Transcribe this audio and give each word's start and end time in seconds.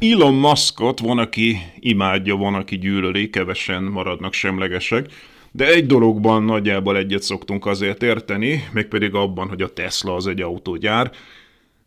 Elon 0.00 0.34
Muskot 0.34 1.00
van, 1.00 1.18
aki 1.18 1.56
imádja, 1.78 2.36
van, 2.36 2.54
aki 2.54 2.78
gyűlöli, 2.78 3.30
kevesen 3.30 3.82
maradnak 3.82 4.32
semlegesek, 4.32 5.06
de 5.52 5.66
egy 5.66 5.86
dologban 5.86 6.42
nagyjából 6.42 6.96
egyet 6.96 7.22
szoktunk 7.22 7.66
azért 7.66 8.02
érteni, 8.02 8.68
mégpedig 8.72 9.14
abban, 9.14 9.48
hogy 9.48 9.62
a 9.62 9.72
Tesla 9.72 10.14
az 10.14 10.26
egy 10.26 10.40
autógyár, 10.40 11.10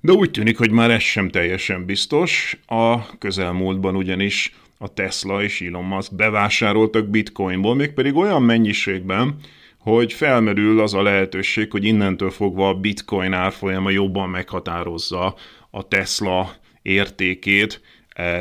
de 0.01 0.11
úgy 0.11 0.31
tűnik, 0.31 0.57
hogy 0.57 0.71
már 0.71 0.91
ez 0.91 1.01
sem 1.01 1.29
teljesen 1.29 1.85
biztos. 1.85 2.57
A 2.65 3.17
közelmúltban 3.17 3.95
ugyanis 3.95 4.55
a 4.77 4.93
Tesla 4.93 5.43
és 5.43 5.61
Elon 5.61 5.83
Musk 5.83 6.15
bevásároltak 6.15 7.09
bitcoinból, 7.09 7.75
mégpedig 7.75 8.15
olyan 8.15 8.43
mennyiségben, 8.43 9.35
hogy 9.77 10.13
felmerül 10.13 10.79
az 10.79 10.93
a 10.93 11.01
lehetőség, 11.01 11.71
hogy 11.71 11.85
innentől 11.85 12.29
fogva 12.29 12.69
a 12.69 12.73
bitcoin 12.73 13.33
árfolyama 13.33 13.89
jobban 13.89 14.29
meghatározza 14.29 15.35
a 15.69 15.87
Tesla 15.87 16.55
értékét, 16.81 17.81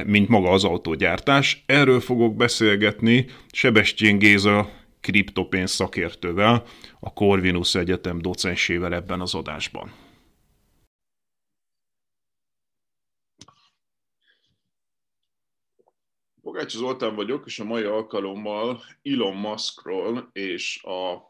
mint 0.07 0.29
maga 0.29 0.51
az 0.51 0.65
autógyártás. 0.65 1.63
Erről 1.67 2.01
fogok 2.01 2.37
beszélgetni 2.37 3.27
Sebestyén 3.53 4.19
Géza 4.19 4.71
kriptopénz 5.01 5.71
szakértővel, 5.71 6.65
a 7.01 7.13
Corvinus 7.13 7.75
Egyetem 7.75 8.19
docensével 8.19 8.95
ebben 8.95 9.21
az 9.21 9.35
adásban. 9.35 9.93
Pogács 16.43 16.77
Zoltán 16.77 17.15
vagyok, 17.15 17.47
és 17.47 17.59
a 17.59 17.65
mai 17.65 17.83
alkalommal 17.83 18.83
Elon 19.03 19.37
Muskról 19.37 20.29
és 20.33 20.83
a 20.83 21.29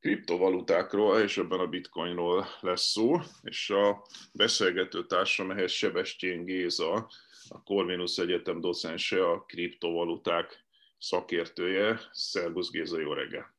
kriptovalutákról, 0.00 1.18
és 1.18 1.38
ebben 1.38 1.58
a 1.58 1.66
bitcoinról 1.66 2.46
lesz 2.60 2.90
szó, 2.90 3.20
és 3.42 3.70
a 3.70 4.06
beszélgető 4.32 5.06
társam 5.06 5.50
ehhez 5.50 5.72
Sebestyén 5.72 6.44
Géza, 6.44 7.10
a 7.48 7.62
Corvinus 7.62 8.18
Egyetem 8.18 8.60
docense, 8.60 9.30
a 9.30 9.44
kriptovaluták 9.44 10.64
szakértője. 10.98 12.00
Szervusz 12.12 12.70
Géza, 12.70 13.00
jó 13.00 13.12
reggel! 13.12 13.54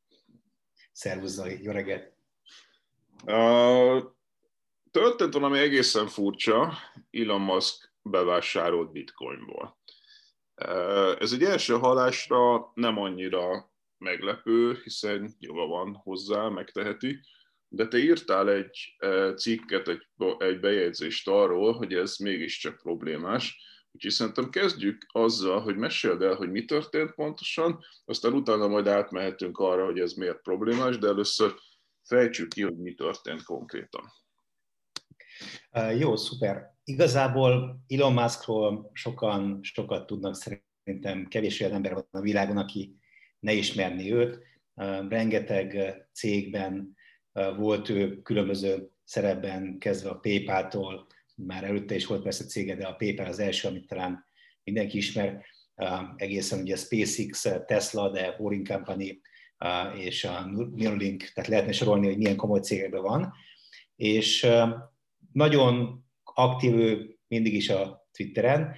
Szervusz 0.92 1.32
Zoli, 1.32 1.64
jó 1.64 1.72
reggel! 1.72 2.18
A 3.26 4.18
történt 4.92 5.34
valami 5.34 5.60
egészen 5.60 6.08
furcsa, 6.08 6.74
Elon 7.12 7.42
Musk 7.42 7.94
bevásárolt 8.02 8.92
bitcoinból. 8.92 9.78
Ez 11.20 11.32
egy 11.34 11.44
első 11.44 11.74
halásra 11.74 12.72
nem 12.74 12.98
annyira 12.98 13.72
meglepő, 13.98 14.80
hiszen 14.84 15.36
joga 15.40 15.66
van 15.66 15.94
hozzá, 15.94 16.48
megteheti, 16.48 17.20
de 17.68 17.88
te 17.88 17.98
írtál 17.98 18.50
egy 18.50 18.96
cikket, 19.36 19.88
egy, 19.88 20.08
egy 20.38 20.60
bejegyzést 20.60 21.28
arról, 21.28 21.74
hogy 21.74 21.94
ez 21.94 22.18
mégiscsak 22.18 22.78
problémás, 22.78 23.62
Úgyhogy 24.00 24.14
szerintem 24.14 24.50
kezdjük 24.50 25.06
azzal, 25.08 25.62
hogy 25.62 25.78
meséld 25.78 26.22
el, 26.22 26.36
hogy 26.36 26.52
mi 26.52 26.66
történt 26.66 27.12
pontosan, 27.12 27.80
aztán 28.06 28.34
utána 28.34 28.68
majd 28.68 28.88
átmehetünk 28.88 29.58
arra, 29.58 29.86
hogy 29.86 30.00
ez 30.00 30.14
miért 30.14 30.42
problémás, 30.42 30.98
de 30.98 31.08
először 31.08 31.54
fejtsük 32.04 32.50
ki, 32.50 32.62
hogy 32.62 32.78
mi 32.78 32.94
történt 32.94 33.44
konkrétan. 33.44 34.12
Jó, 35.98 36.16
szuper. 36.16 36.76
Igazából 36.84 37.84
Elon 37.88 38.14
Muskról 38.14 38.92
sokan 38.94 39.60
sokat 39.62 40.06
tudnak, 40.06 40.36
szerintem 40.36 41.28
kevés 41.28 41.60
olyan 41.62 41.74
ember 41.74 41.94
van 41.94 42.08
a 42.12 42.22
világon, 42.22 42.58
aki 42.58 42.96
ne 43.40 43.54
ismerni 43.54 44.14
őt. 44.14 44.40
Rengeteg 45.10 45.96
cégben 46.14 46.96
volt 47.58 47.90
ő 47.90 48.22
különböző 48.22 48.90
szerepben, 49.04 49.78
kezdve 49.78 50.10
a 50.10 50.20
PayPal-tól, 50.20 51.08
már 51.46 51.64
előtte 51.64 51.96
is 51.96 52.06
volt 52.06 52.24
persze 52.24 52.44
cége, 52.44 52.76
de 52.76 52.88
a 52.88 52.94
PayPal 52.94 53.26
az 53.26 53.40
első, 53.40 53.68
amit 53.68 53.88
talán 53.88 54.26
mindenki 54.64 54.98
ismer, 54.98 55.46
egészen 56.16 56.62
ugye 56.62 56.76
SpaceX, 56.76 57.48
Tesla, 57.66 58.10
de 58.10 58.36
Boring 58.38 58.68
Company 58.68 59.22
és 59.96 60.24
a 60.24 60.46
Neuralink, 60.76 61.24
tehát 61.24 61.50
lehetne 61.50 61.72
sorolni, 61.72 62.08
hogy 62.08 62.18
milyen 62.18 62.36
komoly 62.36 62.60
cégekben 62.60 63.02
van. 63.02 63.34
És 63.96 64.48
nagyon 65.34 66.04
aktív 66.24 66.76
ő 66.76 67.18
mindig 67.28 67.54
is 67.54 67.70
a 67.70 68.08
Twitteren, 68.12 68.76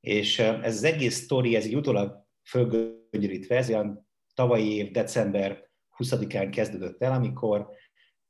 és 0.00 0.38
ez 0.38 0.76
az 0.76 0.84
egész 0.84 1.14
sztori, 1.14 1.56
ez 1.56 1.64
egy 1.64 1.76
utólag 1.76 2.26
fölgöngyörítve, 2.48 3.56
ez 3.56 3.68
olyan 3.68 4.08
tavalyi 4.34 4.74
év 4.74 4.90
december 4.90 5.70
20-án 5.98 6.48
kezdődött 6.52 7.02
el, 7.02 7.12
amikor 7.12 7.68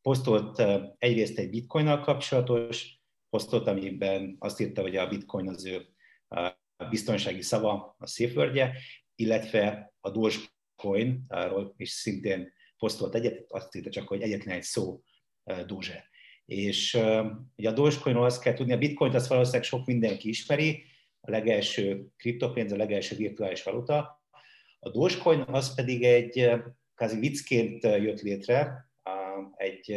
posztolt 0.00 0.62
egyrészt 0.98 1.38
egy 1.38 1.50
bitcoinnal 1.50 2.00
kapcsolatos 2.00 3.00
posztot, 3.32 3.66
amiben 3.66 4.36
azt 4.38 4.60
írta, 4.60 4.80
hogy 4.82 4.96
a 4.96 5.08
bitcoin 5.08 5.48
az 5.48 5.64
ő 5.64 5.86
biztonsági 6.90 7.42
szava, 7.42 7.96
a 7.98 8.06
safe 8.06 8.72
illetve 9.14 9.92
a 10.00 10.10
Dogecoin, 10.10 11.24
arról 11.28 11.74
is 11.76 11.90
szintén 11.90 12.52
posztolt 12.78 13.14
egyet, 13.14 13.44
azt 13.48 13.76
írta 13.76 13.90
csak, 13.90 14.08
hogy 14.08 14.22
egyetlen 14.22 14.56
egy 14.56 14.62
szó 14.62 15.02
Doge. 15.66 16.08
És 16.44 16.94
ugye 17.56 17.68
a 17.68 17.72
Dogecoinról 17.72 18.24
azt 18.24 18.42
kell 18.42 18.54
tudni, 18.54 18.72
a 18.72 18.78
bitcoint 18.78 19.14
azt 19.14 19.28
valószínűleg 19.28 19.64
sok 19.64 19.86
mindenki 19.86 20.28
ismeri, 20.28 20.84
a 21.20 21.30
legelső 21.30 22.06
kriptopénz, 22.16 22.72
a 22.72 22.76
legelső 22.76 23.16
virtuális 23.16 23.62
valuta. 23.62 24.24
A 24.78 24.90
Dogecoin 24.90 25.40
az 25.40 25.74
pedig 25.74 26.04
egy 26.04 26.50
kázi 26.94 27.18
viccként 27.18 27.82
jött 27.82 28.20
létre, 28.20 28.90
egy 29.56 29.92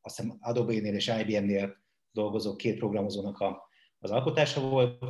azt 0.00 0.16
hiszem 0.16 0.36
Adobe-nél 0.40 0.94
és 0.94 1.12
IBM-nél 1.26 1.84
dolgozó 2.16 2.56
két 2.56 2.78
programozónak 2.78 3.38
a, 3.38 3.68
az 3.98 4.10
alkotása 4.10 4.60
volt, 4.60 5.04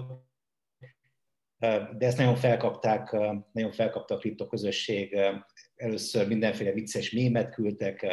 de 1.99 2.07
ezt 2.07 2.19
nagyon 2.19 2.37
felkapták, 2.37 3.13
nagyon 3.53 3.73
felkapta 3.73 4.15
a 4.15 4.19
kriptoközösség. 4.19 5.19
Először 5.75 6.29
mindenféle 6.29 6.73
vicces 6.73 7.11
mémet 7.11 7.55
küldtek, 7.55 8.07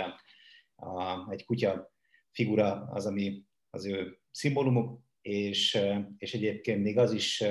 egy 1.30 1.46
kutya 1.46 1.94
figura 2.32 2.88
az, 2.92 3.06
ami 3.06 3.44
az 3.70 3.86
ő 3.86 4.20
szimbólumuk, 4.32 5.02
és, 5.22 5.80
és 6.18 6.34
egyébként 6.34 6.84
még 6.84 6.98
az 6.98 7.14
is, 7.14 7.44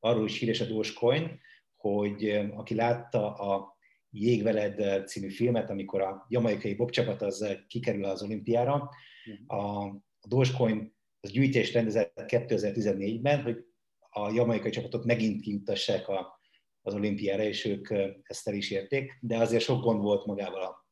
arról 0.00 0.24
is 0.24 0.38
híres 0.38 0.60
a 0.60 0.64
Dogecoin, 0.64 1.40
hogy 1.76 2.28
aki 2.54 2.74
látta 2.74 3.34
a 3.34 3.76
Jégveled 4.10 5.08
című 5.08 5.30
filmet, 5.30 5.70
amikor 5.70 6.00
a 6.00 6.26
jamaikai 6.28 6.74
bobcsapat 6.74 7.22
az 7.22 7.64
kikerül 7.66 8.04
az 8.04 8.22
olimpiára, 8.22 8.90
mhm. 9.24 9.58
a 9.58 9.92
a 10.22 10.28
Dogecoin 10.28 10.94
az 11.20 11.30
gyűjtés 11.30 11.72
rendezett 11.72 12.12
2014-ben, 12.16 13.42
hogy 13.42 13.64
a 14.10 14.30
jamaikai 14.30 14.70
csapatot 14.70 15.04
megint 15.04 15.40
kiutassák 15.40 16.08
a, 16.08 16.40
az 16.82 16.94
olimpiára, 16.94 17.42
és 17.42 17.64
ők 17.64 17.90
ezt 18.22 18.48
el 18.48 18.54
is 18.54 18.70
érték, 18.70 19.18
de 19.20 19.36
azért 19.36 19.62
sok 19.62 19.82
gond 19.82 20.02
volt 20.02 20.26
magával 20.26 20.62
a 20.62 20.86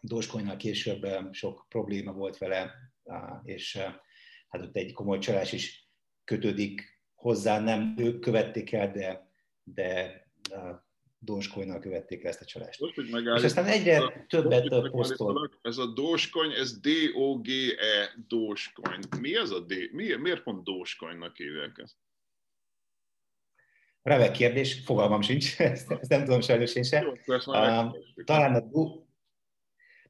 Dogecoinnal 0.00 0.56
később, 0.56 1.06
sok 1.32 1.66
probléma 1.68 2.12
volt 2.12 2.38
vele, 2.38 2.74
és 3.42 3.76
hát 4.48 4.62
ott 4.62 4.76
egy 4.76 4.92
komoly 4.92 5.18
csalás 5.18 5.52
is 5.52 5.90
kötődik 6.24 7.00
hozzá, 7.14 7.60
nem 7.60 7.94
ők 7.98 8.20
követték 8.20 8.72
el, 8.72 8.92
de, 8.92 9.30
de 9.62 10.24
Dogecoin-nal 11.26 11.78
követték 11.78 12.24
el 12.24 12.30
ezt 12.30 12.40
a 12.40 12.44
csalást. 12.44 12.80
Most, 12.80 12.94
hogy 12.94 13.08
és 13.36 13.42
aztán 13.42 13.64
egyre 13.64 13.98
a, 13.98 14.12
többet 14.28 14.90
posztol. 14.90 15.50
Ez 15.62 15.78
a 15.78 15.86
Dogecoin, 15.86 16.50
ez 16.50 16.80
D-O-G-E, 16.80 18.14
Dogecoin. 18.28 19.00
Mi 19.20 19.36
ez 19.36 19.50
a 19.50 19.60
D? 19.60 19.74
Mi, 19.92 20.14
miért 20.14 20.42
pont 20.42 20.64
Dogecoin-nak 20.64 21.36
hívják 21.36 21.78
ezt? 21.82 21.96
Remek 24.02 24.30
kérdés, 24.30 24.82
fogalmam 24.84 25.22
sincs, 25.22 25.60
ezt, 25.60 25.90
ezt 25.90 26.10
nem 26.10 26.24
tudom 26.24 26.40
sajnos 26.40 26.74
én 26.74 26.82
sem. 26.82 27.06
Uh, 27.06 27.96
talán 28.24 28.54
a, 28.54 28.78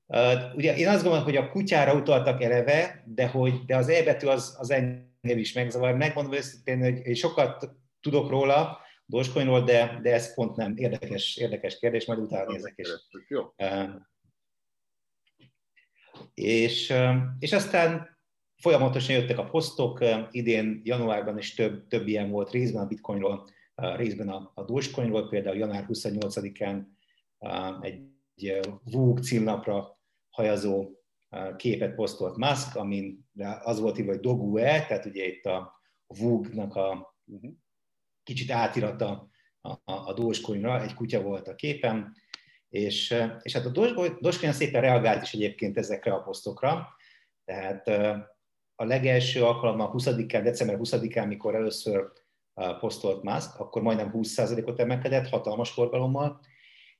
uh, 0.06 0.54
ugye 0.54 0.76
én 0.76 0.88
azt 0.88 1.02
gondolom, 1.02 1.24
hogy 1.24 1.36
a 1.36 1.48
kutyára 1.48 1.94
utaltak 1.94 2.42
eleve, 2.42 3.04
de, 3.06 3.28
hogy, 3.28 3.64
de 3.64 3.76
az 3.76 3.88
E 3.88 4.02
betű 4.02 4.26
az, 4.26 4.56
az 4.58 4.70
engem 4.70 5.38
is 5.38 5.52
megzavar. 5.52 5.94
Megmondom 5.94 6.32
őszintén, 6.32 6.82
hogy 6.82 7.06
én 7.06 7.14
sokat 7.14 7.70
tudok 8.00 8.30
róla, 8.30 8.84
Dogecoinról, 9.06 9.64
de, 9.64 9.98
de 10.02 10.12
ez 10.12 10.34
pont 10.34 10.56
nem 10.56 10.76
érdekes, 10.76 11.36
érdekes 11.36 11.78
kérdés, 11.78 12.06
majd 12.06 12.18
utána 12.18 12.52
nézek 12.52 12.74
is. 12.76 12.88
Jó. 13.28 13.42
És, 16.34 16.94
és 17.38 17.52
aztán 17.52 18.18
folyamatosan 18.56 19.14
jöttek 19.16 19.38
a 19.38 19.44
posztok, 19.44 20.04
idén 20.30 20.80
januárban 20.84 21.38
is 21.38 21.54
több, 21.54 21.86
több 21.86 22.06
ilyen 22.06 22.30
volt 22.30 22.50
részben 22.50 22.82
a 22.82 22.86
bitcoinról, 22.86 23.48
részben 23.74 24.28
a, 24.28 24.50
a 24.54 24.64
Dogecoinról, 24.64 25.28
például 25.28 25.56
január 25.56 25.86
28-án 25.88 26.82
egy 27.80 28.02
VOOG 28.84 29.18
címnapra 29.18 30.00
hajazó 30.30 30.90
képet 31.56 31.94
posztolt 31.94 32.36
Musk, 32.36 32.76
amin 32.76 33.28
az 33.62 33.80
volt 33.80 33.98
írva, 33.98 34.10
hogy 34.10 34.20
Dogue, 34.20 34.86
tehát 34.86 35.04
ugye 35.04 35.26
itt 35.26 35.44
a 35.44 35.80
VOOG-nak 36.06 36.74
a 36.74 37.14
uh-huh. 37.24 37.52
Kicsit 38.26 38.50
átirata 38.50 39.28
a, 39.60 39.68
a, 39.68 40.08
a 40.08 40.12
Dogecoinra, 40.12 40.82
egy 40.82 40.94
kutya 40.94 41.22
volt 41.22 41.48
a 41.48 41.54
képen, 41.54 42.12
és, 42.68 43.14
és 43.42 43.52
hát 43.52 43.66
a 43.66 43.70
Dogecoin 43.70 44.52
szépen 44.52 44.80
reagált 44.80 45.22
is 45.22 45.32
egyébként 45.32 45.78
ezekre 45.78 46.12
a 46.12 46.22
posztokra, 46.22 46.88
tehát 47.44 47.88
a 48.74 48.84
legelső 48.84 49.44
alkalommal 49.44 49.92
20-án, 49.94 50.40
december 50.42 50.78
20-án, 50.82 51.26
mikor 51.26 51.54
először 51.54 52.12
posztolt 52.80 53.22
Musk, 53.22 53.60
akkor 53.60 53.82
majdnem 53.82 54.10
20%-ot 54.14 54.80
emelkedett, 54.80 55.28
hatalmas 55.28 55.70
forgalommal, 55.70 56.40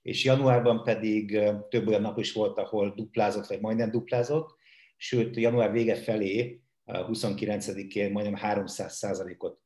és 0.02 0.24
januárban 0.24 0.82
pedig 0.82 1.40
több 1.68 1.88
olyan 1.88 2.00
nap 2.00 2.18
is 2.18 2.32
volt, 2.32 2.58
ahol 2.58 2.92
duplázott, 2.94 3.46
vagy 3.46 3.60
majdnem 3.60 3.90
duplázott, 3.90 4.54
sőt, 4.96 5.36
január 5.36 5.72
vége 5.72 5.94
felé, 5.94 6.60
29-én 6.86 8.12
majdnem 8.12 8.40
300%-ot 8.42 9.60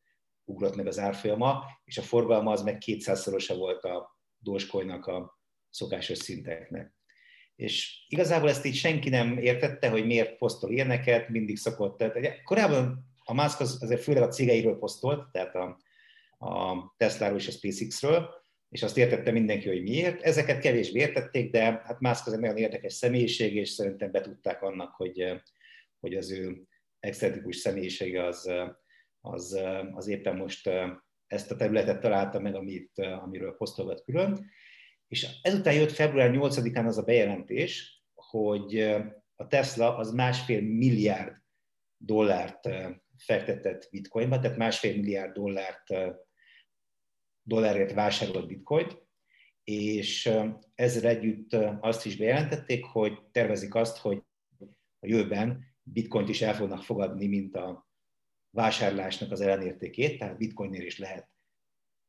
ugrott 0.51 0.77
meg 0.77 0.87
az 0.87 0.99
árfolyama, 0.99 1.65
és 1.85 1.99
a 1.99 2.03
forgalma 2.03 2.53
az 2.53 2.63
meg 2.63 2.83
200-szorosa 2.87 3.55
volt 3.57 3.85
a 3.85 4.19
Dogecoinnak 4.39 5.07
a 5.07 5.41
szokásos 5.71 6.19
szinteknek. 6.19 6.95
És 7.57 8.05
igazából 8.09 8.49
ezt 8.49 8.65
így 8.65 8.75
senki 8.75 9.09
nem 9.09 9.39
értette, 9.39 9.89
hogy 9.89 10.07
miért 10.07 10.37
posztol 10.37 10.71
ilyeneket, 10.71 11.29
mindig 11.29 11.57
szokott. 11.57 11.99
Tehát, 11.99 12.43
korábban 12.43 13.05
a 13.25 13.35
Musk 13.35 13.61
az, 13.61 13.79
azért 13.83 14.03
főleg 14.03 14.23
a 14.23 14.29
cégeiről 14.29 14.79
posztolt, 14.79 15.31
tehát 15.33 15.55
a, 15.55 15.79
a 16.47 16.75
Tesla-ról 16.97 17.39
és 17.39 17.49
a 17.49 17.51
SpaceX-ről, 17.51 18.29
és 18.69 18.83
azt 18.83 18.99
értette 18.99 19.31
mindenki, 19.31 19.69
hogy 19.69 19.83
miért. 19.83 20.23
Ezeket 20.23 20.61
kevésbé 20.61 21.01
értették, 21.01 21.51
de 21.51 21.63
hát 21.63 22.01
Musk 22.01 22.27
az 22.27 22.33
egy 22.33 22.39
nagyon 22.39 22.57
érdekes 22.57 22.93
személyiség, 22.93 23.55
és 23.55 23.69
szerintem 23.69 24.11
betudták 24.11 24.63
annak, 24.63 24.95
hogy, 24.95 25.43
hogy 26.01 26.15
az 26.15 26.31
ő 26.31 26.63
excentrikus 27.01 27.57
személyisége 27.57 28.25
az, 28.25 28.53
az, 29.21 29.61
az 29.93 30.07
éppen 30.07 30.37
most 30.37 30.71
ezt 31.27 31.51
a 31.51 31.57
területet 31.57 32.01
találta 32.01 32.41
meg, 32.41 32.55
amit, 32.55 32.99
amiről 32.99 33.57
posztolgat 33.57 34.05
külön. 34.05 34.51
És 35.09 35.39
ezután 35.43 35.75
jött 35.75 35.91
február 35.91 36.31
8-án 36.35 36.87
az 36.87 36.99
a 36.99 37.03
bejelentés, 37.03 38.03
hogy 38.15 38.79
a 39.37 39.47
Tesla 39.49 39.97
az 39.97 40.13
másfél 40.13 40.61
milliárd 40.61 41.37
dollárt 41.97 42.69
fektetett 43.17 43.89
bitcoinba, 43.91 44.39
tehát 44.39 44.57
másfél 44.57 44.97
milliárd 44.97 45.33
dollárt, 45.33 45.87
dollárért 47.43 47.93
vásárolt 47.93 48.47
bitcoint, 48.47 49.03
és 49.65 50.31
ezzel 50.75 51.11
együtt 51.11 51.53
azt 51.81 52.07
is 52.07 52.17
bejelentették, 52.17 52.85
hogy 52.85 53.19
tervezik 53.33 53.75
azt, 53.75 53.99
hogy 53.99 54.23
a 54.99 55.07
jövőben 55.07 55.65
bitcoint 55.83 56.29
is 56.29 56.43
el 56.43 56.55
fognak 56.55 56.83
fogadni, 56.83 57.27
mint 57.27 57.57
a 57.57 57.90
vásárlásnak 58.51 59.31
az 59.31 59.41
ellenértékét, 59.41 60.19
tehát 60.19 60.39
bitcoinnél 60.39 60.87
is 60.87 60.99
lehet 60.99 61.29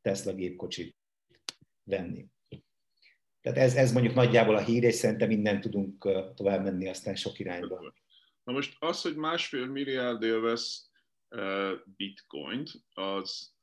Tesla 0.00 0.34
gépkocsit 0.34 0.96
venni. 1.82 2.26
Tehát 3.40 3.58
ez, 3.58 3.74
ez 3.74 3.92
mondjuk 3.92 4.14
nagyjából 4.14 4.56
a 4.56 4.64
hír, 4.64 4.82
és 4.82 4.94
szerintem 4.94 5.30
innen 5.30 5.60
tudunk 5.60 6.08
tovább 6.34 6.62
menni 6.62 6.88
aztán 6.88 7.14
sok 7.14 7.38
irányba. 7.38 7.94
Na 8.44 8.52
most 8.52 8.76
az, 8.78 9.02
hogy 9.02 9.16
másfél 9.16 9.66
milliárd 9.66 10.22
élvez 10.22 10.90
bitcoint, 11.84 12.70
az 12.94 13.54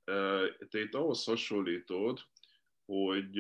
te 0.70 0.80
itt 0.80 0.94
ahhoz 0.94 1.24
hasonlítod, 1.24 2.20
hogy 2.86 3.38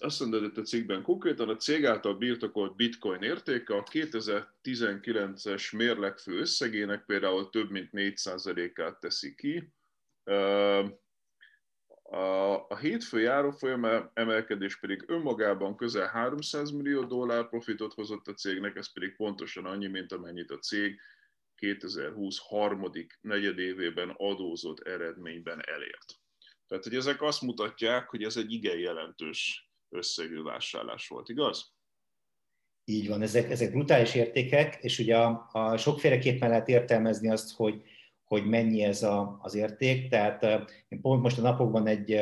azt 0.00 0.20
mondod 0.20 0.42
itt 0.42 0.56
a 0.56 0.62
cikkben, 0.62 1.02
konkrétan 1.02 1.48
a 1.48 1.56
cég 1.56 1.84
által 1.84 2.14
birtokolt 2.14 2.76
bitcoin 2.76 3.22
értéke 3.22 3.74
a 3.74 3.82
2019-es 3.82 5.76
mérlegfő 5.76 6.38
összegének 6.38 7.04
például 7.04 7.50
több 7.50 7.70
mint 7.70 7.90
4%-át 7.92 9.00
teszi 9.00 9.34
ki. 9.34 9.72
A 12.68 12.76
hétfő 12.76 13.20
járófolyam 13.20 14.10
emelkedés 14.14 14.78
pedig 14.78 15.04
önmagában 15.06 15.76
közel 15.76 16.06
300 16.06 16.70
millió 16.70 17.04
dollár 17.04 17.48
profitot 17.48 17.94
hozott 17.94 18.26
a 18.26 18.34
cégnek, 18.34 18.76
ez 18.76 18.92
pedig 18.92 19.16
pontosan 19.16 19.64
annyi, 19.64 19.86
mint 19.86 20.12
amennyit 20.12 20.50
a 20.50 20.58
cég 20.58 21.00
2020 21.54 22.38
harmadik 22.38 23.18
negyedévében 23.20 24.14
adózott 24.16 24.80
eredményben 24.80 25.60
elért. 25.66 26.14
Tehát, 26.66 26.84
hogy 26.84 26.94
ezek 26.94 27.22
azt 27.22 27.42
mutatják, 27.42 28.08
hogy 28.08 28.22
ez 28.22 28.36
egy 28.36 28.52
igen 28.52 28.78
jelentős 28.78 29.67
összegű 29.88 30.42
vásárlás 30.42 31.08
volt, 31.08 31.28
igaz? 31.28 31.76
Így 32.84 33.08
van, 33.08 33.22
ezek, 33.22 33.50
ezek 33.50 33.70
brutális 33.70 34.14
értékek, 34.14 34.78
és 34.80 34.98
ugye 34.98 35.16
a, 35.16 35.48
a 35.52 35.76
sokféleképpen 35.76 36.48
lehet 36.48 36.68
értelmezni 36.68 37.30
azt, 37.30 37.56
hogy 37.56 37.82
hogy 38.28 38.46
mennyi 38.46 38.82
ez 38.82 39.02
a, 39.02 39.38
az 39.42 39.54
érték. 39.54 40.08
Tehát 40.08 40.42
én 40.88 41.00
pont 41.00 41.22
most 41.22 41.38
a 41.38 41.42
napokban 41.42 41.86
egy, 41.86 42.12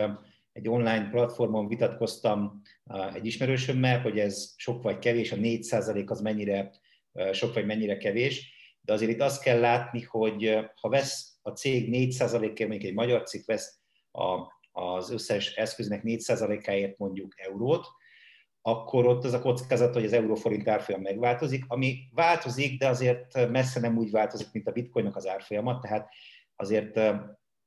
egy 0.52 0.68
online 0.68 1.08
platformon 1.10 1.68
vitatkoztam 1.68 2.62
egy 3.14 3.26
ismerősömmel, 3.26 4.00
hogy 4.00 4.18
ez 4.18 4.54
sok 4.56 4.82
vagy 4.82 4.98
kevés, 4.98 5.32
a 5.32 5.36
4% 5.36 6.10
az 6.10 6.20
mennyire 6.20 6.70
sok 7.32 7.54
vagy 7.54 7.66
mennyire 7.66 7.96
kevés, 7.96 8.54
de 8.80 8.92
azért 8.92 9.10
itt 9.10 9.20
azt 9.20 9.42
kell 9.42 9.60
látni, 9.60 10.02
hogy 10.02 10.58
ha 10.80 10.88
vesz 10.88 11.38
a 11.42 11.50
cég 11.50 11.88
4%-ért, 11.92 12.58
mondjuk 12.58 12.82
egy 12.82 12.94
magyar 12.94 13.22
cég 13.22 13.42
vesz 13.46 13.80
a, 14.10 14.54
az 14.78 15.10
összes 15.10 15.54
eszköznek 15.54 16.00
4%-áért 16.04 16.98
mondjuk 16.98 17.40
eurót, 17.40 17.86
akkor 18.62 19.06
ott 19.06 19.24
az 19.24 19.32
a 19.32 19.40
kockázat, 19.40 19.94
hogy 19.94 20.04
az 20.04 20.12
euróforint 20.12 20.68
árfolyam 20.68 21.00
megváltozik, 21.00 21.64
ami 21.68 22.08
változik, 22.12 22.78
de 22.78 22.88
azért 22.88 23.50
messze 23.50 23.80
nem 23.80 23.96
úgy 23.96 24.10
változik, 24.10 24.52
mint 24.52 24.68
a 24.68 24.72
bitcoinnak 24.72 25.16
az 25.16 25.26
árfolyama, 25.26 25.78
tehát 25.78 26.08
azért 26.56 27.00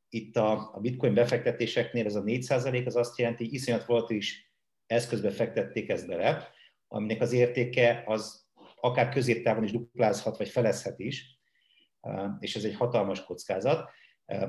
itt 0.09 0.35
a, 0.35 0.71
a 0.73 0.79
bitcoin 0.79 1.13
befektetéseknél 1.13 2.05
ez 2.05 2.15
a 2.15 2.23
4% 2.23 2.85
az 2.85 2.95
azt 2.95 3.17
jelenti, 3.17 3.43
hogy 3.43 3.53
iszonyat 3.53 3.85
volatilis 3.85 4.53
eszközbe 4.85 5.29
fektették 5.29 5.89
ezt 5.89 6.07
bele, 6.07 6.49
aminek 6.87 7.21
az 7.21 7.31
értéke 7.31 8.03
az 8.05 8.47
akár 8.81 9.09
középtávon 9.09 9.63
is 9.63 9.71
duplázhat, 9.71 10.37
vagy 10.37 10.49
felezhet 10.49 10.99
is, 10.99 11.39
és 12.39 12.55
ez 12.55 12.63
egy 12.63 12.75
hatalmas 12.75 13.23
kockázat. 13.23 13.89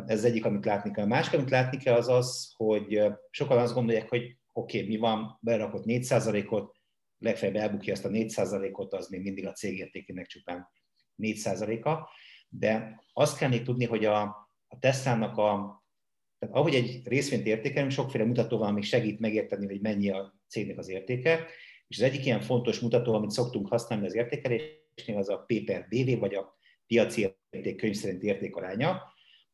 Ez 0.06 0.25
egyik, 0.25 0.44
amit 0.44 0.64
látni 0.64 0.90
kell. 0.90 1.04
A 1.04 1.08
másik, 1.08 1.32
amit 1.32 1.50
látni 1.50 1.76
kell, 1.76 1.94
az 1.94 2.08
az, 2.08 2.52
hogy 2.56 3.02
sokan 3.30 3.58
azt 3.58 3.75
gondolják, 3.75 4.08
hogy 4.08 4.37
oké, 4.52 4.78
okay, 4.78 4.88
mi 4.88 4.96
van, 4.96 5.38
berakott 5.40 5.84
4%-ot, 5.87 6.76
legfeljebb 7.18 7.56
elbukja 7.56 7.92
ezt 7.92 8.04
a 8.04 8.08
4%-ot, 8.08 8.92
az 8.92 9.08
még 9.08 9.22
mindig 9.22 9.46
a 9.46 9.52
cég 9.52 9.78
értékének 9.78 10.26
csupán 10.26 10.68
4%-a, 11.22 12.10
de 12.49 13.02
azt 13.12 13.38
kell 13.38 13.49
még 13.49 13.62
tudni, 13.62 13.84
hogy 13.84 14.04
a, 14.04 14.22
a 14.68 14.78
Tesla-nak 14.78 15.37
a, 15.37 15.82
tehát 16.38 16.54
ahogy 16.54 16.75
egy 16.75 17.00
részvényt 17.04 17.46
értékelünk, 17.46 17.90
sokféle 17.90 18.25
mutatóval 18.25 18.68
ami 18.68 18.82
segít 18.82 19.20
megérteni, 19.20 19.66
hogy 19.66 19.80
mennyi 19.80 20.10
a 20.10 20.34
cégnek 20.49 20.78
az 20.78 20.88
értéke, 20.88 21.46
és 21.88 21.99
az 21.99 22.02
egyik 22.02 22.25
ilyen 22.25 22.40
fontos 22.40 22.78
mutató, 22.78 23.14
amit 23.14 23.30
szoktunk 23.30 23.68
használni 23.68 24.06
az 24.06 24.14
értékelésnél, 24.14 25.16
az 25.16 25.28
a 25.28 25.44
P 25.46 25.64
per 25.64 25.87
BV, 25.88 26.18
vagy 26.18 26.34
a 26.34 26.58
piaci 26.87 27.37
érték 27.50 27.76
könyv 27.76 27.94
szerint 27.94 28.22
értékaránya, 28.22 29.02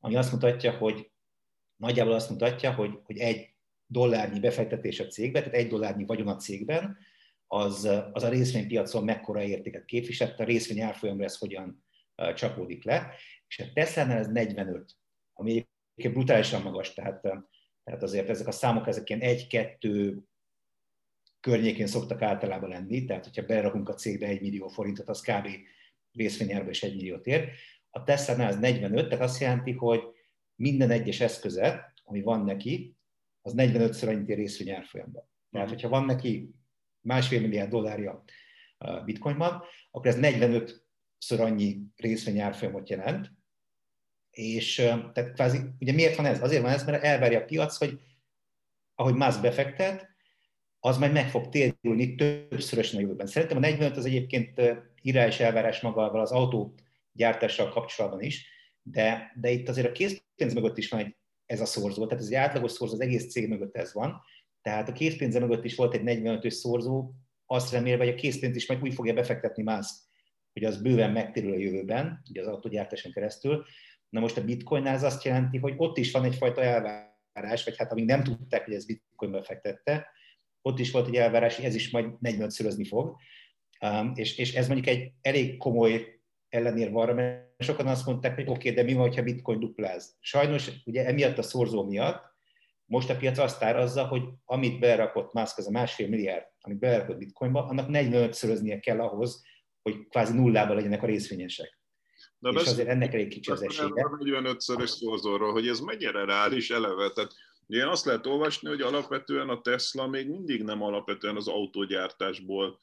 ami 0.01 0.17
azt 0.17 0.33
mutatja, 0.33 0.77
hogy 0.77 1.11
nagyjából 1.77 2.13
azt 2.13 2.31
mutatja, 2.31 2.75
hogy, 2.75 2.99
hogy 3.03 3.19
egy 3.19 3.55
dollárnyi 3.87 4.41
befektetés 4.41 5.01
a 5.01 5.07
cégbe, 5.07 5.39
tehát 5.39 5.55
egy 5.55 5.69
dollárnyi 5.69 6.05
vagyon 6.05 6.29
a 6.29 6.37
cégben, 6.37 6.99
az, 7.47 7.89
az 8.13 8.23
a 8.23 8.29
részvénypiacon 8.29 9.05
mekkora 9.05 9.43
értéket 9.43 9.85
képviselt, 9.85 10.41
a 10.41 10.45
részvény 10.45 10.81
árfolyamra 10.81 11.25
ez 11.25 11.39
hogyan 11.39 11.85
csapódik 12.35 12.85
le, 12.85 13.15
és 13.49 13.59
a 13.59 13.73
Tesla-nál 13.73 14.19
ez 14.19 14.29
45, 14.29 14.93
ami 15.33 15.51
egyébként 15.51 16.15
brutálisan 16.15 16.63
magas, 16.63 16.95
tehát, 16.95 17.21
tehát 17.85 18.03
azért 18.03 18.29
ezek 18.29 18.47
a 18.47 18.53
számok, 18.53 18.87
ezek 18.87 19.09
ilyen 19.09 19.21
egy-kettő 19.21 20.23
környékén 21.41 21.87
szoktak 21.87 22.23
általában 22.23 22.69
lenni, 22.69 23.05
tehát 23.05 23.25
hogyha 23.25 23.47
berakunk 23.47 23.89
a 23.89 23.95
cégbe 23.95 24.27
egy 24.27 24.41
millió 24.41 24.69
forintot, 24.69 25.09
az 25.09 25.21
kb. 25.21 25.49
részvényárba 26.13 26.71
is 26.71 26.83
egy 26.83 26.95
milliót 26.95 27.27
ér. 27.27 27.51
A 27.97 28.03
Tesla-nál 28.05 28.49
ez 28.49 28.59
45, 28.59 29.09
tehát 29.09 29.25
azt 29.25 29.41
jelenti, 29.41 29.73
hogy 29.73 30.01
minden 30.55 30.91
egyes 30.91 31.21
eszközet 31.21 31.95
ami 32.07 32.23
van 32.23 32.45
neki, 32.45 32.97
az 33.43 33.55
45-ször 33.57 34.09
annyit 34.09 34.29
ér 34.29 34.37
részvény 34.37 34.71
árfolyamban. 34.71 35.29
Tehát, 35.51 35.69
hogyha 35.69 35.89
van 35.89 36.05
neki 36.05 36.55
másfél 37.01 37.41
milliárd 37.41 37.71
dollárja 37.71 38.25
bitcoinban, 39.05 39.63
akkor 39.91 40.07
ez 40.07 40.19
45-ször 40.21 41.41
annyi 41.41 41.83
részvény 41.97 42.41
árfolyamot 42.41 42.89
jelent, 42.89 43.33
és 44.31 44.75
tehát 45.13 45.33
kvázi, 45.33 45.59
ugye 45.79 45.93
miért 45.93 46.17
van 46.17 46.27
ez? 46.27 46.43
Azért 46.43 46.63
van 46.63 46.71
ez, 46.71 46.85
mert 46.85 47.03
elvárja 47.03 47.39
a 47.39 47.45
piac, 47.45 47.77
hogy 47.77 48.01
ahogy 48.95 49.15
Musk 49.15 49.41
befektet, 49.41 50.09
az 50.81 50.99
majd 50.99 51.13
meg 51.13 51.31
fog 51.31 51.49
térülni 51.49 52.15
többszörösen 52.15 52.99
a 52.99 53.01
jövőben. 53.01 53.27
Szerintem 53.27 53.57
a 53.57 53.61
45 53.61 53.97
az 53.97 54.05
egyébként 54.05 54.61
irányos 55.01 55.41
elvárás 55.41 55.81
magával 55.81 56.21
az 56.21 56.33
autógyártással 57.17 57.69
kapcsolatban 57.69 58.21
is, 58.21 58.49
de, 58.83 59.33
de 59.41 59.51
itt 59.51 59.69
azért 59.69 59.87
a 59.87 59.93
készpénz 59.93 60.55
mögött 60.55 60.79
is 60.79 60.89
van 60.89 61.01
egy, 61.01 61.17
ez 61.47 61.61
a 61.61 61.67
szorzó, 61.67 62.07
tehát 62.07 62.23
ez 62.23 62.29
egy 62.29 62.35
átlagos 62.35 62.71
szorzó, 62.71 62.95
az 62.95 63.01
egész 63.01 63.31
cég 63.31 63.49
mögött 63.49 63.77
ez 63.77 63.93
van, 63.93 64.21
tehát 64.63 64.89
a 64.89 64.93
készpénze 64.93 65.39
mögött 65.39 65.65
is 65.65 65.75
volt 65.75 65.95
egy 65.95 66.03
45-ös 66.05 66.51
szorzó, 66.51 67.13
azt 67.47 67.73
remélve, 67.73 68.05
hogy 68.05 68.13
a 68.13 68.17
készpénz 68.17 68.57
is 68.57 68.69
majd 68.69 68.83
úgy 68.83 68.95
fogja 68.95 69.15
befektetni 69.15 69.63
más, 69.63 69.87
hogy 70.53 70.65
az 70.65 70.83
bőven 70.83 71.13
megtérül 71.13 71.53
a 71.53 71.59
jövőben, 71.59 72.23
ugye 72.31 72.41
az 72.41 72.47
autógyártáson 72.47 73.13
keresztül. 73.13 73.65
Na 74.09 74.21
most 74.21 74.37
a 74.37 74.45
bitcoinnál 74.45 74.95
ez 74.95 75.03
azt 75.03 75.25
jelenti, 75.25 75.59
hogy 75.59 75.75
ott 75.77 75.99
is 75.99 76.13
van 76.13 76.25
egyfajta 76.25 76.63
elvárás, 76.63 77.65
vagy 77.65 77.77
hát 77.77 77.93
amíg 77.93 78.05
nem 78.05 78.23
tudták, 78.23 78.65
hogy 78.65 78.75
ez 78.75 78.87
bitcoinba 78.87 79.43
fektette, 79.43 80.07
ott 80.63 80.79
is 80.79 80.91
volt 80.91 81.07
egy 81.07 81.15
elvárás, 81.15 81.57
hogy 81.57 81.65
ez 81.65 81.75
is 81.75 81.91
majd 81.91 82.07
45-szörözni 82.23 82.87
fog. 82.89 83.17
Um, 83.81 84.13
és, 84.15 84.39
és 84.39 84.55
ez 84.55 84.67
mondjuk 84.67 84.97
egy 84.97 85.13
elég 85.21 85.57
komoly 85.57 86.16
ellenér 86.49 86.91
van, 86.91 87.15
mert 87.15 87.63
sokan 87.63 87.87
azt 87.87 88.07
mondták, 88.07 88.35
hogy 88.35 88.49
oké, 88.49 88.71
okay, 88.71 88.73
de 88.73 88.83
mi 88.83 88.93
van, 88.93 89.15
ha 89.15 89.23
bitcoin 89.23 89.61
dupláz? 89.61 90.17
Sajnos 90.21 90.71
ugye 90.85 91.07
emiatt 91.07 91.39
a 91.39 91.43
szorzó 91.43 91.85
miatt 91.85 92.35
most 92.87 93.11
a 93.11 93.17
piac 93.17 93.39
azt 93.39 93.63
árazza, 93.63 94.07
hogy 94.07 94.23
amit 94.45 94.79
berakott 94.79 95.33
Musk, 95.33 95.59
az 95.59 95.67
a 95.67 95.71
másfél 95.71 96.09
milliárd, 96.09 96.45
amit 96.61 96.79
berakott 96.79 97.17
bitcoinba, 97.19 97.65
annak 97.65 97.89
45-szöröznie 97.93 98.79
kell 98.83 99.01
ahhoz, 99.01 99.43
hogy 99.83 100.09
kvázi 100.09 100.37
nullában 100.37 100.77
legyenek 100.77 101.03
a 101.03 101.07
részvényesek. 101.07 101.81
De 102.39 102.49
és 102.49 102.67
azért 102.67 102.89
ennek 102.89 103.15
elég 103.15 103.29
kicsi 103.29 103.51
az 103.51 103.63
esélye. 103.63 103.89
A 103.89 104.17
45-szörös 104.25 104.87
szorzóról, 104.87 105.53
hogy 105.53 105.69
ez 105.69 105.81
mennyire 105.81 106.25
reális 106.25 106.71
eleve, 106.71 107.11
tehát 107.11 107.33
Ugye 107.69 107.81
én 107.81 107.87
azt 107.87 108.05
lehet 108.05 108.27
olvasni, 108.27 108.69
hogy 108.69 108.81
alapvetően 108.81 109.49
a 109.49 109.61
Tesla 109.61 110.07
még 110.07 110.29
mindig 110.29 110.63
nem 110.63 110.83
alapvetően 110.83 111.37
az 111.37 111.49
autógyártásból 111.49 112.79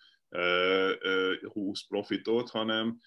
húz 1.53 1.87
profitot, 1.87 2.49
hanem 2.49 2.99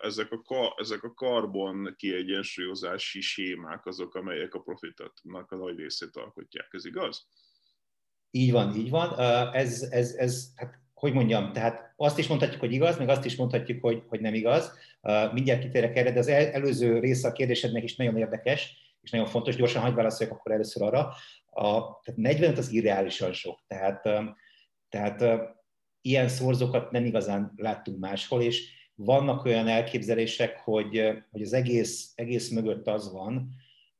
ezek 0.00 0.32
a, 0.32 0.74
ezek 0.76 1.02
a 1.02 1.14
karbon 1.14 1.94
kiegyensúlyozási 1.96 3.20
sémák 3.20 3.86
azok, 3.86 4.14
amelyek 4.14 4.54
a 4.54 4.60
profitnak 4.60 5.52
a 5.52 5.56
nagy 5.56 5.76
részét 5.76 6.16
alkotják. 6.16 6.68
Ez 6.70 6.84
igaz? 6.84 7.26
Így 8.30 8.52
van, 8.52 8.74
így 8.74 8.90
van. 8.90 9.18
Ez, 9.54 9.82
ez, 9.82 10.14
ez 10.14 10.46
hát 10.56 10.78
hogy 11.00 11.12
mondjam, 11.12 11.52
tehát 11.52 11.92
azt 11.96 12.18
is 12.18 12.26
mondhatjuk, 12.26 12.60
hogy 12.60 12.72
igaz, 12.72 12.98
meg 12.98 13.08
azt 13.08 13.24
is 13.24 13.36
mondhatjuk, 13.36 13.82
hogy, 13.82 14.02
hogy 14.08 14.20
nem 14.20 14.34
igaz. 14.34 14.72
Mindjárt 15.32 15.60
kitérek 15.60 15.96
erre, 15.96 16.12
de 16.12 16.18
az 16.18 16.28
előző 16.28 16.98
része 16.98 17.28
a 17.28 17.32
kérdésednek 17.32 17.82
is 17.82 17.96
nagyon 17.96 18.16
érdekes, 18.16 18.76
és 19.00 19.10
nagyon 19.10 19.26
fontos, 19.26 19.56
gyorsan 19.56 19.82
hagyj 19.82 19.94
válaszoljak 19.94 20.36
akkor 20.36 20.52
először 20.52 20.82
arra. 20.82 20.98
A, 21.50 22.00
tehát 22.02 22.20
45 22.20 22.58
az 22.58 22.70
irreálisan 22.70 23.32
sok, 23.32 23.64
tehát, 23.66 24.02
tehát 24.88 25.24
ilyen 26.00 26.28
szorzókat 26.28 26.90
nem 26.90 27.04
igazán 27.04 27.52
láttunk 27.56 27.98
máshol, 27.98 28.42
és 28.42 28.79
vannak 29.04 29.44
olyan 29.44 29.68
elképzelések, 29.68 30.58
hogy, 30.58 31.02
hogy 31.30 31.42
az 31.42 31.52
egész, 31.52 32.12
egész 32.14 32.50
mögött 32.50 32.86
az 32.86 33.12
van, 33.12 33.54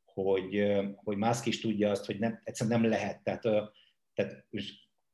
hogy, 0.05 0.73
hogy 0.95 1.17
Musk 1.17 1.47
is 1.47 1.61
tudja 1.61 1.91
azt, 1.91 2.07
hogy 2.07 2.19
nem, 2.19 2.41
egyszerűen 2.45 2.81
nem 2.81 2.91
lehet. 2.91 3.23
Tehát, 3.23 3.43
tehát 4.15 4.47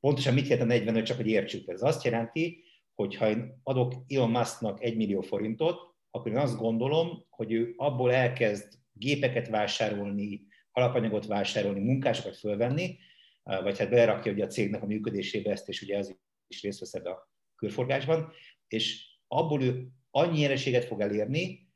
pontosan 0.00 0.34
mit 0.34 0.46
jelent 0.46 0.70
a 0.70 0.74
45, 0.74 1.04
csak 1.04 1.16
hogy 1.16 1.26
értsük. 1.26 1.68
Ez 1.68 1.82
azt 1.82 2.04
jelenti, 2.04 2.64
hogy 2.94 3.16
ha 3.16 3.28
én 3.28 3.60
adok 3.62 3.92
Elon 4.08 4.30
Musknak 4.30 4.82
egy 4.82 4.96
millió 4.96 5.20
forintot, 5.20 5.94
akkor 6.10 6.30
én 6.30 6.38
azt 6.38 6.58
gondolom, 6.58 7.26
hogy 7.28 7.52
ő 7.52 7.74
abból 7.76 8.12
elkezd 8.12 8.72
gépeket 8.92 9.48
vásárolni, 9.48 10.46
alapanyagot 10.72 11.26
vásárolni, 11.26 11.80
munkásokat 11.80 12.36
fölvenni, 12.36 12.98
vagy 13.42 13.78
hát 13.78 13.90
berakja 13.90 14.32
ugye 14.32 14.44
a 14.44 14.48
cégnek 14.48 14.82
a 14.82 14.86
működésébe 14.86 15.50
ezt, 15.50 15.68
és 15.68 15.82
ugye 15.82 15.98
az 15.98 16.18
is 16.46 16.62
részt 16.62 16.80
vesz 16.80 16.94
a 16.94 17.30
körforgásban, 17.56 18.32
és 18.68 19.15
abból 19.28 19.62
ő 19.62 19.88
annyi 20.11 20.38
nyereséget 20.38 20.85
fog 20.85 21.00
elérni, 21.00 21.68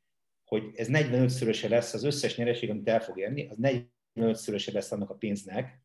hogy 0.44 0.62
ez 0.74 0.88
45-szöröse 0.90 1.68
lesz 1.68 1.94
az 1.94 2.04
összes 2.04 2.36
nyereség, 2.36 2.70
amit 2.70 2.88
el 2.88 3.00
fog 3.00 3.18
érni, 3.18 3.48
az 3.48 3.56
45-szöröse 3.60 4.72
lesz 4.72 4.92
annak 4.92 5.10
a 5.10 5.14
pénznek, 5.14 5.80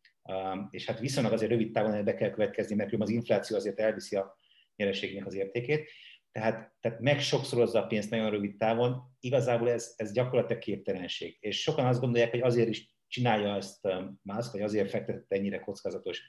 és 0.70 0.86
hát 0.86 1.00
viszonylag 1.00 1.34
azért 1.34 1.52
rövid 1.52 1.72
távon 1.72 2.04
be 2.04 2.16
kell 2.16 2.30
következni, 2.30 2.76
mert 2.76 2.94
az 2.94 3.10
infláció 3.10 3.56
azért 3.56 3.80
elviszi 3.80 4.16
a 4.16 4.38
nyereségnek 4.76 5.26
az 5.26 5.34
értékét. 5.34 5.90
Tehát, 6.32 6.74
tehát 6.80 7.00
meg 7.00 7.20
sokszorozza 7.20 7.84
a 7.84 7.88
pénzt 7.88 8.10
nagyon 8.10 8.30
rövid 8.30 8.58
távon, 8.58 9.02
igazából 9.20 9.70
ez, 9.70 9.94
ez 9.96 10.12
gyakorlatilag 10.12 10.62
képtelenség. 10.62 11.38
És 11.40 11.62
sokan 11.62 11.86
azt 11.86 12.00
gondolják, 12.00 12.32
hogy 12.32 12.42
azért 12.42 12.70
is 12.70 12.96
csinálja 13.08 13.56
ezt 13.56 13.88
Musk, 14.22 14.52
vagy 14.52 14.62
azért 14.62 14.90
fektetett 14.90 15.32
ennyire 15.32 15.60
kockázatos 15.60 16.22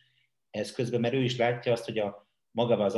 eszközbe, 0.50 0.98
mert 0.98 1.14
ő 1.14 1.22
is 1.22 1.36
látja 1.36 1.72
azt, 1.72 1.84
hogy 1.84 1.98
a 1.98 2.28
magával 2.50 2.84
az 2.84 2.94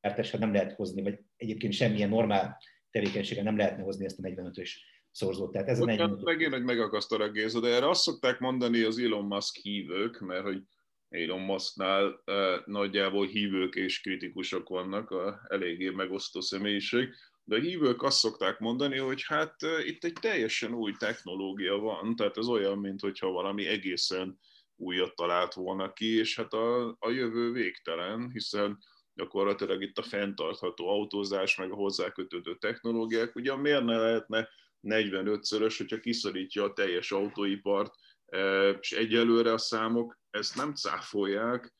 autógyártásra 0.00 0.38
nem 0.38 0.52
lehet 0.52 0.72
hozni, 0.72 1.02
vagy 1.02 1.18
egyébként 1.36 1.72
semmilyen 1.72 2.08
normál 2.08 2.58
tevékenységgel 2.90 3.44
nem 3.44 3.56
lehetne 3.56 3.82
hozni 3.82 4.04
ezt 4.04 4.18
a 4.18 4.22
45-ös 4.22 4.70
szorzót. 5.10 5.52
Tehát 5.52 5.68
ez 5.68 5.80
a 5.80 5.84
45 5.84 6.22
Megint, 6.22 6.52
hogy 6.52 6.64
megakasztalak 6.64 7.32
Géza, 7.32 7.60
de 7.60 7.68
erre 7.68 7.88
azt 7.88 8.02
szokták 8.02 8.38
mondani 8.38 8.82
az 8.82 8.98
Elon 8.98 9.24
Musk 9.24 9.56
hívők, 9.56 10.20
mert 10.20 10.42
hogy 10.42 10.62
Elon 11.08 11.40
Musknál 11.40 12.22
eh, 12.24 12.60
nagyjából 12.64 13.26
hívők 13.26 13.74
és 13.74 14.00
kritikusok 14.00 14.68
vannak, 14.68 15.10
a 15.10 15.40
eléggé 15.48 15.88
megosztó 15.88 16.40
személyiség, 16.40 17.08
de 17.44 17.56
a 17.56 17.60
hívők 17.60 18.02
azt 18.02 18.18
szokták 18.18 18.58
mondani, 18.58 18.98
hogy 18.98 19.22
hát 19.26 19.54
eh, 19.62 19.86
itt 19.86 20.04
egy 20.04 20.16
teljesen 20.20 20.74
új 20.74 20.92
technológia 20.98 21.76
van, 21.76 22.16
tehát 22.16 22.36
ez 22.36 22.46
olyan, 22.46 22.78
mintha 22.78 23.30
valami 23.30 23.66
egészen 23.66 24.38
újat 24.76 25.14
talált 25.14 25.54
volna 25.54 25.92
ki, 25.92 26.18
és 26.18 26.36
hát 26.36 26.52
a, 26.52 26.96
a 26.98 27.10
jövő 27.10 27.52
végtelen, 27.52 28.30
hiszen 28.32 28.78
gyakorlatilag 29.20 29.82
itt 29.82 29.98
a 29.98 30.02
fenntartható 30.02 30.88
autózás, 30.88 31.56
meg 31.56 31.70
a 31.70 31.74
hozzá 31.74 32.10
kötődő 32.10 32.56
technológiák, 32.56 33.36
ugye 33.36 33.56
miért 33.56 33.84
ne 33.84 33.98
lehetne 33.98 34.48
45-szörös, 34.82 35.74
hogyha 35.76 36.00
kiszorítja 36.00 36.64
a 36.64 36.72
teljes 36.72 37.12
autóipart, 37.12 37.94
eh, 38.26 38.76
és 38.80 38.92
egyelőre 38.92 39.52
a 39.52 39.58
számok 39.58 40.18
ezt 40.30 40.56
nem 40.56 40.74
cáfolják, 40.74 41.74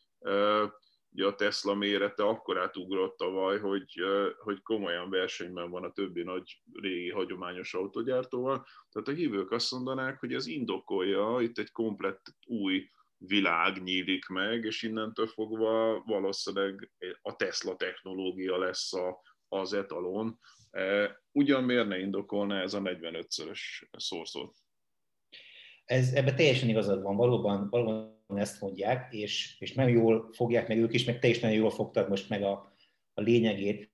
ugye 1.13 1.27
a 1.27 1.35
Tesla 1.35 1.75
mérete 1.75 2.23
akkor 2.23 2.59
átugrott 2.59 3.17
tavaly, 3.17 3.59
hogy, 3.59 3.93
hogy 4.39 4.63
komolyan 4.63 5.11
versenyben 5.11 5.71
van 5.71 5.85
a 5.85 5.93
többi 5.93 6.23
nagy 6.23 6.63
régi 6.73 7.11
hagyományos 7.11 7.75
autogyártóval. 7.75 8.67
Tehát 8.91 9.09
a 9.09 9.13
hívők 9.13 9.51
azt 9.51 9.71
mondanák, 9.71 10.21
hogy 10.21 10.35
ez 10.35 10.47
indokolja, 10.47 11.37
itt 11.41 11.59
egy 11.59 11.71
komplett 11.71 12.35
új 12.47 12.91
világ 13.27 13.83
nyílik 13.83 14.27
meg, 14.27 14.65
és 14.65 14.83
innentől 14.83 15.27
fogva 15.27 16.03
valószínűleg 16.07 16.91
a 17.23 17.37
Tesla 17.37 17.77
technológia 17.77 18.59
lesz 18.59 18.93
a, 18.93 19.23
az 19.49 19.73
etalon. 19.73 20.39
Ugyan 21.33 21.65
miért 21.65 21.89
ne 21.89 21.99
indokolna 21.99 22.61
ez 22.61 22.75
a 22.75 22.81
45-szörös 22.81 23.61
szószót? 23.97 24.55
Ez, 25.85 26.13
ebben 26.13 26.37
teljesen 26.37 26.69
igazad 26.69 27.03
van, 27.03 27.17
valóban, 27.17 27.69
valóban 27.71 28.39
ezt 28.39 28.61
mondják, 28.61 29.13
és, 29.13 29.57
és 29.59 29.73
nagyon 29.73 29.93
jól 29.93 30.33
fogják 30.33 30.69
meg 30.69 30.79
ők 30.79 30.95
is, 30.95 31.05
meg 31.05 31.19
te 31.19 31.29
is 31.29 31.41
nagyon 31.41 31.57
jól 31.57 31.71
fogtad 31.71 32.09
most 32.09 32.29
meg 32.29 32.43
a, 32.43 32.75
a 33.15 33.21
lényegét. 33.21 33.93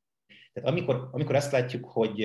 Tehát 0.53 0.69
amikor, 0.69 1.09
amikor 1.13 1.35
azt 1.35 1.53
látjuk, 1.53 1.85
hogy 1.85 2.19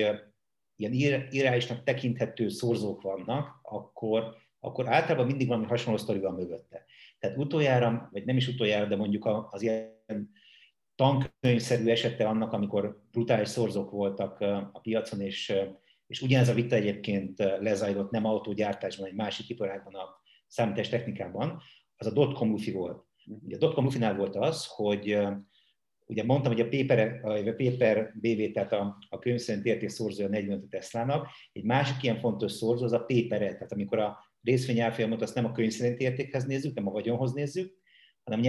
ilyen 0.76 0.92
írálisnak 1.30 1.82
tekinthető 1.82 2.48
szorzók 2.48 3.02
vannak, 3.02 3.58
akkor, 3.62 4.36
akkor 4.64 4.88
általában 4.88 5.26
mindig 5.26 5.46
valami 5.46 5.66
hasonló 5.66 5.98
sztori 5.98 6.18
van 6.18 6.34
mögötte. 6.34 6.84
Tehát 7.18 7.36
utoljára, 7.36 8.08
vagy 8.12 8.24
nem 8.24 8.36
is 8.36 8.48
utoljára, 8.48 8.86
de 8.86 8.96
mondjuk 8.96 9.48
az 9.50 9.62
ilyen 9.62 10.30
tankönyvszerű 10.94 11.88
esete 11.88 12.28
annak, 12.28 12.52
amikor 12.52 13.02
brutális 13.10 13.48
szorzók 13.48 13.90
voltak 13.90 14.40
a 14.72 14.80
piacon, 14.82 15.20
és, 15.20 15.54
és 16.06 16.20
ugyanez 16.20 16.48
a 16.48 16.54
vita 16.54 16.74
egyébként 16.74 17.38
lezajlott 17.38 18.10
nem 18.10 18.24
autógyártásban, 18.24 19.06
egy 19.06 19.14
másik 19.14 19.48
iparágban, 19.48 19.94
a 19.94 20.20
számítás 20.46 20.88
technikában, 20.88 21.62
az 21.96 22.06
a 22.06 22.12
dotcom 22.12 22.50
lufi 22.50 22.72
volt. 22.72 23.06
Ugye 23.44 23.56
a 23.56 23.58
dotcom 23.58 23.84
lufinál 23.84 24.16
volt 24.16 24.36
az, 24.36 24.66
hogy 24.66 25.18
ugye 26.06 26.24
mondtam, 26.24 26.52
hogy 26.52 26.60
a 26.60 26.68
paper, 26.68 27.20
a 27.24 27.54
paper 27.54 28.12
BV, 28.20 28.52
tehát 28.52 28.72
a, 28.72 28.98
a 29.08 29.18
könyv 29.18 29.38
szerint 29.38 29.66
érték 29.66 29.88
szorzója 29.88 30.28
45 30.28 30.64
a 30.64 30.68
Teslának, 30.68 31.28
egy 31.52 31.64
másik 31.64 32.02
ilyen 32.02 32.18
fontos 32.18 32.52
szorzó 32.52 32.84
az 32.84 32.92
a 32.92 33.04
paper 33.04 33.38
tehát 33.38 33.72
amikor 33.72 33.98
a 33.98 34.31
részvényárfolyamot 34.42 35.22
azt 35.22 35.34
nem 35.34 35.44
a 35.44 35.52
könyv 35.52 35.70
szerint 35.70 36.00
értékhez 36.00 36.44
nézzük, 36.44 36.74
nem 36.74 36.86
a 36.86 36.90
vagyonhoz 36.90 37.32
nézzük, 37.32 37.80
hanem 38.24 38.40
a 38.40 38.42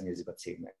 nézzük 0.00 0.28
a 0.28 0.34
cégnek. 0.34 0.78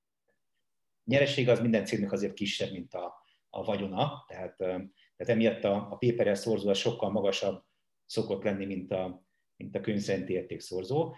A 1.04 1.10
nyereség 1.10 1.48
az 1.48 1.60
minden 1.60 1.84
cégnek 1.84 2.12
azért 2.12 2.34
kisebb, 2.34 2.72
mint 2.72 2.94
a, 2.94 3.14
a 3.50 3.64
vagyona, 3.64 4.24
tehát, 4.26 4.56
tehát 4.56 5.34
emiatt 5.34 5.64
a, 5.64 5.74
a 5.74 5.96
paper 5.96 6.38
szorzó 6.38 6.68
az 6.68 6.78
sokkal 6.78 7.10
magasabb 7.10 7.64
szokott 8.06 8.42
lenni, 8.42 8.64
mint 8.64 8.92
a, 8.92 9.26
mint 9.56 9.76
a 9.76 9.80
könyv 9.80 10.00
szerinti 10.00 10.32
értékszorzó, 10.32 11.14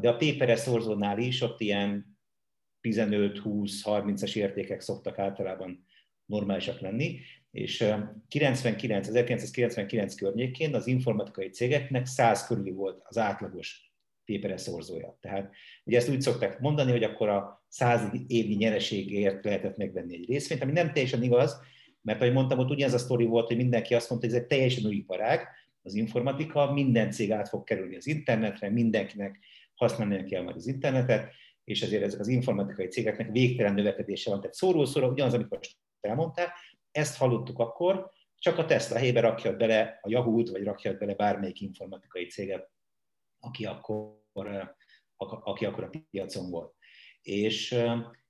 de 0.00 0.08
a 0.08 0.16
péperes 0.16 0.58
szorzónál 0.58 1.18
is 1.18 1.40
ott 1.40 1.60
ilyen 1.60 2.18
15-20-30-as 2.82 4.36
értékek 4.36 4.80
szoktak 4.80 5.18
általában 5.18 5.86
normálisak 6.24 6.80
lenni, 6.80 7.20
és 7.50 7.84
99, 8.28 9.08
1999 9.08 10.14
környékén 10.14 10.74
az 10.74 10.86
informatikai 10.86 11.48
cégeknek 11.48 12.06
100 12.06 12.46
körüli 12.46 12.70
volt 12.70 13.00
az 13.04 13.18
átlagos 13.18 13.92
péperes 14.24 14.60
szorzója. 14.60 15.18
Tehát 15.20 15.54
ugye 15.84 15.96
ezt 15.96 16.08
úgy 16.08 16.20
szokták 16.20 16.60
mondani, 16.60 16.90
hogy 16.90 17.02
akkor 17.02 17.28
a 17.28 17.64
100 17.68 18.08
évnyi 18.26 18.54
nyereségért 18.54 19.44
lehetett 19.44 19.76
megvenni 19.76 20.14
egy 20.14 20.28
részvényt, 20.28 20.62
ami 20.62 20.72
nem 20.72 20.92
teljesen 20.92 21.22
igaz, 21.22 21.60
mert 22.02 22.20
ahogy 22.20 22.32
mondtam, 22.32 22.58
ott 22.58 22.70
ugyanaz 22.70 22.94
a 22.94 22.98
sztori 22.98 23.24
volt, 23.24 23.46
hogy 23.46 23.56
mindenki 23.56 23.94
azt 23.94 24.10
mondta, 24.10 24.26
hogy 24.26 24.36
ez 24.36 24.42
egy 24.42 24.48
teljesen 24.48 24.86
új 24.86 24.94
iparág, 24.94 25.48
az 25.82 25.94
informatika, 25.94 26.72
minden 26.72 27.10
cég 27.10 27.32
át 27.32 27.48
fog 27.48 27.64
kerülni 27.64 27.96
az 27.96 28.06
internetre, 28.06 28.70
mindenkinek 28.70 29.38
használni 29.74 30.24
kell 30.24 30.42
majd 30.42 30.56
az 30.56 30.66
internetet, 30.66 31.32
és 31.64 31.82
ezért 31.82 32.02
ezek 32.02 32.20
az 32.20 32.28
informatikai 32.28 32.86
cégeknek 32.86 33.30
végtelen 33.30 33.74
növekedése 33.74 34.30
van. 34.30 34.40
Tehát 34.40 34.54
szóról 34.54 34.86
szóra 34.86 35.08
ugyanaz, 35.08 35.34
amit 35.34 35.50
most 35.50 35.76
elmondták, 36.00 36.50
ezt 36.90 37.16
hallottuk 37.16 37.58
akkor, 37.58 38.10
csak 38.38 38.58
a 38.58 38.64
Tesla 38.64 38.98
helyébe 38.98 39.20
rakja 39.20 39.56
bele 39.56 39.98
a 40.02 40.10
Yahoo-t, 40.10 40.48
vagy 40.48 40.64
rakja 40.64 40.96
bele 40.96 41.14
bármelyik 41.14 41.60
informatikai 41.60 42.26
céget, 42.26 42.70
aki 43.40 43.64
akkor, 43.64 44.66
aki 45.16 45.64
akkor 45.64 45.84
a 45.84 45.90
piacon 46.10 46.50
volt. 46.50 46.74
És, 47.22 47.76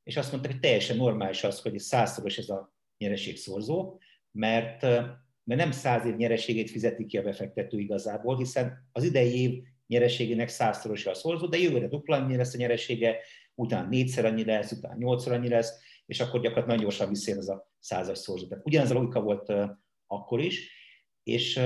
és 0.02 0.16
azt 0.16 0.30
mondták, 0.30 0.52
hogy 0.52 0.60
teljesen 0.60 0.96
normális 0.96 1.44
az, 1.44 1.60
hogy 1.60 1.78
százszoros 1.78 2.38
ez 2.38 2.48
a 2.48 2.74
nyereségszorzó, 2.98 4.00
mert, 4.30 4.82
mert 5.44 5.60
nem 5.60 5.70
száz 5.70 6.06
év 6.06 6.16
nyereségét 6.16 6.70
fizeti 6.70 7.06
ki 7.06 7.18
a 7.18 7.22
befektető 7.22 7.78
igazából, 7.78 8.36
hiszen 8.36 8.88
az 8.92 9.04
idei 9.04 9.40
év 9.40 9.62
nyereségének 9.86 10.48
százszoros 10.48 11.06
a 11.06 11.14
szorzó, 11.14 11.46
de 11.46 11.58
jövőre 11.58 11.88
dupla 11.88 12.16
annyi 12.16 12.36
lesz 12.36 12.54
a 12.54 12.58
nyeresége, 12.58 13.16
utána 13.54 13.88
négyszer 13.88 14.24
annyi 14.24 14.44
lesz, 14.44 14.72
utána 14.72 14.96
nyolcszor 14.96 15.32
annyi 15.32 15.48
lesz, 15.48 15.80
és 16.06 16.20
akkor 16.20 16.40
gyakorlatilag 16.40 16.68
nagyon 16.68 16.82
gyorsan 16.82 17.08
visszér 17.08 17.36
ez 17.36 17.48
a 17.48 17.69
százas 17.80 18.18
szorzó. 18.18 18.46
Tehát 18.46 18.66
ugyanez 18.66 18.90
a 18.90 18.94
logika 18.94 19.20
volt 19.20 19.52
akkor 20.06 20.40
is, 20.40 20.72
és 21.22 21.60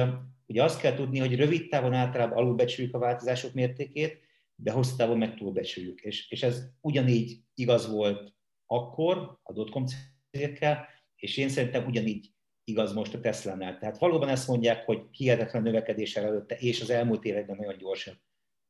ugye 0.46 0.62
azt 0.62 0.80
kell 0.80 0.94
tudni, 0.94 1.18
hogy 1.18 1.36
rövid 1.36 1.68
távon 1.68 1.92
általában 1.92 2.38
alulbecsüljük 2.38 2.94
a 2.94 2.98
változások 2.98 3.52
mértékét, 3.52 4.20
de 4.56 4.70
hosszú 4.70 4.96
távon 4.96 5.18
meg 5.18 5.36
túlbecsüljük. 5.36 6.00
És, 6.00 6.30
és 6.30 6.42
ez 6.42 6.62
ugyanígy 6.80 7.40
igaz 7.54 7.90
volt 7.90 8.34
akkor 8.66 9.38
a 9.42 9.52
dotcom 9.52 9.84
cégekkel, 10.30 10.88
és 11.16 11.36
én 11.36 11.48
szerintem 11.48 11.86
ugyanígy 11.86 12.32
igaz 12.64 12.92
most 12.92 13.14
a 13.14 13.20
Tesla-nál. 13.20 13.78
Tehát 13.78 13.98
valóban 13.98 14.28
ezt 14.28 14.48
mondják, 14.48 14.84
hogy 14.84 15.02
hihetetlen 15.10 15.62
növekedés 15.62 16.16
előtte, 16.16 16.54
és 16.54 16.80
az 16.80 16.90
elmúlt 16.90 17.24
években 17.24 17.56
nagyon 17.56 17.78
gyorsan 17.78 18.22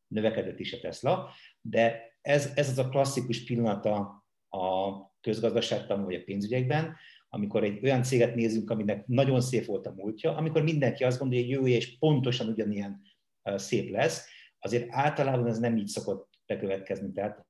növekedett 0.07 0.59
is 0.59 0.73
a 0.73 0.81
Tesla, 0.81 1.31
de 1.61 2.13
ez, 2.21 2.53
ez 2.55 2.69
az 2.69 2.79
a 2.79 2.89
klasszikus 2.89 3.45
pillanata 3.45 4.25
a 4.49 4.93
közgazdaságtan 5.21 6.05
vagy 6.05 6.15
a 6.15 6.23
pénzügyekben, 6.25 6.97
amikor 7.35 7.64
egy 7.64 7.85
olyan 7.85 8.03
céget 8.03 8.35
nézünk, 8.35 8.71
aminek 8.71 9.07
nagyon 9.07 9.41
szép 9.41 9.64
volt 9.64 9.87
a 9.87 9.93
múltja, 9.97 10.37
amikor 10.37 10.62
mindenki 10.62 11.05
azt 11.05 11.19
gondolja, 11.19 11.45
hogy 11.45 11.53
jövője 11.53 11.76
is 11.76 11.99
pontosan 11.99 12.49
ugyanilyen 12.49 13.00
szép 13.43 13.91
lesz, 13.91 14.29
azért 14.59 14.87
általában 14.91 15.47
ez 15.47 15.59
nem 15.59 15.76
így 15.76 15.87
szokott 15.87 16.29
bekövetkezni. 16.47 17.12
Tehát, 17.12 17.47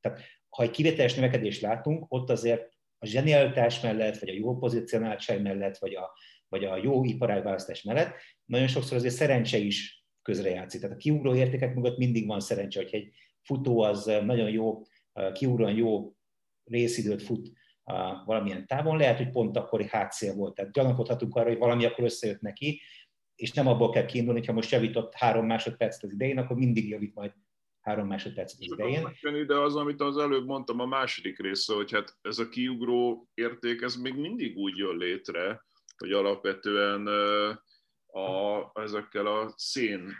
tehát 0.00 0.20
ha 0.48 0.62
egy 0.62 0.70
kivételes 0.70 1.14
növekedést 1.14 1.60
látunk, 1.60 2.04
ott 2.08 2.30
azért 2.30 2.72
a 2.98 3.06
zsenialitás 3.06 3.80
mellett, 3.80 4.18
vagy 4.18 4.28
a 4.28 4.32
jó 4.34 4.56
pozícionáltság 4.56 5.42
mellett, 5.42 5.78
vagy 5.78 5.94
a, 5.94 6.10
vagy 6.48 6.64
a 6.64 6.76
jó 6.76 7.04
iparágválasztás 7.04 7.82
mellett, 7.82 8.14
nagyon 8.44 8.66
sokszor 8.66 8.96
azért 8.96 9.14
szerencse 9.14 9.58
is 9.58 10.04
közrejátszik. 10.22 10.80
Tehát 10.80 10.96
a 10.96 10.98
kiugró 10.98 11.34
értékek 11.34 11.74
mögött 11.74 11.96
mindig 11.96 12.26
van 12.26 12.40
szerencse, 12.40 12.82
hogy 12.82 12.94
egy 12.94 13.10
futó 13.42 13.80
az 13.80 14.04
nagyon 14.04 14.50
jó, 14.50 14.82
kiugróan 15.32 15.74
jó 15.74 16.14
részidőt 16.64 17.22
fut 17.22 17.52
valamilyen 18.24 18.66
távon, 18.66 18.96
lehet, 18.96 19.16
hogy 19.16 19.30
pont 19.30 19.56
akkori 19.56 19.86
hátszél 19.88 20.34
volt. 20.34 20.54
Tehát 20.54 20.72
gyanakodhatunk 20.72 21.34
arra, 21.34 21.48
hogy 21.48 21.58
valami 21.58 21.84
akkor 21.84 22.04
összejött 22.04 22.40
neki, 22.40 22.80
és 23.34 23.52
nem 23.52 23.66
abból 23.66 23.90
kell 23.90 24.04
kiindulni, 24.04 24.38
hogyha 24.38 24.54
most 24.54 24.70
javított 24.70 25.14
három 25.14 25.46
másodpercet 25.46 26.02
az 26.02 26.12
idején, 26.12 26.38
akkor 26.38 26.56
mindig 26.56 26.88
javít 26.88 27.14
majd 27.14 27.32
három 27.80 28.06
másodpercet 28.06 28.58
az 28.60 28.72
idején. 28.72 29.46
De 29.46 29.58
az, 29.58 29.76
amit 29.76 30.00
az 30.00 30.16
előbb 30.16 30.46
mondtam, 30.46 30.80
a 30.80 30.86
második 30.86 31.38
része, 31.38 31.74
hogy 31.74 31.92
hát 31.92 32.18
ez 32.22 32.38
a 32.38 32.48
kiugró 32.48 33.28
érték, 33.34 33.82
ez 33.82 33.96
még 33.96 34.14
mindig 34.14 34.56
úgy 34.56 34.76
jön 34.76 34.96
létre, 34.96 35.64
hogy 35.96 36.12
alapvetően 36.12 37.06
a, 38.06 38.70
ezekkel 38.74 39.26
a 39.26 39.52
szén 39.56 40.12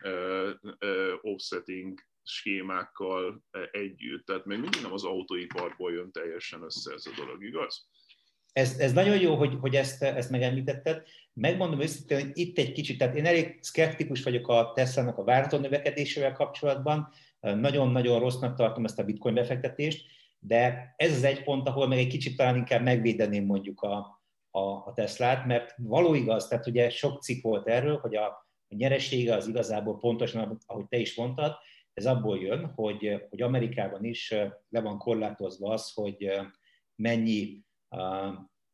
offsetting 1.20 2.00
sémákkal 2.24 3.44
együtt. 3.70 4.26
Tehát 4.26 4.44
még 4.44 4.58
mindig 4.58 4.82
nem 4.82 4.92
az 4.92 5.04
autóiparból 5.04 5.92
jön 5.92 6.12
teljesen 6.12 6.62
össze 6.62 6.92
ez 6.92 7.06
a 7.06 7.10
dolog, 7.16 7.44
igaz? 7.44 7.88
Ez, 8.52 8.78
ez 8.78 8.92
nagyon 8.92 9.20
jó, 9.20 9.34
hogy, 9.34 9.56
hogy 9.60 9.76
ezt, 9.76 10.02
ezt 10.02 10.30
megemlítetted. 10.30 11.02
Megmondom 11.32 11.80
őszintén, 11.80 12.20
hogy 12.20 12.30
itt 12.32 12.58
egy 12.58 12.72
kicsit, 12.72 12.98
tehát 12.98 13.14
én 13.14 13.26
elég 13.26 13.58
szkeptikus 13.60 14.22
vagyok 14.22 14.48
a 14.48 14.72
Tesla-nak 14.74 15.18
a 15.18 15.24
várható 15.24 15.58
növekedésével 15.58 16.32
kapcsolatban. 16.32 17.08
Nagyon-nagyon 17.40 18.20
rossznak 18.20 18.56
tartom 18.56 18.84
ezt 18.84 18.98
a 18.98 19.04
bitcoin 19.04 19.34
befektetést, 19.34 20.06
de 20.38 20.94
ez 20.96 21.12
az 21.12 21.24
egy 21.24 21.42
pont, 21.42 21.68
ahol 21.68 21.88
meg 21.88 21.98
egy 21.98 22.06
kicsit 22.06 22.36
talán 22.36 22.56
inkább 22.56 22.82
megvédeném 22.82 23.44
mondjuk 23.44 23.80
a, 23.80 24.22
a, 24.50 24.60
a 24.60 24.92
Teslát, 24.94 25.46
mert 25.46 25.74
való 25.76 26.14
igaz, 26.14 26.48
tehát 26.48 26.66
ugye 26.66 26.90
sok 26.90 27.22
cikk 27.22 27.42
volt 27.42 27.68
erről, 27.68 27.96
hogy 27.96 28.16
a, 28.16 28.26
a 28.68 28.74
nyeresége 28.74 29.34
az 29.34 29.48
igazából 29.48 29.98
pontosan, 29.98 30.58
ahogy 30.66 30.86
te 30.88 30.96
is 30.96 31.16
mondtad, 31.16 31.56
ez 31.94 32.06
abból 32.06 32.38
jön, 32.38 32.72
hogy, 32.74 33.26
hogy 33.30 33.42
Amerikában 33.42 34.04
is 34.04 34.30
le 34.68 34.80
van 34.80 34.98
korlátozva 34.98 35.72
az, 35.72 35.92
hogy 35.92 36.30
mennyi 36.94 37.62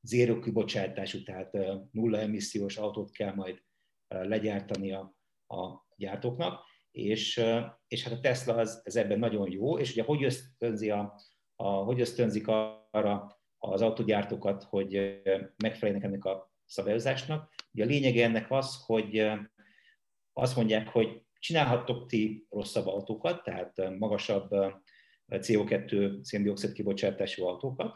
zéró 0.00 0.38
kibocsátású, 0.38 1.22
tehát 1.22 1.52
nulla 1.90 2.18
emissziós 2.18 2.76
autót 2.76 3.10
kell 3.10 3.34
majd 3.34 3.62
legyártani 4.08 4.92
a, 4.92 5.16
a 5.46 5.86
gyártóknak, 5.96 6.64
és, 6.90 7.44
és 7.88 8.04
hát 8.04 8.12
a 8.12 8.20
Tesla 8.20 8.54
az, 8.54 8.80
ez 8.84 8.96
ebben 8.96 9.18
nagyon 9.18 9.50
jó, 9.50 9.78
és 9.78 9.92
ugye 9.92 10.02
hogy 10.02 10.24
ösztönzi 10.24 10.90
a, 10.90 11.14
a, 11.56 11.68
hogy 11.68 12.00
ösztönzik 12.00 12.48
arra 12.48 13.40
az 13.58 13.82
autógyártókat, 13.82 14.62
hogy 14.62 15.20
megfeleljenek 15.56 16.08
ennek 16.08 16.24
a 16.24 16.52
szabályozásnak. 16.64 17.54
Ugye 17.72 17.84
a 17.84 17.86
lényege 17.86 18.24
ennek 18.24 18.50
az, 18.50 18.84
hogy 18.84 19.30
azt 20.32 20.56
mondják, 20.56 20.88
hogy 20.88 21.22
csinálhattok 21.40 22.06
ti 22.06 22.46
rosszabb 22.50 22.86
autókat, 22.86 23.42
tehát 23.42 23.98
magasabb 23.98 24.48
CO2 25.28 26.18
széndiokszid 26.22 26.72
kibocsátású 26.72 27.44
autókat, 27.44 27.94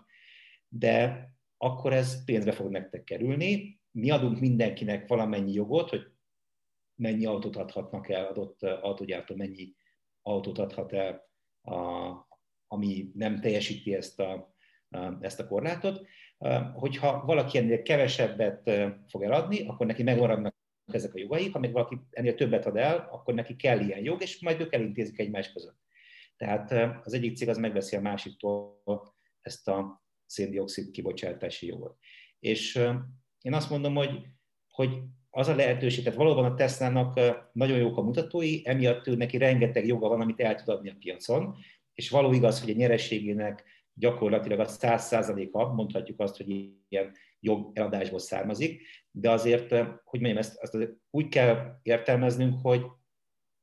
de 0.68 1.28
akkor 1.56 1.92
ez 1.92 2.24
pénzbe 2.24 2.52
fog 2.52 2.70
nektek 2.70 3.04
kerülni. 3.04 3.80
Mi 3.90 4.10
adunk 4.10 4.40
mindenkinek 4.40 5.08
valamennyi 5.08 5.52
jogot, 5.52 5.90
hogy 5.90 6.12
mennyi 6.94 7.26
autót 7.26 7.56
adhatnak 7.56 8.08
el, 8.08 8.26
adott 8.26 8.62
autógyártó 8.62 9.34
mennyi 9.34 9.74
autót 10.22 10.58
adhat 10.58 10.92
el, 10.92 11.28
a, 11.62 12.10
ami 12.66 13.10
nem 13.14 13.40
teljesíti 13.40 13.94
ezt 13.94 14.20
a, 14.20 14.54
ezt 15.20 15.40
a 15.40 15.46
korlátot. 15.46 16.06
Hogyha 16.74 17.24
valaki 17.24 17.58
ennél 17.58 17.82
kevesebbet 17.82 18.70
fog 19.08 19.22
eladni, 19.22 19.66
akkor 19.66 19.86
neki 19.86 20.02
megmaradnak 20.02 20.53
ezek 20.94 21.14
a 21.14 21.18
jogai, 21.18 21.48
ha 21.48 21.58
még 21.58 21.72
valaki 21.72 21.98
ennél 22.10 22.34
többet 22.34 22.66
ad 22.66 22.76
el, 22.76 23.08
akkor 23.10 23.34
neki 23.34 23.56
kell 23.56 23.80
ilyen 23.80 24.04
jog, 24.04 24.22
és 24.22 24.40
majd 24.40 24.60
ők 24.60 24.72
elintézik 24.72 25.18
egymás 25.18 25.52
között. 25.52 25.78
Tehát 26.36 26.72
az 27.04 27.12
egyik 27.12 27.36
cég 27.36 27.48
az 27.48 27.58
megveszi 27.58 27.96
a 27.96 28.00
másiktól 28.00 28.82
ezt 29.40 29.68
a 29.68 30.04
széndiokszid 30.26 30.90
kibocsátási 30.90 31.66
jogot. 31.66 31.98
És 32.38 32.74
én 33.40 33.54
azt 33.54 33.70
mondom, 33.70 33.94
hogy, 33.94 34.26
hogy 34.70 34.90
az 35.30 35.48
a 35.48 35.54
lehetőség, 35.54 36.04
tehát 36.04 36.18
valóban 36.18 36.44
a 36.44 36.54
Tesla-nak 36.54 37.20
nagyon 37.52 37.78
jók 37.78 37.96
a 37.96 38.02
mutatói, 38.02 38.60
emiatt 38.64 39.06
ő 39.06 39.16
neki 39.16 39.36
rengeteg 39.36 39.86
joga 39.86 40.08
van, 40.08 40.20
amit 40.20 40.40
el 40.40 40.54
tud 40.54 40.68
adni 40.68 40.90
a 40.90 40.96
piacon, 40.98 41.56
és 41.94 42.10
való 42.10 42.32
igaz, 42.32 42.60
hogy 42.60 42.70
a 42.70 42.76
nyerességének 42.76 43.64
gyakorlatilag 43.94 44.58
a 44.60 44.66
100%-a, 44.66 45.64
mondhatjuk 45.64 46.20
azt, 46.20 46.36
hogy 46.36 46.48
ilyen 46.88 47.12
jobb 47.44 47.76
eladásból 47.76 48.18
származik, 48.18 48.82
de 49.10 49.30
azért, 49.30 49.70
hogy 50.04 50.20
mondjam, 50.20 50.36
ezt, 50.36 50.56
ezt 50.58 50.76
úgy 51.10 51.28
kell 51.28 51.78
értelmeznünk, 51.82 52.58
hogy 52.62 52.82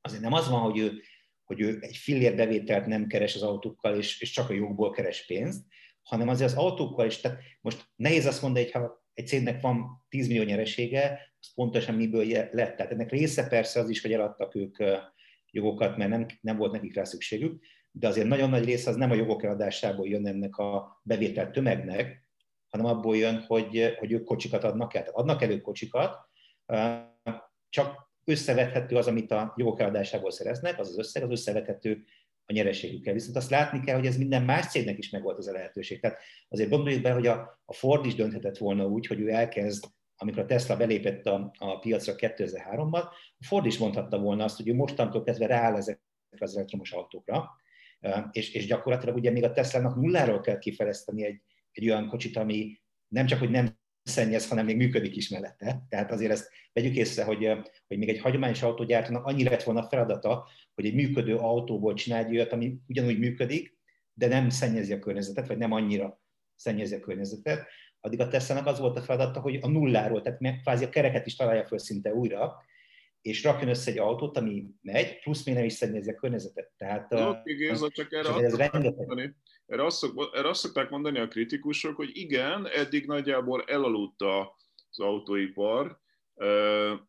azért 0.02 0.22
nem 0.22 0.34
az 0.34 0.50
van, 0.50 0.62
hogy 0.62 0.80
ő, 0.80 1.02
hogy 1.44 1.62
ő 1.62 1.78
egy 1.82 1.98
fillér 1.98 2.36
bevételt 2.36 2.86
nem 2.86 3.08
keres 3.08 3.36
az 3.36 3.42
autókkal, 3.42 3.96
és, 3.96 4.22
és 4.22 4.32
csak 4.32 4.50
a 4.50 4.54
jogból 4.54 4.92
keres 4.92 5.26
pénzt, 5.26 5.66
hanem 6.02 6.28
azért 6.28 6.52
az 6.52 6.58
autókkal 6.58 7.06
is, 7.06 7.20
tehát 7.20 7.40
most 7.62 7.86
nehéz 7.96 8.26
azt 8.26 8.42
mondani, 8.42 8.64
hogy 8.64 8.74
ha 8.74 9.06
egy 9.14 9.28
cégnek 9.28 9.62
van 9.62 10.06
10 10.10 10.28
millió 10.28 10.44
nyeresége, 10.44 11.20
az 11.40 11.54
pontosan 11.54 11.96
miből 11.96 12.26
lett. 12.28 12.76
Tehát 12.76 12.92
ennek 12.92 13.10
része 13.10 13.48
persze 13.48 13.80
az 13.80 13.90
is, 13.90 14.02
hogy 14.02 14.14
eladtak 14.14 14.56
ők 14.56 14.78
jogokat, 15.52 15.98
mert 15.98 16.10
nem, 16.10 16.26
nem 16.42 16.58
volt 16.58 16.72
nekik 16.72 16.96
rá 16.96 17.04
szükségük, 17.04 17.64
de 17.92 18.08
azért 18.08 18.28
nagyon 18.28 18.50
nagy 18.50 18.66
része 18.66 18.90
az 18.90 18.96
nem 18.96 19.12
a 19.12 19.16
jogok 19.16 19.44
eladásából 19.44 20.08
jön 20.08 20.28
ennek 20.28 20.58
a 20.58 21.02
bevételt 21.04 21.52
tömegnek, 21.52 22.21
hanem 22.72 22.86
abból 22.86 23.18
jön, 23.18 23.44
hogy, 23.48 23.96
hogy 24.00 24.12
ők 24.12 24.24
kocsikat 24.24 24.64
adnak 24.64 24.94
el. 24.94 25.02
Tehát 25.02 25.18
adnak 25.18 25.42
elő 25.42 25.62
kocsikat, 25.62 26.18
csak 27.70 28.10
összevethető 28.26 28.96
az, 28.96 29.08
amit 29.08 29.32
a 29.32 29.54
jogok 29.58 29.80
eladásából 29.80 30.32
szereznek, 30.32 30.80
az 30.80 30.88
az 30.88 30.98
összeg, 30.98 31.24
az 31.24 31.32
összevethető 31.32 32.04
a 32.46 32.54
nyereségükkel. 32.54 33.14
Viszont 33.14 33.36
azt 33.36 33.50
látni 33.50 33.80
kell, 33.80 33.96
hogy 33.96 34.06
ez 34.06 34.18
minden 34.18 34.44
más 34.44 34.68
cégnek 34.68 34.98
is 34.98 35.10
megvolt 35.10 35.38
az 35.38 35.48
a 35.48 35.52
lehetőség. 35.52 36.00
Tehát 36.00 36.20
azért 36.50 36.70
gondoljuk 36.70 37.02
be, 37.02 37.12
hogy 37.12 37.28
a, 37.28 37.62
a 37.66 37.74
Ford 37.74 38.06
is 38.06 38.16
dönthetett 38.16 38.58
volna 38.58 38.86
úgy, 38.86 39.08
hogy 39.08 39.20
ő 39.20 39.30
elkezd, 39.30 39.84
amikor 40.16 40.42
a 40.42 40.46
Tesla 40.46 40.78
belépett 40.78 41.26
a, 41.26 41.52
a 41.58 41.80
piacra 41.80 42.14
2003-ban, 42.18 43.04
a 43.38 43.46
Ford 43.46 43.66
is 43.66 43.78
mondhatta 43.78 44.20
volna 44.20 44.44
azt, 44.44 44.58
hogy 44.58 44.68
ő 44.68 44.74
mostantól 44.74 45.24
kezdve 45.24 45.46
rááll 45.46 45.76
ezekre 45.76 46.02
az 46.40 46.56
elektromos 46.56 46.92
autókra, 46.92 47.50
és, 48.32 48.54
és 48.54 48.66
gyakorlatilag 48.66 49.16
ugye 49.16 49.32
még 49.32 49.44
a 49.44 49.52
Tesla-nak 49.52 49.96
nulláról 49.96 50.42
kell 50.42 50.58
kifejleszteni 50.58 51.26
egy, 51.26 51.42
egy 51.72 51.90
olyan 51.90 52.08
kocsit, 52.08 52.38
ami 52.38 52.82
nem 53.08 53.26
csak, 53.26 53.40
hogy 53.40 53.50
nem 53.50 53.80
szennyez, 54.04 54.48
hanem 54.48 54.66
még 54.66 54.76
működik 54.76 55.16
is 55.16 55.30
mellette. 55.30 55.86
Tehát 55.90 56.12
azért 56.12 56.32
ezt 56.32 56.50
vegyük 56.74 56.96
észre, 56.96 57.24
hogy, 57.24 57.46
hogy 57.88 57.98
még 57.98 58.10
egy 58.10 58.20
hagyományos 58.20 58.62
autógyártónak 58.62 59.26
annyi 59.26 59.44
lett 59.44 59.64
volna 59.64 59.82
a 59.82 59.88
feladata, 59.90 60.48
hogy 60.74 60.86
egy 60.86 60.94
működő 60.94 61.36
autóból 61.36 61.94
csinálj 61.94 62.30
olyat, 62.30 62.52
ami 62.52 62.78
ugyanúgy 62.88 63.20
működik, 63.20 63.78
de 64.14 64.28
nem 64.28 64.50
szennyezi 64.50 64.94
a 64.94 65.00
környezetet, 65.00 65.48
vagy 65.48 65.58
nem 65.58 65.72
annyira 65.72 66.22
szennyezi 66.56 66.96
a 66.96 67.00
környezetet. 67.00 67.68
Addig 68.00 68.20
a 68.20 68.28
tesla 68.28 68.60
az 68.60 68.80
volt 68.80 68.98
a 68.98 69.02
feladata, 69.02 69.40
hogy 69.40 69.60
a 69.62 69.68
nulláról, 69.68 70.22
tehát 70.22 70.62
kvázi 70.62 70.84
a 70.84 70.90
kereket 70.90 71.26
is 71.26 71.36
találja 71.36 71.68
föl 71.68 71.78
szinte 71.78 72.14
újra, 72.14 72.56
és 73.22 73.44
rakjon 73.44 73.70
össze 73.70 73.92
egy 73.92 73.98
autót, 73.98 74.38
ami 74.38 74.66
megy, 74.82 75.20
plusz 75.20 75.46
még 75.46 75.56
nem 75.56 75.64
is 75.64 75.74
szennyezi 75.74 76.10
a 76.10 76.16
környezetet. 76.16 76.72
Tehát, 76.78 77.10
no, 77.10 77.34
igaz, 77.44 77.92
csak 77.92 78.14
erre, 78.14 78.46
ez 78.46 78.56
rengeteg... 78.56 79.36
erre, 79.72 79.86
azt 79.86 79.98
szok, 79.98 80.30
erre 80.34 80.50
azt 80.50 80.60
szokták 80.60 80.90
mondani 80.90 81.20
a 81.20 81.28
kritikusok, 81.28 81.96
hogy 81.96 82.10
igen, 82.14 82.68
eddig 82.68 83.06
nagyjából 83.06 83.64
elaludt 83.64 84.22
az 84.22 85.00
autóipar, 85.00 86.00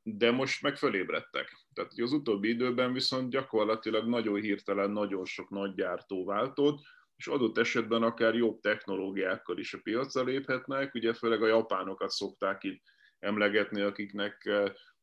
de 0.03 0.31
most 0.31 0.62
meg 0.62 0.77
fölébredtek. 0.77 1.66
Tehát 1.75 1.90
hogy 1.94 2.05
az 2.05 2.12
utóbbi 2.12 2.48
időben 2.48 2.92
viszont 2.92 3.31
gyakorlatilag 3.31 4.09
nagyon 4.09 4.40
hirtelen 4.40 4.90
nagyon 4.90 5.25
sok 5.25 5.51
nagy 5.51 5.75
gyártó 5.75 6.25
váltott, 6.25 6.81
és 7.16 7.27
adott 7.27 7.59
esetben 7.59 8.03
akár 8.03 8.35
jobb 8.35 8.61
technológiákkal 8.61 9.59
is 9.59 9.75
a 9.75 9.81
piacra 9.83 10.22
léphetnek. 10.22 10.94
Ugye 10.94 11.12
főleg 11.12 11.42
a 11.42 11.46
japánokat 11.46 12.11
szokták 12.11 12.64
itt 12.64 12.83
emlegetni, 13.18 13.81
akiknek 13.81 14.51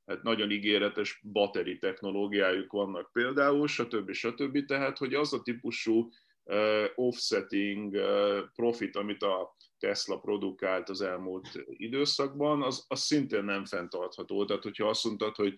hát 0.06 0.24
nagyon 0.24 0.52
ígéretes 0.52 1.22
bateri 1.32 1.78
technológiájuk 1.78 2.72
vannak 2.72 3.12
például, 3.12 3.68
stb. 3.68 4.12
stb. 4.12 4.66
Tehát, 4.66 4.98
hogy 4.98 5.14
az 5.14 5.34
a 5.34 5.42
típusú 5.42 6.10
offsetting 6.96 7.98
profit, 8.56 8.96
amit 8.96 9.24
a 9.24 9.56
Tesla 9.80 10.20
produkált 10.20 10.90
az 10.90 11.02
elmúlt 11.02 11.50
időszakban, 11.68 12.62
az, 12.62 12.86
az 12.88 13.00
szintén 13.00 13.44
nem 13.44 13.66
fenntartható. 13.66 14.46
Tehát, 14.46 14.64
hogyha 14.64 14.88
azt 14.88 15.04
mondtad, 15.04 15.36
hogy 15.36 15.56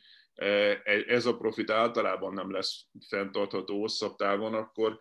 ez 1.07 1.25
a 1.25 1.37
profit 1.37 1.69
általában 1.69 2.33
nem 2.33 2.51
lesz 2.51 2.85
fenntartható 3.07 3.79
hosszabb 3.79 4.15
távon, 4.15 4.53
akkor 4.53 4.97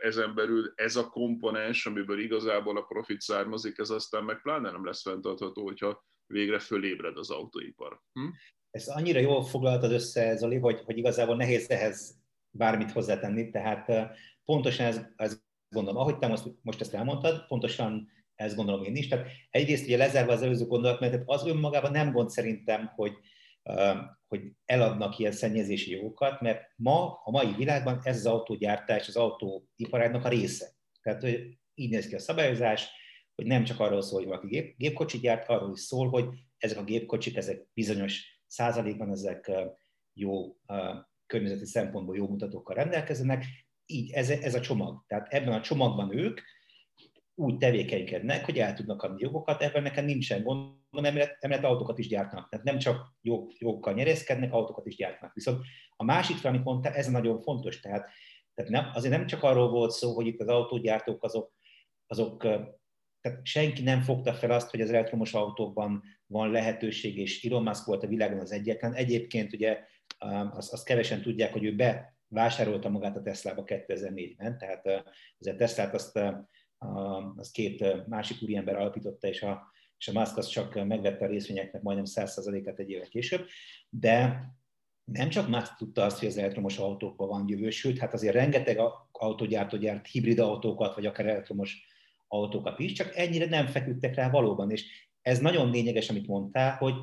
ezen 0.00 0.34
belül 0.34 0.72
ez 0.74 0.96
a 0.96 1.08
komponens, 1.08 1.86
amiből 1.86 2.20
igazából 2.20 2.76
a 2.76 2.82
profit 2.82 3.20
származik, 3.20 3.78
ez 3.78 3.90
aztán 3.90 4.24
meg 4.24 4.42
pláne 4.42 4.70
nem 4.70 4.84
lesz 4.84 5.02
fenntartható, 5.02 5.64
hogyha 5.64 6.04
végre 6.26 6.58
fölébred 6.58 7.16
az 7.16 7.30
autóipar. 7.30 8.00
Hm? 8.12 8.28
Ezt 8.70 8.88
annyira 8.88 9.18
jól 9.18 9.44
foglaltad 9.44 9.92
össze, 9.92 10.36
Zoli, 10.36 10.56
hogy, 10.56 10.80
hogy 10.84 10.98
igazából 10.98 11.36
nehéz 11.36 11.70
ehhez 11.70 12.20
bármit 12.50 12.90
hozzátenni, 12.90 13.50
tehát 13.50 13.86
pontosan 14.44 14.86
ez, 14.86 15.00
ez 15.16 15.42
gondolom, 15.68 16.00
ahogy 16.00 16.18
te 16.18 16.26
most, 16.26 16.44
most 16.62 16.80
ezt 16.80 16.94
elmondtad, 16.94 17.46
pontosan 17.46 18.08
ezt 18.34 18.56
gondolom 18.56 18.84
én 18.84 18.96
is. 18.96 19.08
Tehát 19.08 19.26
egyrészt 19.50 19.84
ugye 19.84 19.96
lezárva 19.96 20.32
az 20.32 20.42
előző 20.42 20.66
gondolatmenetet, 20.66 21.22
az 21.26 21.46
önmagában 21.46 21.90
nem 21.90 22.12
gond 22.12 22.30
szerintem, 22.30 22.92
hogy, 22.94 23.12
hogy 24.26 24.40
eladnak 24.64 25.18
ilyen 25.18 25.32
szennyezési 25.32 25.90
jogokat, 25.90 26.40
mert 26.40 26.62
ma, 26.76 27.20
a 27.24 27.30
mai 27.30 27.54
világban 27.56 28.00
ez 28.02 28.16
az 28.16 28.26
autógyártás 28.26 29.08
az 29.08 29.16
autóiparágnak 29.16 30.24
a 30.24 30.28
része. 30.28 30.74
Tehát 31.02 31.22
hogy 31.22 31.58
így 31.74 31.90
néz 31.90 32.08
ki 32.08 32.14
a 32.14 32.18
szabályozás, 32.18 32.90
hogy 33.34 33.46
nem 33.46 33.64
csak 33.64 33.80
arról 33.80 34.02
szól, 34.02 34.18
hogy 34.18 34.28
valaki 34.28 34.46
gép, 34.46 34.76
gépkocsit 34.76 35.20
gyárt, 35.20 35.48
arról 35.48 35.72
is 35.72 35.80
szól, 35.80 36.08
hogy 36.08 36.24
ezek 36.58 36.78
a 36.78 36.84
gépkocsik, 36.84 37.36
ezek 37.36 37.66
bizonyos 37.74 38.40
százalékban 38.46 39.10
ezek 39.10 39.50
jó 40.12 40.56
környezeti 41.26 41.66
szempontból 41.66 42.16
jó 42.16 42.28
mutatókkal 42.28 42.74
rendelkeznek, 42.74 43.44
így 43.86 44.10
ez, 44.10 44.30
ez 44.30 44.54
a 44.54 44.60
csomag. 44.60 45.04
Tehát 45.06 45.32
ebben 45.32 45.52
a 45.52 45.60
csomagban 45.60 46.16
ők 46.18 46.40
úgy 47.34 47.56
tevékenykednek, 47.56 48.44
hogy 48.44 48.58
el 48.58 48.74
tudnak 48.74 49.02
adni 49.02 49.22
jogokat, 49.22 49.62
ebben 49.62 49.82
nekem 49.82 50.04
nincsen 50.04 50.42
gondom, 50.42 51.04
emellett, 51.04 51.36
emellett 51.40 51.64
autókat 51.64 51.98
is 51.98 52.08
gyártnak. 52.08 52.48
Tehát 52.48 52.64
nem 52.64 52.78
csak 52.78 53.14
jog, 53.20 53.52
jogokkal 53.58 53.94
nyerészkednek, 53.94 54.52
autókat 54.52 54.86
is 54.86 54.96
gyártnak. 54.96 55.34
Viszont 55.34 55.64
a 55.96 56.04
másik 56.04 56.36
fel, 56.36 56.52
amit 56.52 56.64
mondta, 56.64 56.90
ez 56.90 57.06
nagyon 57.06 57.40
fontos. 57.40 57.80
Tehát, 57.80 58.08
tehát 58.54 58.70
nem, 58.70 58.90
azért 58.94 59.16
nem 59.16 59.26
csak 59.26 59.42
arról 59.42 59.70
volt 59.70 59.90
szó, 59.90 60.14
hogy 60.14 60.26
itt 60.26 60.40
az 60.40 60.48
autógyártók 60.48 61.24
azok, 61.24 61.52
azok 62.06 62.46
tehát 63.20 63.46
senki 63.46 63.82
nem 63.82 64.00
fogta 64.00 64.34
fel 64.34 64.50
azt, 64.50 64.70
hogy 64.70 64.80
az 64.80 64.90
elektromos 64.90 65.34
autókban 65.34 66.02
van 66.26 66.50
lehetőség, 66.50 67.18
és 67.18 67.44
Elon 67.44 67.62
Musk 67.62 67.86
volt 67.86 68.02
a 68.02 68.06
világon 68.06 68.40
az 68.40 68.52
egyetlen. 68.52 68.94
Egyébként 68.94 69.52
ugye 69.52 69.78
azt, 70.52 70.72
azt 70.72 70.84
kevesen 70.84 71.22
tudják, 71.22 71.52
hogy 71.52 71.64
ő 71.64 71.74
bevásárolta 72.32 72.88
magát 72.88 73.16
a 73.16 73.22
Tesla-ba 73.22 73.62
2004-ben, 73.66 74.58
tehát 74.58 74.86
azért 75.38 75.56
Teslát 75.56 75.94
azt, 75.94 76.20
azt 77.36 77.52
két 77.52 78.06
másik 78.06 78.42
úriember 78.42 78.76
alapította, 78.76 79.28
és 79.28 79.42
a, 79.42 79.72
és 79.98 80.08
a 80.08 80.12
Musk 80.12 80.36
az 80.36 80.46
csak 80.46 80.84
megvette 80.84 81.24
a 81.24 81.28
részvényeknek 81.28 81.82
majdnem 81.82 82.06
100%-át 82.08 82.78
egy 82.78 82.90
évvel 82.90 83.08
később, 83.08 83.46
de 83.88 84.44
nem 85.04 85.28
csak 85.28 85.48
Musk 85.48 85.76
tudta 85.76 86.04
azt, 86.04 86.18
hogy 86.18 86.28
az 86.28 86.36
elektromos 86.36 86.78
autókban 86.78 87.28
van 87.28 87.48
jövő, 87.48 87.70
sőt, 87.70 87.98
hát 87.98 88.12
azért 88.12 88.34
rengeteg 88.34 88.78
autógyártó 89.12 89.76
gyárt 89.76 90.06
hibrid 90.06 90.38
autókat, 90.38 90.94
vagy 90.94 91.06
akár 91.06 91.26
elektromos 91.26 91.86
autókat 92.28 92.78
is, 92.78 92.92
csak 92.92 93.16
ennyire 93.16 93.46
nem 93.46 93.66
feküdtek 93.66 94.14
rá 94.14 94.30
valóban. 94.30 94.70
És 94.70 95.08
ez 95.22 95.38
nagyon 95.38 95.70
lényeges, 95.70 96.10
amit 96.10 96.26
mondtál, 96.26 96.76
hogy 96.76 96.94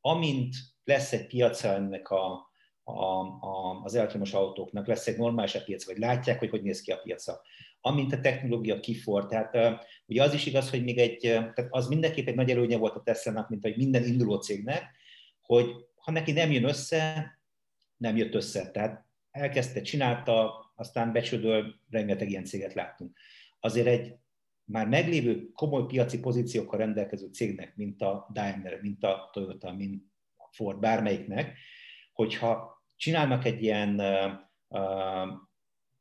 amint 0.00 0.54
lesz 0.84 1.12
egy 1.12 1.26
piaca 1.26 1.74
ennek 1.74 2.10
a, 2.10 2.47
a, 2.88 3.20
a, 3.40 3.80
az 3.84 3.94
elektromos 3.94 4.32
autóknak, 4.32 4.86
lesz 4.86 5.06
egy 5.06 5.16
normális 5.16 5.54
a 5.54 5.62
piac, 5.64 5.86
vagy 5.86 5.98
látják, 5.98 6.38
hogy 6.38 6.50
hogy 6.50 6.62
néz 6.62 6.80
ki 6.80 6.90
a 6.90 6.98
piaca. 6.98 7.40
Amint 7.80 8.12
a 8.12 8.20
technológia 8.20 8.80
kifor, 8.80 9.26
tehát 9.26 9.80
ugye 10.06 10.22
az 10.22 10.34
is 10.34 10.46
igaz, 10.46 10.70
hogy 10.70 10.84
még 10.84 10.98
egy, 10.98 11.18
tehát 11.20 11.66
az 11.70 11.88
mindenképp 11.88 12.26
egy 12.26 12.34
nagy 12.34 12.50
előnye 12.50 12.76
volt 12.76 12.94
a 12.94 13.02
tesla 13.02 13.46
mint 13.48 13.62
hogy 13.62 13.76
minden 13.76 14.04
induló 14.04 14.36
cégnek, 14.36 14.82
hogy 15.40 15.70
ha 15.94 16.10
neki 16.10 16.32
nem 16.32 16.50
jön 16.50 16.64
össze, 16.64 17.32
nem 17.96 18.16
jött 18.16 18.34
össze. 18.34 18.70
Tehát 18.70 19.06
elkezdte, 19.30 19.80
csinálta, 19.80 20.54
aztán 20.74 21.12
becsődöl, 21.12 21.74
rengeteg 21.90 22.30
ilyen 22.30 22.44
céget 22.44 22.74
láttunk. 22.74 23.18
Azért 23.60 23.86
egy 23.86 24.14
már 24.64 24.88
meglévő 24.88 25.50
komoly 25.52 25.86
piaci 25.86 26.20
pozíciókkal 26.20 26.78
rendelkező 26.78 27.26
cégnek, 27.26 27.76
mint 27.76 28.02
a 28.02 28.28
Daimler, 28.32 28.80
mint 28.80 29.04
a 29.04 29.30
Toyota, 29.32 29.72
mint 29.72 30.02
a 30.36 30.48
Ford, 30.52 30.78
bármelyiknek, 30.78 31.58
hogyha 32.12 32.77
csinálnak 32.98 33.44
egy 33.44 33.62
ilyen 33.62 34.02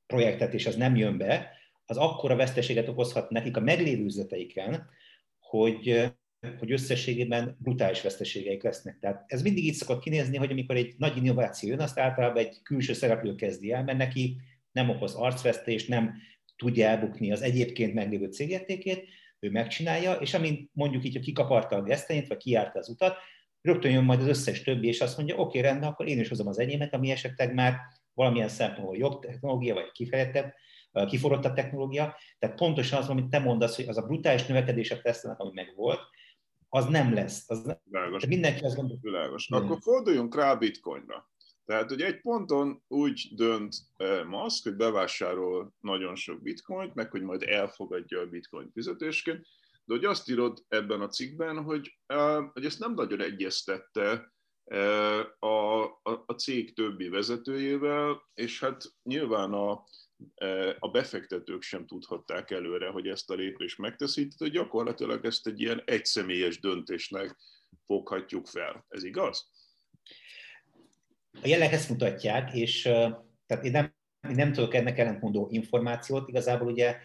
projektet, 0.06 0.54
és 0.54 0.66
az 0.66 0.76
nem 0.76 0.96
jön 0.96 1.18
be, 1.18 1.52
az 1.86 1.98
akkora 1.98 2.36
veszteséget 2.36 2.88
okozhat 2.88 3.30
nekik 3.30 3.58
a 3.58 3.62
meglévő 3.62 4.04
üzleteiken, 4.04 4.90
hogy, 5.40 6.12
hogy 6.60 6.72
összességében 6.72 7.58
brutális 7.60 8.02
veszteségeik 8.02 8.64
lesznek. 8.64 9.00
Tehát 9.00 9.24
ez 9.28 9.42
mindig 9.42 9.66
így 9.66 9.74
szokott 9.74 10.02
kinézni, 10.02 10.38
hogy 10.38 10.52
amikor 10.52 10.76
egy 10.76 10.94
nagy 10.98 11.18
innováció 11.18 11.70
jön, 11.70 11.80
azt 11.80 12.00
általában 12.00 12.44
egy 12.44 12.62
külső 12.64 12.94
szereplő 12.94 13.36
kezdi 13.36 13.72
el, 13.72 13.84
mert 13.84 13.98
neki 13.98 14.38
nem 14.72 14.90
okoz 14.90 15.14
arcvesztést, 15.14 15.88
nem 15.88 16.14
tudja 16.56 16.88
elbukni 16.88 17.32
az 17.32 17.42
egyébként 17.42 17.94
meglévő 17.94 18.28
cégértékét, 18.28 19.08
ő 19.40 19.50
megcsinálja, 19.50 20.14
és 20.14 20.34
amint 20.34 20.70
mondjuk 20.74 21.06
így, 21.06 21.14
hogy 21.14 21.24
kikaparta 21.24 21.76
a 21.76 21.84
gesztenyt, 21.84 22.28
vagy 22.28 22.38
kiárta 22.38 22.80
az 22.80 22.90
utat, 22.90 23.18
rögtön 23.68 23.92
jön 23.92 24.04
majd 24.04 24.22
az 24.22 24.28
összes 24.28 24.64
többi, 24.64 24.88
és 24.88 25.02
azt 25.02 25.18
mondja, 25.18 25.36
oké, 25.36 25.44
okay, 25.58 25.62
rendben, 25.62 25.90
akkor 25.90 26.08
én 26.08 26.20
is 26.20 26.30
hozom 26.30 26.48
az 26.48 26.60
enyémet, 26.60 26.94
ami 26.94 27.12
esetleg 27.12 27.54
már 27.54 27.80
valamilyen 28.14 28.50
szempontból 28.50 28.98
jobb 28.98 29.20
technológia, 29.20 29.74
vagy 29.74 29.92
kifejlettebb, 29.92 30.54
kiforrottabb 31.08 31.54
technológia. 31.54 32.18
Tehát 32.40 32.56
pontosan 32.58 33.00
az, 33.00 33.10
amit 33.10 33.30
te 33.30 33.40
mondasz, 33.40 33.76
hogy 33.76 33.88
az 33.88 33.98
a 33.98 34.02
brutális 34.02 34.46
növekedés 34.46 34.92
a 34.92 35.02
tesla 35.02 35.36
ami 35.38 35.52
meg 35.54 35.74
volt, 35.76 36.00
az 36.70 36.86
nem 36.86 37.14
lesz. 37.14 37.50
Az 37.50 37.62
nem... 37.62 37.80
Világos. 37.84 38.26
mindenki 38.26 38.64
azt 38.66 38.76
gondolja. 38.76 39.00
Világos. 39.02 39.50
Akkor 39.50 39.78
forduljunk 39.82 40.36
rá 40.36 40.52
a 40.52 40.58
bitcoinra. 40.58 41.30
Tehát, 41.66 41.90
hogy 41.90 42.02
egy 42.02 42.22
ponton 42.22 42.84
úgy 42.88 43.30
dönt 43.36 43.76
Musk, 44.28 44.64
hogy 44.64 44.76
bevásárol 44.76 45.74
nagyon 45.80 46.16
sok 46.16 46.42
bitcoint, 46.42 46.94
meg 46.94 47.12
hogy 47.12 47.22
majd 47.22 47.44
elfogadja 47.44 48.20
a 48.20 48.26
bitcoin 48.26 48.70
fizetésként, 48.74 49.48
de 49.88 49.94
hogy 49.94 50.06
azt 50.06 50.30
írod 50.30 50.64
ebben 50.68 51.02
a 51.02 51.08
cikkben, 51.08 51.64
hogy, 51.64 52.00
hogy 52.54 52.66
ezt 52.66 52.80
nem 52.80 52.94
nagyon 52.94 53.22
egyeztette 53.22 54.34
a, 55.40 55.84
a, 55.84 56.24
a 56.26 56.34
cég 56.34 56.74
többi 56.74 57.10
vezetőjével, 57.10 58.30
és 58.34 58.60
hát 58.60 58.84
nyilván 59.04 59.54
a, 59.54 59.84
a 60.80 60.90
befektetők 60.92 61.62
sem 61.62 61.86
tudhatták 61.86 62.52
előre, 62.52 62.90
hogy 62.90 63.08
ezt 63.08 63.30
a 63.30 63.34
lépést 63.34 63.78
megteszi, 63.78 64.28
tehát 64.28 64.54
gyakorlatilag 64.54 65.26
ezt 65.26 65.48
egy 65.48 65.62
ilyen 65.62 65.82
egyszemélyes 65.86 66.60
döntésnek 66.60 67.38
foghatjuk 67.86 68.48
fel. 68.48 68.86
Ez 68.88 69.04
igaz? 69.04 69.52
A 71.42 71.48
jelek 71.48 71.72
ezt 71.72 71.90
mutatják, 71.90 72.54
és 72.54 72.82
tehát 73.46 73.64
én 73.64 73.72
nem, 73.72 73.96
én 74.30 74.36
nem 74.36 74.54
tudok 74.54 74.74
ennek 74.74 74.98
ellentmondó 74.98 75.48
információt. 75.52 76.28
Igazából 76.30 76.72
ugye 76.72 76.98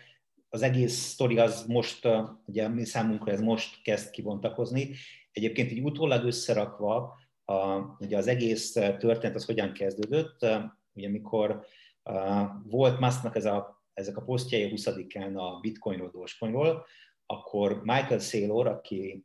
az 0.55 0.63
egész 0.63 0.95
sztori 0.95 1.39
az 1.39 1.65
most, 1.67 2.09
ugye 2.47 2.69
mi 2.69 2.85
számunkra 2.85 3.33
ez 3.33 3.41
most 3.41 3.83
kezd 3.83 4.11
kibontakozni. 4.11 4.95
Egyébként 5.33 5.71
így 5.71 5.83
utólag 5.83 6.25
összerakva, 6.25 7.19
a, 7.45 7.79
ugye 7.99 8.17
az 8.17 8.27
egész 8.27 8.73
történet 8.73 9.35
az 9.35 9.45
hogyan 9.45 9.73
kezdődött, 9.73 10.47
ugye 10.93 11.09
mikor 11.09 11.67
uh, 12.05 12.49
volt 12.65 13.01
Musknak 13.01 13.37
ez 13.37 13.45
a, 13.45 13.85
ezek 13.93 14.17
a 14.17 14.23
posztjai 14.23 14.73
20-án 14.75 15.35
a 15.35 15.61
bitcoinról, 15.61 16.11
dogecoinról, 16.11 16.87
akkor 17.27 17.83
Michael 17.83 18.19
Saylor, 18.19 18.67
aki 18.67 19.25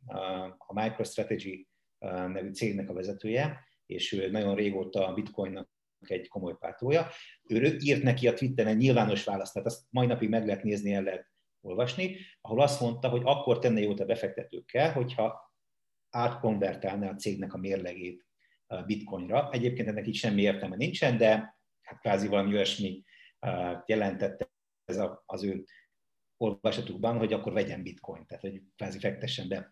a 0.58 0.72
MicroStrategy 0.72 1.66
nevű 2.08 2.52
cégnek 2.52 2.90
a 2.90 2.92
vezetője, 2.92 3.64
és 3.86 4.12
ő 4.12 4.30
nagyon 4.30 4.54
régóta 4.54 5.06
a 5.06 5.14
bitcoinnak 5.14 5.68
egy 6.00 6.28
komoly 6.28 6.56
pártója. 6.58 7.08
Ő 7.48 7.76
írt 7.80 8.02
neki 8.02 8.28
a 8.28 8.34
Twitteren 8.34 8.76
nyilvános 8.76 9.24
választ, 9.24 9.52
tehát 9.52 9.68
azt 9.68 9.82
mai 9.90 10.06
napig 10.06 10.28
meg 10.28 10.46
lehet 10.46 10.62
nézni, 10.62 10.92
el 10.92 11.02
lehet 11.02 11.26
olvasni, 11.60 12.16
ahol 12.40 12.60
azt 12.60 12.80
mondta, 12.80 13.08
hogy 13.08 13.22
akkor 13.24 13.58
tenne 13.58 13.80
jót 13.80 14.00
a 14.00 14.04
befektetőkkel, 14.04 14.92
hogyha 14.92 15.52
átkonvertálná 16.10 17.10
a 17.10 17.14
cégnek 17.14 17.54
a 17.54 17.58
mérlegét 17.58 18.26
bitcoinra. 18.86 19.50
Egyébként 19.52 19.88
ennek 19.88 20.06
így 20.06 20.14
semmi 20.14 20.42
értelme 20.42 20.76
nincsen, 20.76 21.16
de 21.16 21.56
hát 21.80 22.00
kvázi 22.00 22.28
valami 22.28 22.54
olyasmi 22.54 23.04
jelentette 23.86 24.50
ez 24.84 25.00
az 25.26 25.44
ő 25.44 25.64
olvasatukban, 26.36 27.18
hogy 27.18 27.32
akkor 27.32 27.52
vegyen 27.52 27.82
bitcoin, 27.82 28.26
tehát 28.26 28.42
hogy 28.42 28.62
kvázi 28.76 28.98
fektessen 28.98 29.48
be 29.48 29.68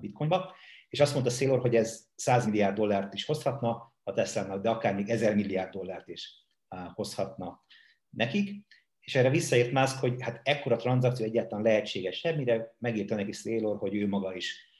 bitcoinba. 0.00 0.56
És 0.88 1.00
azt 1.00 1.12
mondta 1.12 1.30
Szélor, 1.30 1.60
hogy 1.60 1.76
ez 1.76 2.06
100 2.14 2.44
milliárd 2.44 2.76
dollárt 2.76 3.14
is 3.14 3.24
hozhatna 3.24 3.91
a 4.02 4.12
Tesla-nak, 4.12 4.62
de 4.62 4.70
akár 4.70 4.94
még 4.94 5.08
1000 5.08 5.34
milliárd 5.34 5.72
dollárt 5.72 6.08
is 6.08 6.46
hozhatna 6.94 7.64
nekik. 8.10 8.66
És 9.00 9.14
erre 9.14 9.30
visszaért 9.30 9.72
Musk, 9.72 9.98
hogy 9.98 10.22
hát 10.22 10.40
ekkora 10.42 10.76
tranzakció 10.76 11.26
egyáltalán 11.26 11.64
lehetséges 11.64 12.18
semmire, 12.18 12.74
megírta 12.78 13.14
neki 13.14 13.32
Szélor, 13.32 13.78
hogy 13.78 13.94
ő 13.94 14.08
maga 14.08 14.34
is 14.34 14.70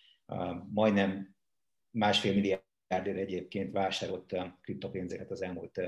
majdnem 0.69 1.37
másfél 1.91 2.33
milliárdért 2.33 3.19
egyébként 3.19 3.73
vásárolt 3.73 4.37
kriptopénzeket 4.61 5.31
az 5.31 5.43
elmúlt 5.43 5.81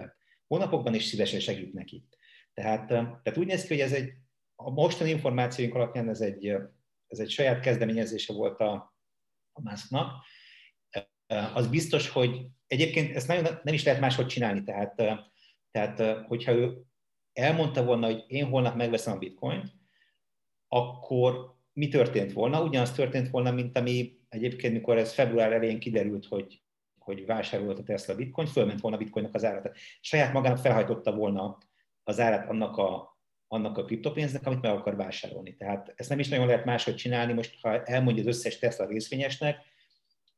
hónapokban, 0.46 0.94
és 0.94 1.04
szívesen 1.04 1.40
segít 1.40 1.72
neki. 1.72 2.04
Tehát, 2.52 2.86
tehát 2.86 3.36
úgy 3.36 3.46
néz 3.46 3.62
ki, 3.62 3.68
hogy 3.68 3.82
ez 3.82 3.92
egy, 3.92 4.12
a 4.54 4.70
mostani 4.70 5.10
információink 5.10 5.74
alapján 5.74 6.08
ez 6.08 6.20
egy, 6.20 6.46
ez 7.06 7.18
egy 7.18 7.30
saját 7.30 7.60
kezdeményezése 7.60 8.32
volt 8.32 8.60
a, 8.60 8.94
a 9.52 9.60
Musknak. 9.60 10.24
Az 11.54 11.68
biztos, 11.68 12.08
hogy 12.08 12.46
egyébként 12.66 13.16
ezt 13.16 13.28
nagyon, 13.28 13.58
nem 13.62 13.74
is 13.74 13.84
lehet 13.84 14.00
máshogy 14.00 14.26
csinálni, 14.26 14.62
tehát, 14.62 14.94
tehát 15.70 16.24
hogyha 16.26 16.52
ő 16.52 16.82
elmondta 17.32 17.84
volna, 17.84 18.06
hogy 18.06 18.24
én 18.26 18.44
holnap 18.44 18.76
megveszem 18.76 19.14
a 19.14 19.18
bitcoint, 19.18 19.72
akkor 20.68 21.54
mi 21.72 21.88
történt 21.88 22.32
volna? 22.32 22.62
Ugyanaz 22.62 22.92
történt 22.92 23.30
volna, 23.30 23.50
mint 23.50 23.78
ami 23.78 24.18
egyébként, 24.28 24.72
mikor 24.72 24.98
ez 24.98 25.12
február 25.12 25.52
elején 25.52 25.78
kiderült, 25.78 26.26
hogy, 26.26 26.62
hogy 26.98 27.26
vásárolt 27.26 27.78
a 27.78 27.82
Tesla 27.82 28.14
bitcoin, 28.14 28.46
fölment 28.46 28.80
volna 28.80 28.96
a 28.96 29.00
bitcoinnak 29.00 29.34
az 29.34 29.44
ára. 29.44 29.60
Tehát 29.60 29.78
saját 30.00 30.32
magának 30.32 30.58
felhajtotta 30.58 31.14
volna 31.14 31.58
az 32.02 32.20
árát 32.20 32.48
annak 32.48 32.76
a, 32.76 33.18
annak 33.48 33.78
a 33.78 33.84
kriptopénznek, 33.84 34.46
amit 34.46 34.60
meg 34.60 34.72
akar 34.72 34.96
vásárolni. 34.96 35.56
Tehát 35.56 35.92
ezt 35.96 36.08
nem 36.08 36.18
is 36.18 36.28
nagyon 36.28 36.46
lehet 36.46 36.64
máshogy 36.64 36.94
csinálni. 36.94 37.32
Most, 37.32 37.60
ha 37.60 37.82
elmondja 37.82 38.22
az 38.22 38.36
összes 38.36 38.58
Tesla 38.58 38.86
részvényesnek, 38.86 39.56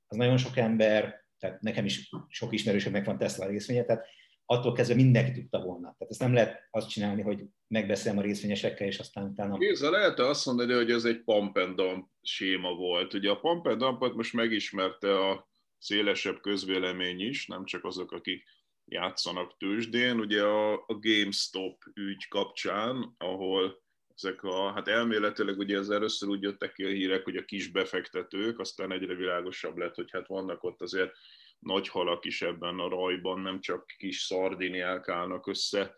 az 0.06 0.16
nagyon 0.16 0.36
sok 0.36 0.56
ember, 0.56 1.24
tehát 1.38 1.60
nekem 1.60 1.84
is 1.84 2.10
sok 2.28 2.52
ismerősöknek 2.52 3.04
van 3.04 3.18
Tesla 3.18 3.46
részvénye, 3.46 3.84
tehát 3.84 4.06
attól 4.44 4.72
kezdve 4.72 4.94
mindenki 4.94 5.40
tudta 5.40 5.60
volna. 5.60 5.94
Tehát 5.98 6.12
ezt 6.12 6.20
nem 6.20 6.32
lehet 6.32 6.68
azt 6.70 6.88
csinálni, 6.88 7.22
hogy 7.22 7.44
megbeszélem 7.66 8.18
a 8.18 8.22
részvényesekkel, 8.22 8.86
és 8.86 8.98
aztán 8.98 9.24
utána... 9.24 9.58
Géza, 9.58 9.90
lehet 9.90 10.18
azt 10.18 10.46
mondani, 10.46 10.72
hogy 10.72 10.90
ez 10.90 11.04
egy 11.04 11.22
pump 11.22 11.56
and 11.56 11.76
dump 11.76 12.08
séma 12.22 12.74
volt. 12.74 13.14
Ugye 13.14 13.30
a 13.30 13.40
pump 13.40 13.66
and 13.66 13.78
dumpot 13.78 14.14
most 14.14 14.32
megismerte 14.32 15.28
a 15.28 15.48
szélesebb 15.78 16.40
közvélemény 16.40 17.20
is, 17.20 17.46
nem 17.46 17.64
csak 17.64 17.84
azok, 17.84 18.12
akik 18.12 18.44
játszanak 18.84 19.56
tőzsdén. 19.56 20.20
Ugye 20.20 20.42
a 20.42 20.84
GameStop 20.86 21.82
ügy 21.94 22.28
kapcsán, 22.28 23.14
ahol 23.18 23.84
ezek 24.16 24.42
a, 24.42 24.72
hát 24.72 24.88
elméletileg 24.88 25.58
ugye 25.58 25.78
ez 25.78 25.88
először 25.88 26.28
úgy 26.28 26.42
jöttek 26.42 26.72
ki 26.72 26.84
a 26.84 26.88
hírek, 26.88 27.24
hogy 27.24 27.36
a 27.36 27.44
kis 27.44 27.70
befektetők, 27.70 28.58
aztán 28.58 28.92
egyre 28.92 29.14
világosabb 29.14 29.76
lett, 29.76 29.94
hogy 29.94 30.10
hát 30.10 30.26
vannak 30.26 30.64
ott 30.64 30.82
azért 30.82 31.12
nagy 31.58 31.88
halak 31.88 32.24
is 32.24 32.42
ebben 32.42 32.78
a 32.78 32.88
rajban, 32.88 33.40
nem 33.40 33.60
csak 33.60 33.86
kis 33.98 34.20
szardiniák 34.20 35.08
állnak 35.08 35.46
össze 35.46 35.94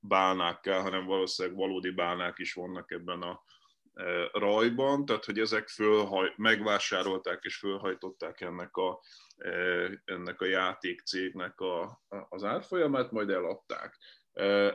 bálnákká, 0.00 0.80
hanem 0.80 1.06
valószínűleg 1.06 1.58
valódi 1.58 1.90
bálnák 1.90 2.38
is 2.38 2.52
vannak 2.52 2.90
ebben 2.90 3.22
a 3.22 3.42
rajban, 4.32 5.04
tehát 5.04 5.24
hogy 5.24 5.38
ezek 5.38 5.68
fölhaj, 5.68 6.32
megvásárolták 6.36 7.38
és 7.42 7.56
fölhajtották 7.56 8.40
ennek 8.40 8.76
a, 8.76 9.00
ennek 10.04 10.40
a 10.40 10.46
játékcégnek 10.46 11.60
a, 11.60 12.02
az 12.28 12.44
árfolyamát, 12.44 13.10
majd 13.10 13.30
eladták. 13.30 13.98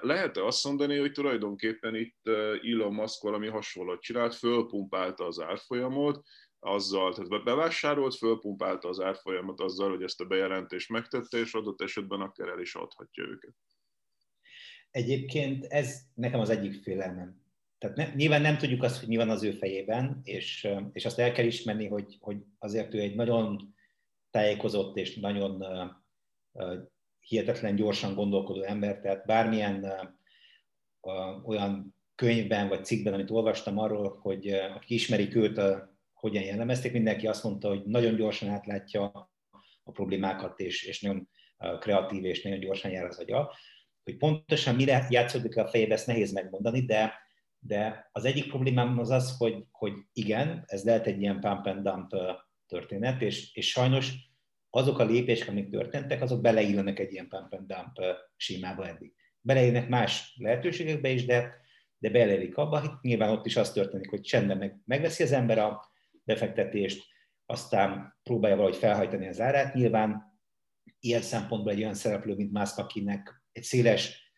Lehet-e 0.01 0.45
azt 0.45 0.63
mondani, 0.63 0.97
hogy 0.97 1.11
tulajdonképpen 1.11 1.95
itt 1.95 2.27
Elon 2.61 2.93
Musk 2.93 3.21
valami 3.21 3.47
hasonlót 3.47 4.01
csinált, 4.01 4.35
fölpumpálta 4.35 5.25
az 5.25 5.39
árfolyamot, 5.39 6.25
azzal, 6.59 7.13
tehát 7.13 7.43
bevásárolt, 7.43 8.15
fölpumpálta 8.15 8.87
az 8.87 8.99
árfolyamot 8.99 9.59
azzal, 9.59 9.89
hogy 9.89 10.03
ezt 10.03 10.21
a 10.21 10.25
bejelentést 10.25 10.89
megtette, 10.89 11.37
és 11.37 11.53
adott 11.53 11.81
esetben 11.81 12.21
akár 12.21 12.47
el 12.47 12.59
is 12.59 12.75
adhatja 12.75 13.23
őket. 13.23 13.53
Egyébként 14.91 15.65
ez 15.65 15.99
nekem 16.13 16.39
az 16.39 16.49
egyik 16.49 16.83
félelmem. 16.83 17.40
Tehát 17.81 17.95
ne, 17.95 18.13
nyilván 18.13 18.41
nem 18.41 18.57
tudjuk 18.57 18.83
azt, 18.83 18.99
hogy 18.99 19.07
mi 19.07 19.15
van 19.15 19.29
az 19.29 19.43
ő 19.43 19.51
fejében, 19.51 20.19
és, 20.23 20.67
és 20.91 21.05
azt 21.05 21.19
el 21.19 21.31
kell 21.31 21.45
ismerni, 21.45 21.87
hogy, 21.87 22.17
hogy 22.19 22.37
azért 22.59 22.93
ő 22.93 22.99
egy 22.99 23.15
nagyon 23.15 23.75
tájékozott 24.29 24.97
és 24.97 25.15
nagyon 25.15 25.63
uh, 26.51 26.73
hihetetlen 27.19 27.75
gyorsan 27.75 28.15
gondolkodó 28.15 28.61
ember, 28.61 28.99
tehát 28.99 29.25
bármilyen 29.25 29.83
uh, 31.01 31.47
olyan 31.49 31.95
könyvben 32.15 32.67
vagy 32.67 32.85
cikkben, 32.85 33.13
amit 33.13 33.31
olvastam 33.31 33.77
arról, 33.77 34.19
hogy 34.21 34.51
uh, 34.51 34.75
aki 34.75 34.93
ismerik 34.93 35.35
őt, 35.35 35.57
uh, 35.57 35.77
hogyan 36.13 36.43
jellemezték, 36.43 36.91
mindenki 36.91 37.27
azt 37.27 37.43
mondta, 37.43 37.67
hogy 37.67 37.83
nagyon 37.85 38.15
gyorsan 38.15 38.49
átlátja 38.49 39.31
a 39.83 39.91
problémákat, 39.91 40.59
és, 40.59 40.83
és 40.83 41.01
nagyon 41.01 41.29
kreatív, 41.79 42.25
és 42.25 42.43
nagyon 42.43 42.59
gyorsan 42.59 42.91
jár 42.91 43.05
az 43.05 43.19
agya. 43.19 43.55
Hogy 44.03 44.17
pontosan 44.17 44.75
mire 44.75 45.07
játszódik 45.09 45.57
a 45.57 45.67
fejébe, 45.67 45.93
ezt 45.93 46.07
nehéz 46.07 46.31
megmondani, 46.31 46.85
de, 46.85 47.29
de 47.63 48.09
az 48.11 48.25
egyik 48.25 48.47
problémám 48.47 48.99
az 48.99 49.09
az, 49.09 49.37
hogy, 49.37 49.65
hogy 49.71 49.93
igen, 50.13 50.63
ez 50.65 50.83
lehet 50.83 51.07
egy 51.07 51.21
ilyen 51.21 51.39
pump 51.39 51.65
and 51.65 51.83
dump 51.83 52.11
történet, 52.67 53.21
és, 53.21 53.55
és 53.55 53.69
sajnos 53.69 54.13
azok 54.69 54.99
a 54.99 55.05
lépések, 55.05 55.47
amik 55.47 55.69
történtek, 55.69 56.21
azok 56.21 56.41
beleillenek 56.41 56.99
egy 56.99 57.11
ilyen 57.11 57.27
pump 57.27 57.53
and 57.53 57.67
dump 57.67 58.17
sémába 58.35 58.87
eddig. 58.87 59.13
Beleillenek 59.41 59.89
más 59.89 60.35
lehetőségekbe 60.37 61.09
is, 61.09 61.25
de, 61.25 61.55
de 61.97 62.09
beleillik 62.09 62.57
abba, 62.57 62.99
nyilván 63.01 63.29
ott 63.29 63.45
is 63.45 63.57
az 63.57 63.71
történik, 63.71 64.09
hogy 64.09 64.21
csendben 64.21 64.57
meg, 64.57 64.81
megveszi 64.85 65.23
az 65.23 65.31
ember 65.31 65.57
a 65.57 65.91
befektetést, 66.23 67.03
aztán 67.45 68.19
próbálja 68.23 68.55
valahogy 68.55 68.77
felhajtani 68.77 69.27
az 69.27 69.41
árát. 69.41 69.73
Nyilván 69.73 70.39
ilyen 70.99 71.21
szempontból 71.21 71.71
egy 71.71 71.79
olyan 71.79 71.93
szereplő, 71.93 72.35
mint 72.35 72.51
Musk, 72.51 72.77
akinek 72.77 73.43
egy 73.51 73.63
széles 73.63 74.31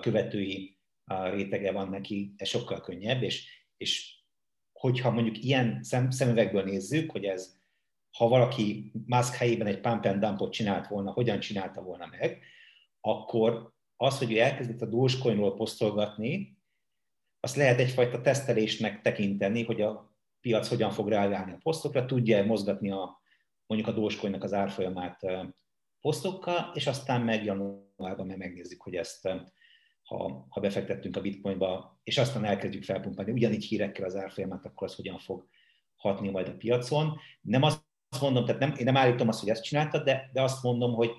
követői 0.00 0.73
rétege 1.04 1.72
van 1.72 1.88
neki, 1.88 2.34
ez 2.36 2.48
sokkal 2.48 2.80
könnyebb, 2.80 3.22
és, 3.22 3.66
és 3.76 4.18
hogyha 4.72 5.10
mondjuk 5.10 5.44
ilyen 5.44 5.82
szem, 5.82 6.10
szemüvegből 6.10 6.64
nézzük, 6.64 7.10
hogy 7.10 7.24
ez, 7.24 7.56
ha 8.10 8.28
valaki 8.28 8.92
Musk 9.06 9.34
helyében 9.34 9.66
egy 9.66 9.80
pump 9.80 10.04
and 10.04 10.20
dumpot 10.20 10.52
csinált 10.52 10.86
volna, 10.86 11.10
hogyan 11.10 11.40
csinálta 11.40 11.82
volna 11.82 12.06
meg, 12.06 12.42
akkor 13.00 13.72
az, 13.96 14.18
hogy 14.18 14.32
ő 14.32 14.38
elkezdett 14.38 14.80
a 14.80 14.86
Dogecoinról 14.86 15.54
posztolgatni, 15.54 16.58
azt 17.40 17.56
lehet 17.56 17.78
egyfajta 17.78 18.20
tesztelésnek 18.20 19.00
tekinteni, 19.00 19.64
hogy 19.64 19.80
a 19.80 20.16
piac 20.40 20.68
hogyan 20.68 20.90
fog 20.90 21.08
reagálni 21.08 21.52
a 21.52 21.58
posztokra, 21.62 22.04
tudja 22.04 22.44
mozgatni 22.44 22.90
a, 22.90 23.22
mondjuk 23.66 23.90
a 23.90 24.00
Dogecoinnak 24.00 24.42
az 24.42 24.52
árfolyamát 24.52 25.20
posztokkal, 26.00 26.70
és 26.74 26.86
aztán 26.86 27.20
meg 27.20 27.44
januárban 27.44 28.26
meg 28.26 28.36
megnézzük, 28.36 28.82
hogy 28.82 28.94
ezt 28.94 29.28
ha, 30.04 30.46
ha 30.48 30.60
befektettünk 30.60 31.16
a 31.16 31.20
bitcoinba, 31.20 32.00
és 32.02 32.18
aztán 32.18 32.44
elkezdjük 32.44 32.84
felpumpálni 32.84 33.32
ugyanígy 33.32 33.64
hírekkel 33.64 34.04
az 34.04 34.16
árfolyamát, 34.16 34.64
akkor 34.64 34.86
az 34.86 34.94
hogyan 34.94 35.18
fog 35.18 35.46
hatni 35.96 36.30
majd 36.30 36.48
a 36.48 36.56
piacon. 36.56 37.18
Nem 37.40 37.62
azt 37.62 37.82
mondom, 38.20 38.44
tehát 38.44 38.60
nem, 38.60 38.74
én 38.76 38.84
nem 38.84 38.96
állítom 38.96 39.28
azt, 39.28 39.40
hogy 39.40 39.48
ezt 39.48 39.62
csináltad, 39.62 40.04
de, 40.04 40.30
de 40.32 40.42
azt 40.42 40.62
mondom, 40.62 40.94
hogy 40.94 41.10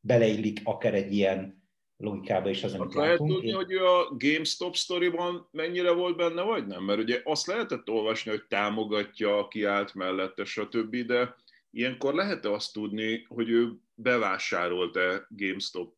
beleillik 0.00 0.60
akár 0.64 0.94
egy 0.94 1.12
ilyen 1.12 1.66
logikába 1.96 2.48
is 2.50 2.64
az, 2.64 2.74
amit 2.74 2.94
Lehet 2.94 3.10
látunk. 3.10 3.30
tudni, 3.30 3.48
én... 3.48 3.54
hogy 3.54 3.72
a 3.72 4.14
GameStop 4.16 4.76
sztoriban 4.76 5.48
mennyire 5.50 5.92
volt 5.92 6.16
benne, 6.16 6.42
vagy 6.42 6.66
nem? 6.66 6.84
Mert 6.84 6.98
ugye 6.98 7.20
azt 7.24 7.46
lehetett 7.46 7.90
olvasni, 7.90 8.30
hogy 8.30 8.44
támogatja, 8.48 9.48
ki 9.48 9.64
állt 9.64 9.94
mellette, 9.94 10.44
stb., 10.44 10.96
de 10.96 11.34
Ilyenkor 11.70 12.14
lehet-e 12.14 12.52
azt 12.52 12.72
tudni, 12.72 13.24
hogy 13.28 13.48
ő 13.48 13.72
bevásárolt-e 13.94 15.26
GameStop 15.28 15.96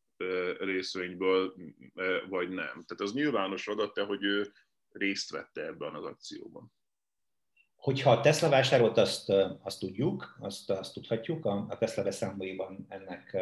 részvényből, 0.59 1.53
vagy 2.29 2.49
nem? 2.49 2.83
Tehát 2.85 2.99
az 2.99 3.13
nyilvános 3.13 3.67
adat 3.67 3.99
hogy 3.99 4.23
ő 4.23 4.51
részt 4.91 5.31
vette 5.31 5.61
ebben 5.61 5.95
az 5.95 6.03
akcióban. 6.03 6.71
Hogyha 7.75 8.11
a 8.11 8.21
Tesla 8.21 8.49
vásárolt, 8.49 8.97
azt, 8.97 9.29
azt 9.61 9.79
tudjuk, 9.79 10.37
azt, 10.39 10.69
azt 10.69 10.93
tudhatjuk, 10.93 11.45
a, 11.45 11.75
Tesla 11.79 12.03
beszámolóiban 12.03 12.85
ennek, 12.89 13.37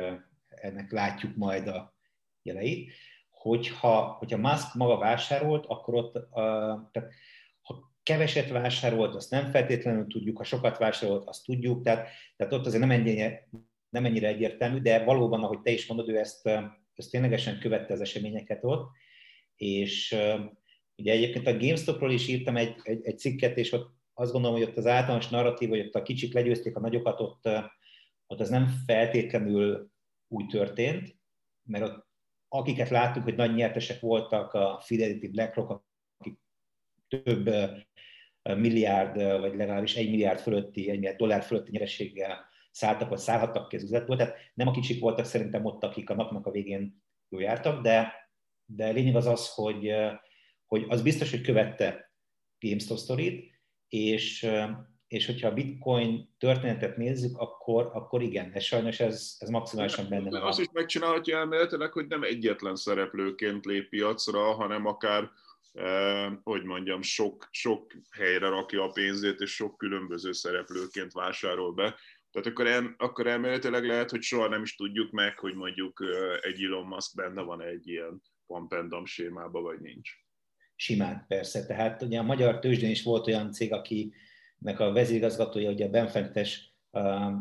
ennek 0.50 0.92
látjuk 0.92 1.36
majd 1.36 1.68
a 1.68 1.96
jeleit. 2.42 2.92
Hogyha, 3.30 4.02
hogyha 4.02 4.38
Musk 4.38 4.74
maga 4.74 4.98
vásárolt, 4.98 5.66
akkor 5.66 5.94
ott, 5.94 6.30
tehát, 6.92 7.14
ha 7.62 7.94
keveset 8.04 8.50
vásárolt, 8.50 9.16
azt 9.16 9.32
nem 9.32 9.52
feltétlenül 9.52 10.08
tudjuk, 10.08 10.38
ha 10.38 10.44
sokat 10.44 10.78
vásárolt, 10.78 11.28
azt 11.28 11.46
tudjuk, 11.46 11.84
tehát, 11.84 12.10
tehát 12.36 12.54
ott 12.54 12.66
azért 12.66 12.82
nem 12.82 12.92
ennyire, 12.92 13.50
nem 13.90 14.06
ennyire 14.06 14.28
egyértelmű, 14.28 14.80
de 14.80 15.04
valóban, 15.04 15.44
ahogy 15.44 15.62
te 15.62 15.72
is 15.72 15.88
mondod, 15.88 16.10
ő 16.10 16.18
ezt, 16.18 16.48
ezt 16.96 17.12
ténylegesen 17.12 17.60
követte 17.60 17.94
az 17.94 18.02
eseményeket 18.02 18.64
ott, 18.64 18.90
és 19.56 20.16
ugye 20.96 21.12
egyébként 21.12 21.48
a 21.48 21.58
GameStopról 21.58 22.12
is 22.12 22.28
írtam 22.28 22.58
egy, 22.58 22.76
egy, 22.84 23.06
egy 23.06 23.20
cikket, 23.20 23.58
és 23.58 23.72
ott 23.72 23.98
azt 24.14 24.32
gondolom, 24.32 24.58
hogy 24.58 24.68
ott 24.68 24.78
az 24.78 24.86
általános 24.86 25.30
narratív, 25.30 25.70
hogy 25.70 25.80
ott 25.80 25.96
a 25.96 26.02
kicsik 26.02 26.34
legyőzték 26.34 26.76
a 26.76 26.80
nagyokat, 26.80 27.20
ott, 27.20 27.50
ott 28.28 28.40
az 28.40 28.50
nem 28.50 28.68
feltétlenül 28.86 29.92
úgy 30.28 30.48
történt, 30.48 31.16
mert 31.64 31.84
ott 31.84 32.08
akiket 32.48 32.90
láttuk, 32.90 33.24
hogy 33.24 33.36
nagy 33.36 33.56
nyertesek 33.56 34.00
voltak, 34.00 34.54
a 34.54 34.82
Fidelity, 34.84 35.28
BlackRock, 35.28 35.84
akik 36.18 36.40
több 37.08 37.50
milliárd, 38.42 39.40
vagy 39.40 39.56
legalábbis 39.56 39.96
egy 39.96 40.10
milliárd 40.10 40.40
fölötti, 40.40 40.90
egy 40.90 40.96
milliárd 40.96 41.18
dollár 41.18 41.44
fölötti 41.44 41.72
nyerességgel 41.72 42.49
szálltak, 42.72 43.10
vagy 43.10 43.18
szállhattak 43.18 43.68
ki 43.68 43.76
az 43.76 43.84
üzletből. 43.84 44.18
Tehát 44.18 44.36
nem 44.54 44.68
a 44.68 44.72
kicsik 44.72 45.02
voltak 45.02 45.26
szerintem 45.26 45.66
ott, 45.66 45.84
akik 45.84 46.10
a 46.10 46.16
napnak 46.16 46.46
a 46.46 46.52
végén 46.52 47.04
jól 47.30 47.42
jártak, 47.42 47.82
de, 47.82 48.14
de 48.66 48.90
lényeg 48.90 49.16
az 49.16 49.26
az, 49.26 49.54
hogy, 49.54 49.92
hogy 50.66 50.86
az 50.88 51.02
biztos, 51.02 51.30
hogy 51.30 51.42
követte 51.42 52.14
GameStop 52.60 52.98
sztorit, 52.98 53.52
és, 53.88 54.48
és 55.08 55.26
hogyha 55.26 55.48
a 55.48 55.54
bitcoin 55.54 56.36
történetet 56.38 56.98
nézzük, 56.98 57.38
akkor, 57.38 57.90
akkor 57.94 58.22
igen, 58.22 58.52
de 58.52 58.60
sajnos 58.60 59.00
ez, 59.00 59.36
ez 59.40 59.50
maximálisan 59.50 60.10
benne 60.10 60.30
van. 60.30 60.42
Azt 60.42 60.60
is 60.60 60.68
megcsinálhatja 60.74 61.38
elméletileg, 61.38 61.92
hogy 61.92 62.08
nem 62.08 62.24
egyetlen 62.24 62.76
szereplőként 62.76 63.66
lép 63.66 63.90
piacra, 63.90 64.54
hanem 64.54 64.86
akár 64.86 65.30
eh, 65.74 66.32
hogy 66.44 66.64
mondjam, 66.64 67.02
sok, 67.02 67.48
sok 67.52 67.94
helyre 68.12 68.50
rakja 68.50 68.84
a 68.84 68.92
pénzét, 68.92 69.40
és 69.40 69.52
sok 69.52 69.78
különböző 69.78 70.32
szereplőként 70.32 71.12
vásárol 71.12 71.74
be. 71.74 71.96
Tehát 72.32 72.48
akkor, 72.48 72.68
el, 72.68 72.96
akkor 72.98 73.28
elméletileg 73.28 73.86
lehet, 73.86 74.10
hogy 74.10 74.22
soha 74.22 74.48
nem 74.48 74.62
is 74.62 74.76
tudjuk 74.76 75.12
meg, 75.12 75.40
hogy 75.40 75.54
mondjuk 75.54 76.04
egy 76.42 76.64
Elon 76.64 76.86
Musk 76.86 77.16
benne 77.16 77.42
van 77.42 77.62
egy 77.62 77.88
ilyen 77.88 78.22
pampendam 78.48 79.06
sémába, 79.06 79.62
vagy 79.62 79.80
nincs 79.80 80.12
simán 80.76 81.26
persze. 81.28 81.66
Tehát 81.66 82.02
ugye 82.02 82.20
a 82.20 82.24
magyar 82.24 82.60
tőzsdén 82.60 82.90
is 82.90 83.04
volt 83.04 83.28
olyan 83.28 83.52
cég, 83.52 83.74
akinek 83.74 84.80
a 84.80 84.92
vezérigazgatója 84.92 85.70
ugye 85.72 85.88
benfentes 85.88 86.76
uh, 86.92 87.32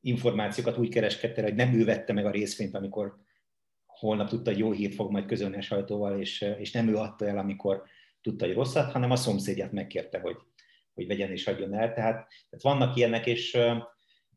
információkat 0.00 0.78
úgy 0.78 0.88
kereskedte, 0.88 1.42
hogy 1.42 1.54
nem 1.54 1.72
ő 1.72 1.84
vette 1.84 2.12
meg 2.12 2.26
a 2.26 2.30
részvényt, 2.30 2.74
amikor 2.74 3.16
holnap 3.86 4.28
tudta, 4.28 4.50
hogy 4.50 4.58
jó 4.58 4.72
hírt 4.72 4.94
fog 4.94 5.10
majd 5.10 5.26
közölni 5.26 5.56
a 5.56 5.60
sajtóval, 5.60 6.20
és, 6.20 6.40
és 6.58 6.72
nem 6.72 6.88
ő 6.88 6.96
adta 6.96 7.26
el, 7.26 7.38
amikor 7.38 7.82
tudta, 8.20 8.46
hogy 8.46 8.54
rosszat, 8.54 8.92
hanem 8.92 9.10
a 9.10 9.16
szomszédját 9.16 9.72
megkérte, 9.72 10.20
hogy, 10.20 10.36
hogy 10.94 11.06
vegyen 11.06 11.30
és 11.30 11.46
adjon 11.46 11.74
el. 11.74 11.92
Tehát, 11.92 12.28
tehát 12.50 12.62
vannak 12.62 12.96
ilyenek, 12.96 13.26
és, 13.26 13.58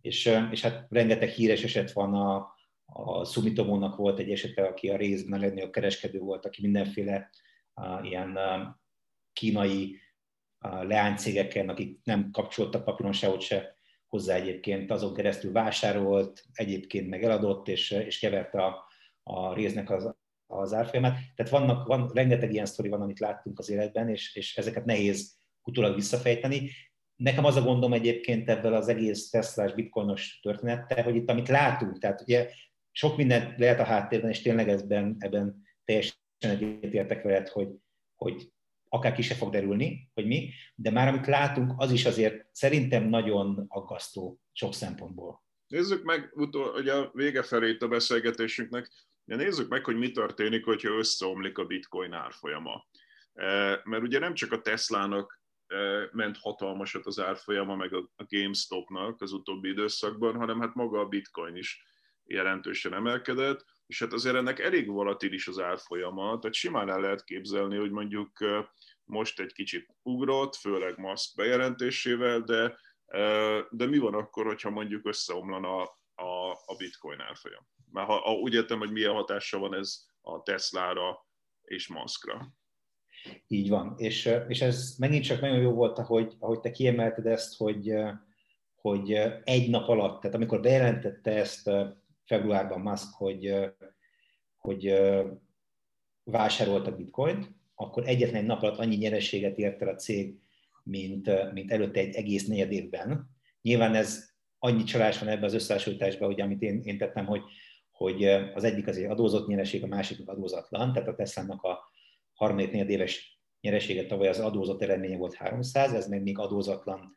és, 0.06 0.40
és 0.52 0.62
hát 0.62 0.88
rengeteg 0.90 1.30
híres 1.30 1.64
eset 1.64 1.92
van 1.92 2.14
a, 2.14 2.54
a 2.86 3.26
Sumitomónak 3.26 3.96
volt 3.96 4.20
egy 4.20 4.32
esete, 4.32 4.64
aki 4.64 4.90
a 4.90 4.98
részben 4.98 5.40
a 5.40 5.42
legnagyobb 5.42 5.72
kereskedő 5.72 6.20
volt, 6.20 6.46
aki 6.46 6.62
mindenféle 6.62 7.30
ilyen 8.02 8.38
kínai 9.34 10.00
leánycégeken, 10.60 11.70
akik 11.70 12.00
nem 12.04 12.32
kapcsoltak 12.32 12.84
papíron 12.84 13.12
sehol 13.12 13.40
se 13.40 13.76
hozzá 14.08 14.36
egyébként, 14.36 14.92
azon 14.92 15.14
keresztül 15.14 15.52
vásárolt, 15.52 16.44
egyébként 16.54 17.10
meg 17.10 17.24
eladott, 17.24 17.68
és, 17.68 17.92
és 17.92 18.20
keverte 18.20 18.64
a, 18.64 18.88
a 19.24 19.54
résznek 19.54 19.90
az, 19.90 20.16
az 20.48 20.74
árfolyamát. 20.74 21.18
Tehát 21.36 21.52
vannak, 21.52 21.88
van, 21.88 22.12
rengeteg 22.14 22.54
ilyen 22.54 22.66
sztori 22.66 22.90
van, 22.90 23.02
amit 23.02 23.20
láttunk 23.20 23.60
az 23.60 23.70
életben, 23.70 24.10
és, 24.10 24.36
és 24.36 24.58
ezeket 24.58 24.86
nehéz 24.86 25.38
utólag 25.64 25.96
visszafejteni. 25.96 26.70
Nekem 27.16 27.46
az 27.46 27.56
a 27.56 27.62
gondom 27.62 27.94
egyébként 27.94 28.50
ebben 28.50 28.74
az 28.74 28.88
egész 28.88 29.30
Tesla-s 29.30 29.74
bitcoinos 29.74 30.40
történettel, 30.42 31.04
hogy 31.04 31.16
itt 31.16 31.30
amit 31.30 31.48
látunk, 31.48 31.98
tehát 31.98 32.22
ugye 32.22 32.50
sok 32.92 33.18
mindent 33.18 33.58
lehet 33.58 33.80
a 33.80 33.84
háttérben, 33.84 34.30
és 34.30 34.42
tényleg 34.42 34.70
ebben, 34.70 35.16
ebben 35.20 35.62
teljesen 35.86 36.16
egyetértek 36.40 37.24
veled, 37.24 37.48
hogy, 37.48 37.70
hogy 38.16 38.52
akár 38.90 39.14
ki 39.14 39.22
se 39.22 39.36
fog 39.36 39.52
derülni, 39.52 40.10
hogy 40.14 40.26
mi, 40.26 40.50
de 40.76 40.92
már 40.92 41.08
amit 41.08 41.28
látunk, 41.28 41.74
az 41.78 41.92
is 41.92 42.06
azért 42.06 42.46
szerintem 42.52 43.04
nagyon 43.04 43.66
aggasztó 43.68 44.40
sok 44.52 44.74
szempontból. 44.74 45.44
Nézzük 45.68 46.04
meg, 46.04 46.32
hogy 46.34 46.90
a 46.90 47.12
vége 47.14 47.44
felé 47.44 47.70
itt 47.70 47.82
a 47.82 47.88
beszélgetésünknek, 47.88 48.92
de 49.24 49.36
nézzük 49.36 49.70
meg, 49.70 49.86
hogy 49.86 49.96
mi 49.96 50.12
történik, 50.12 50.66
hogyha 50.66 50.98
összeomlik 50.98 51.58
a 51.58 51.66
bitcoin 51.66 52.14
árfolyama. 52.14 52.88
E, 53.34 53.46
mert 53.84 54.04
ugye 54.04 54.20
nem 54.20 54.34
csak 54.34 54.52
a 54.52 54.62
Teslának 54.62 55.42
ment 56.12 56.38
hatalmasat 56.38 57.06
az 57.06 57.20
árfolyama, 57.20 57.76
meg 57.76 57.94
a 57.94 58.10
GameStopnak 58.28 59.22
az 59.22 59.32
utóbbi 59.32 59.70
időszakban, 59.70 60.36
hanem 60.36 60.60
hát 60.60 60.74
maga 60.74 61.00
a 61.00 61.08
bitcoin 61.08 61.56
is 61.56 61.84
jelentősen 62.24 62.94
emelkedett 62.94 63.66
és 63.88 64.00
hát 64.00 64.14
azért 64.14 64.36
ennek 64.36 64.60
elég 64.60 64.88
volatilis 64.88 65.48
az 65.48 65.60
árfolyama, 65.60 66.40
tehát 66.40 66.56
simán 66.56 66.90
el 66.90 67.00
lehet 67.00 67.24
képzelni, 67.24 67.78
hogy 67.78 67.92
mondjuk 67.92 68.32
most 69.04 69.40
egy 69.40 69.54
kicsit 69.54 69.96
ugrott, 70.02 70.56
főleg 70.56 70.98
Musk 70.98 71.36
bejelentésével, 71.36 72.40
de, 72.40 72.80
de 73.70 73.86
mi 73.86 73.98
van 73.98 74.14
akkor, 74.14 74.46
hogyha 74.46 74.70
mondjuk 74.70 75.08
összeomlana 75.08 75.84
a, 76.16 76.52
a 76.66 76.76
bitcoin 76.78 77.20
árfolyam? 77.20 77.68
Mert 77.92 78.08
ha, 78.08 78.34
úgy 78.34 78.54
értem, 78.54 78.80
hogy 78.80 78.92
milyen 78.92 79.14
hatása 79.14 79.58
van 79.58 79.76
ez 79.76 80.06
a 80.22 80.42
Teslára 80.42 81.26
és 81.62 81.88
Muskra. 81.88 82.54
Így 83.48 83.70
van, 83.70 83.94
és, 83.98 84.30
és 84.48 84.62
ez 84.62 84.96
megint 85.00 85.24
csak 85.24 85.42
nagyon 85.42 85.60
jó 85.60 85.72
volt, 85.72 86.00
ahogy, 86.00 86.34
ahogy 86.40 86.60
te 86.60 86.72
kiemelted 86.72 87.26
ezt, 87.26 87.58
hogy, 87.58 87.94
hogy 88.76 89.12
egy 89.44 89.70
nap 89.70 89.88
alatt, 89.88 90.22
tehát 90.22 90.36
amikor 90.36 90.62
bejelentette 90.62 91.32
ezt 91.32 91.72
februárban 92.26 92.82
Musk, 92.82 93.14
hogy, 93.14 93.56
hogy 94.58 94.94
vásároltak 96.24 96.98
bitcoint, 96.98 97.52
akkor 97.76 98.08
egyetlen 98.08 98.42
egy 98.42 98.48
nap 98.48 98.62
alatt 98.62 98.78
annyi 98.78 98.96
nyerességet 98.96 99.58
ért 99.58 99.82
el 99.82 99.88
a 99.88 99.96
cég, 99.96 100.40
mint, 100.84 101.52
mint 101.54 101.72
előtte 101.72 102.00
egy 102.00 102.16
egész 102.16 102.48
negyed 102.48 102.72
évben. 102.72 103.30
Nyilván 103.62 103.96
ez 103.96 104.30
annyi 104.60 104.84
csalás 104.84 105.20
van 105.20 105.30
ebben 105.30 105.44
az 105.44 105.54
összehasonlításban, 105.54 106.28
hogy 106.28 106.42
amit 106.42 106.62
én, 106.62 106.82
én 106.84 106.98
tettem, 106.98 107.26
hogy, 107.26 107.42
hogy 107.92 108.24
az 108.54 108.64
egyik 108.64 108.88
az 108.88 108.98
egy 108.98 109.06
adózott 109.06 109.48
nyereség, 109.48 109.84
a 109.84 109.88
másik 109.88 110.28
adózatlan, 110.28 110.94
tehát 110.94 111.10
a 111.10 111.16
Tesla-nak 111.16 111.62
a 111.62 111.80
harmadik 112.36 112.72
negyed 112.72 112.90
éves 112.90 113.40
nyeresége 113.62 114.06
tavaly 114.06 114.28
az 114.28 114.40
adózott 114.40 114.82
eredménye 114.82 115.18
volt 115.18 115.34
300, 115.34 115.94
ez 115.94 116.08
meg 116.08 116.22
még 116.22 116.38
adózatlan 116.38 117.16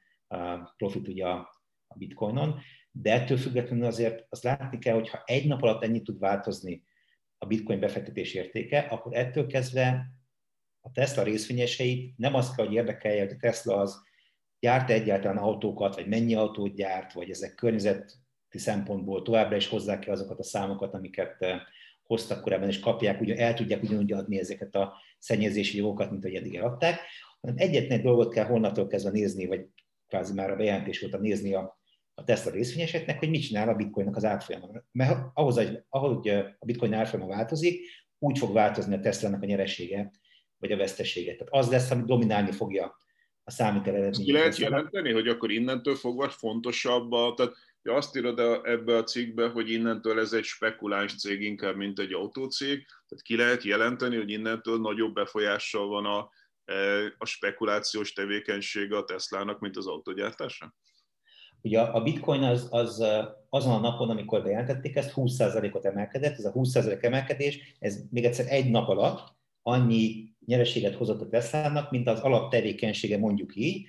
profit 0.76 1.08
ugye 1.08 1.26
a, 1.26 1.56
bitcoinon, 1.94 2.60
de 2.90 3.12
ettől 3.12 3.36
függetlenül 3.36 3.84
azért 3.84 4.26
azt 4.28 4.42
látni 4.42 4.78
kell, 4.78 4.94
hogy 4.94 5.08
ha 5.08 5.22
egy 5.24 5.46
nap 5.46 5.62
alatt 5.62 5.82
ennyit 5.82 6.04
tud 6.04 6.18
változni 6.18 6.82
a 7.38 7.46
bitcoin 7.46 7.80
befektetés 7.80 8.34
értéke, 8.34 8.78
akkor 8.78 9.16
ettől 9.16 9.46
kezdve 9.46 10.06
a 10.80 10.90
Tesla 10.92 11.22
részvényeseit 11.22 12.16
nem 12.16 12.34
az 12.34 12.54
kell, 12.54 12.66
hogy 12.66 12.74
érdekelje, 12.74 13.22
hogy 13.22 13.32
a 13.32 13.40
Tesla 13.40 13.76
az 13.76 14.02
gyárt 14.60 14.90
egyáltalán 14.90 15.36
autókat, 15.36 15.94
vagy 15.94 16.06
mennyi 16.06 16.34
autót 16.34 16.74
gyárt, 16.74 17.12
vagy 17.12 17.30
ezek 17.30 17.54
környezeti 17.54 18.14
szempontból 18.48 19.22
továbbra 19.22 19.56
is 19.56 19.68
hozzák 19.68 19.98
ki 19.98 20.10
azokat 20.10 20.38
a 20.38 20.44
számokat, 20.44 20.94
amiket 20.94 21.44
hoztak 22.08 22.42
korábban, 22.42 22.68
és 22.68 22.80
kapják, 22.80 23.20
ugye 23.20 23.36
el 23.36 23.54
tudják 23.54 23.82
ugyanúgy 23.82 24.12
adni 24.12 24.38
ezeket 24.38 24.74
a 24.74 24.94
szennyezési 25.18 25.76
jogokat, 25.76 26.10
mint 26.10 26.24
ahogy 26.24 26.36
eddig 26.36 26.54
eladták, 26.54 27.00
hanem 27.40 27.56
egyetlen 27.58 27.98
egy 27.98 28.04
dolgot 28.04 28.32
kell 28.32 28.44
holnaptól 28.44 28.86
kezdve 28.86 29.10
nézni, 29.10 29.46
vagy 29.46 29.66
kvázi 30.06 30.34
már 30.34 30.50
a 30.50 30.56
bejelentés 30.56 31.02
óta 31.02 31.18
nézni 31.18 31.54
a 31.54 31.78
a 32.18 32.24
Tesla 32.24 32.50
részvényeseknek, 32.50 33.18
hogy 33.18 33.30
mit 33.30 33.42
csinál 33.42 33.68
a 33.68 33.74
bitcoinnak 33.74 34.16
az 34.16 34.24
árfolyama. 34.24 34.68
Mert 34.92 35.18
ahhoz, 35.34 35.56
hogy, 35.56 35.82
ahogy 35.88 36.28
a 36.58 36.64
bitcoin 36.66 36.92
árfolyama 36.92 37.28
változik, 37.28 37.86
úgy 38.18 38.38
fog 38.38 38.52
változni 38.52 38.94
a 38.94 39.00
Tesla-nak 39.00 39.42
a 39.42 39.46
nyeresége, 39.46 40.10
vagy 40.58 40.72
a 40.72 40.76
vesztesége. 40.76 41.32
Tehát 41.32 41.52
az 41.52 41.70
lesz, 41.70 41.90
ami 41.90 42.02
dominálni 42.04 42.52
fogja 42.52 42.96
a 43.44 43.50
számítel 43.50 43.94
eredményét. 43.94 44.26
Ki 44.26 44.32
lehet 44.32 44.56
jelenteni, 44.56 45.12
hogy 45.12 45.28
akkor 45.28 45.50
innentől 45.50 45.94
fogva 45.94 46.28
fontosabb, 46.28 47.12
a, 47.12 47.34
tehát 47.36 47.52
azt 47.82 48.16
írod 48.16 48.38
ebbe 48.62 48.96
a 48.96 49.02
cikkbe, 49.02 49.48
hogy 49.48 49.70
innentől 49.70 50.20
ez 50.20 50.32
egy 50.32 50.44
spekuláns 50.44 51.16
cég 51.16 51.42
inkább, 51.42 51.76
mint 51.76 51.98
egy 51.98 52.12
autócég, 52.12 52.86
tehát 53.08 53.24
ki 53.24 53.36
lehet 53.36 53.62
jelenteni, 53.62 54.16
hogy 54.16 54.30
innentől 54.30 54.80
nagyobb 54.80 55.14
befolyással 55.14 55.86
van 55.86 56.04
a, 56.04 56.30
e, 56.64 56.74
a 57.18 57.24
spekulációs 57.24 58.12
tevékenysége 58.12 58.96
a 58.96 59.04
Teslának, 59.04 59.60
mint 59.60 59.76
az 59.76 59.86
autogyártása? 59.86 60.74
Ugye 61.62 61.80
a 61.80 62.02
bitcoin 62.02 62.42
az, 62.42 62.66
az 62.70 63.04
azon 63.48 63.74
a 63.74 63.80
napon, 63.80 64.10
amikor 64.10 64.42
bejelentették 64.42 64.96
ezt, 64.96 65.12
20%-ot 65.14 65.84
emelkedett, 65.84 66.38
ez 66.38 66.44
a 66.44 66.52
20% 66.52 67.02
emelkedés, 67.02 67.76
ez 67.78 68.00
még 68.10 68.24
egyszer 68.24 68.46
egy 68.48 68.70
nap 68.70 68.88
alatt 68.88 69.36
annyi 69.62 70.32
nyereséget 70.46 70.94
hozott 70.94 71.20
a 71.20 71.28
Tesla-nak, 71.28 71.90
mint 71.90 72.08
az 72.08 72.20
alaptevékenysége 72.20 73.18
mondjuk 73.18 73.56
így, 73.56 73.86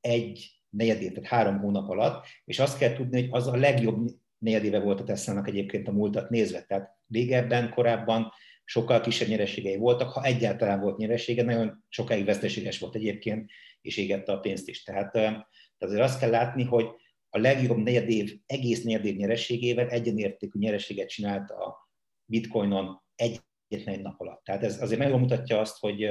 egy 0.00 0.55
negyedét, 0.70 1.14
tehát 1.14 1.30
három 1.30 1.58
hónap 1.58 1.88
alatt, 1.88 2.26
és 2.44 2.58
azt 2.58 2.78
kell 2.78 2.92
tudni, 2.92 3.20
hogy 3.20 3.28
az 3.32 3.46
a 3.46 3.56
legjobb 3.56 4.08
negyedéve 4.38 4.78
volt 4.78 5.00
a 5.00 5.04
Tesla-nak 5.04 5.48
egyébként 5.48 5.88
a 5.88 5.92
múltat 5.92 6.30
nézve. 6.30 6.62
Tehát 6.62 6.90
régebben, 7.08 7.70
korábban 7.70 8.32
sokkal 8.64 9.00
kisebb 9.00 9.28
nyereségei 9.28 9.76
voltak, 9.76 10.08
ha 10.08 10.24
egyáltalán 10.24 10.80
volt 10.80 10.96
nyeresége, 10.96 11.42
nagyon 11.42 11.84
sokáig 11.88 12.24
veszteséges 12.24 12.78
volt 12.78 12.94
egyébként, 12.94 13.50
és 13.80 13.96
égette 13.96 14.32
a 14.32 14.40
pénzt 14.40 14.68
is. 14.68 14.82
Tehát, 14.82 15.12
tehát 15.12 15.46
azért 15.78 16.02
azt 16.02 16.18
kell 16.18 16.30
látni, 16.30 16.64
hogy 16.64 16.86
a 17.30 17.38
legjobb 17.38 17.76
negyedév, 17.76 18.40
egész 18.46 18.82
negyedév 18.82 19.16
nyereségével 19.16 19.88
egyenértékű 19.88 20.58
nyereséget 20.58 21.08
csinált 21.08 21.50
a 21.50 21.90
bitcoinon 22.24 23.02
egyetlen 23.14 23.94
egy 23.94 24.02
nap 24.02 24.20
alatt. 24.20 24.44
Tehát 24.44 24.62
ez 24.62 24.82
azért 24.82 25.00
megmutatja 25.00 25.60
azt, 25.60 25.78
hogy, 25.78 26.08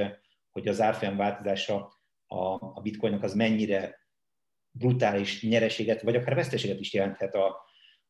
hogy 0.50 0.68
az 0.68 0.80
árfolyam 0.80 1.16
változása 1.16 1.74
a, 2.26 2.38
a 2.54 2.80
bitcoinnak 2.82 3.22
az 3.22 3.34
mennyire 3.34 4.05
brutális 4.78 5.42
nyereséget, 5.42 6.02
vagy 6.02 6.16
akár 6.16 6.34
veszteséget 6.34 6.80
is 6.80 6.92
jelenthet 6.92 7.34
a, 7.34 7.64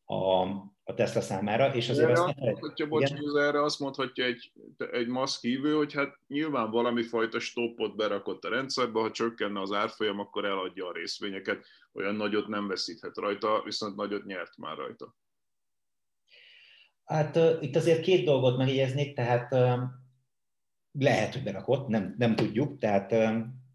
a, 0.05 0.43
a 0.85 0.95
Tesla 0.95 1.21
számára, 1.21 1.75
és 1.75 1.89
azért 1.89 2.09
erre 2.09 2.23
azt 2.23 2.39
mondhatja, 2.39 2.87
bocs, 2.87 3.13
erre 3.39 3.63
azt 3.63 3.81
mondhatja 3.81 4.25
egy, 4.25 4.53
egy 4.93 5.07
maszk 5.07 5.41
hívő, 5.41 5.75
hogy 5.75 5.93
hát 5.93 6.19
nyilván 6.27 6.71
valami 6.71 7.03
fajta 7.03 7.39
stoppot 7.39 7.97
berakott 7.97 8.45
a 8.45 8.49
rendszerbe, 8.49 9.01
ha 9.01 9.11
csökkenne 9.11 9.61
az 9.61 9.73
árfolyam, 9.73 10.19
akkor 10.19 10.45
eladja 10.45 10.87
a 10.87 10.93
részvényeket, 10.93 11.67
olyan 11.93 12.15
nagyot 12.15 12.47
nem 12.47 12.69
veszíthet 12.69 13.17
rajta, 13.17 13.63
viszont 13.65 13.97
nagyot 13.97 14.25
nyert 14.25 14.57
már 14.57 14.77
rajta. 14.77 15.17
Hát 17.05 17.37
uh, 17.37 17.57
itt 17.61 17.77
azért 17.77 18.01
két 18.01 18.25
dolgot 18.25 18.57
megjegyeznék, 18.57 19.15
tehát 19.15 19.53
uh, 19.53 19.83
lehet, 20.93 21.33
hogy 21.33 21.43
berakott, 21.43 21.89
nem, 21.89 22.15
nem 22.19 22.37
tudjuk, 22.37 22.79
tehát, 22.79 23.13
uh, 23.13 23.19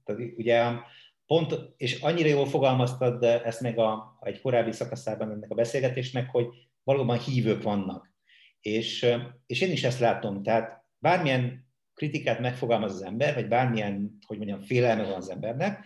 tehát 0.03 0.21
ugye 0.35 0.73
pont, 1.32 1.73
és 1.77 2.01
annyira 2.01 2.27
jól 2.27 2.45
fogalmaztad 2.45 3.23
ezt 3.23 3.61
meg 3.61 3.79
a, 3.79 4.17
egy 4.21 4.41
korábbi 4.41 4.71
szakaszában 4.71 5.32
ennek 5.32 5.51
a 5.51 5.55
beszélgetésnek, 5.55 6.29
hogy 6.29 6.47
valóban 6.84 7.19
hívők 7.19 7.63
vannak. 7.63 8.13
És, 8.61 9.15
és 9.45 9.61
én 9.61 9.71
is 9.71 9.84
ezt 9.84 9.99
látom, 9.99 10.43
tehát 10.43 10.86
bármilyen 10.97 11.67
kritikát 11.93 12.39
megfogalmaz 12.39 12.93
az 12.93 13.01
ember, 13.01 13.34
vagy 13.34 13.47
bármilyen, 13.47 14.17
hogy 14.27 14.38
mondjam, 14.38 14.61
félelme 14.61 15.03
van 15.03 15.13
az 15.13 15.29
embernek, 15.29 15.86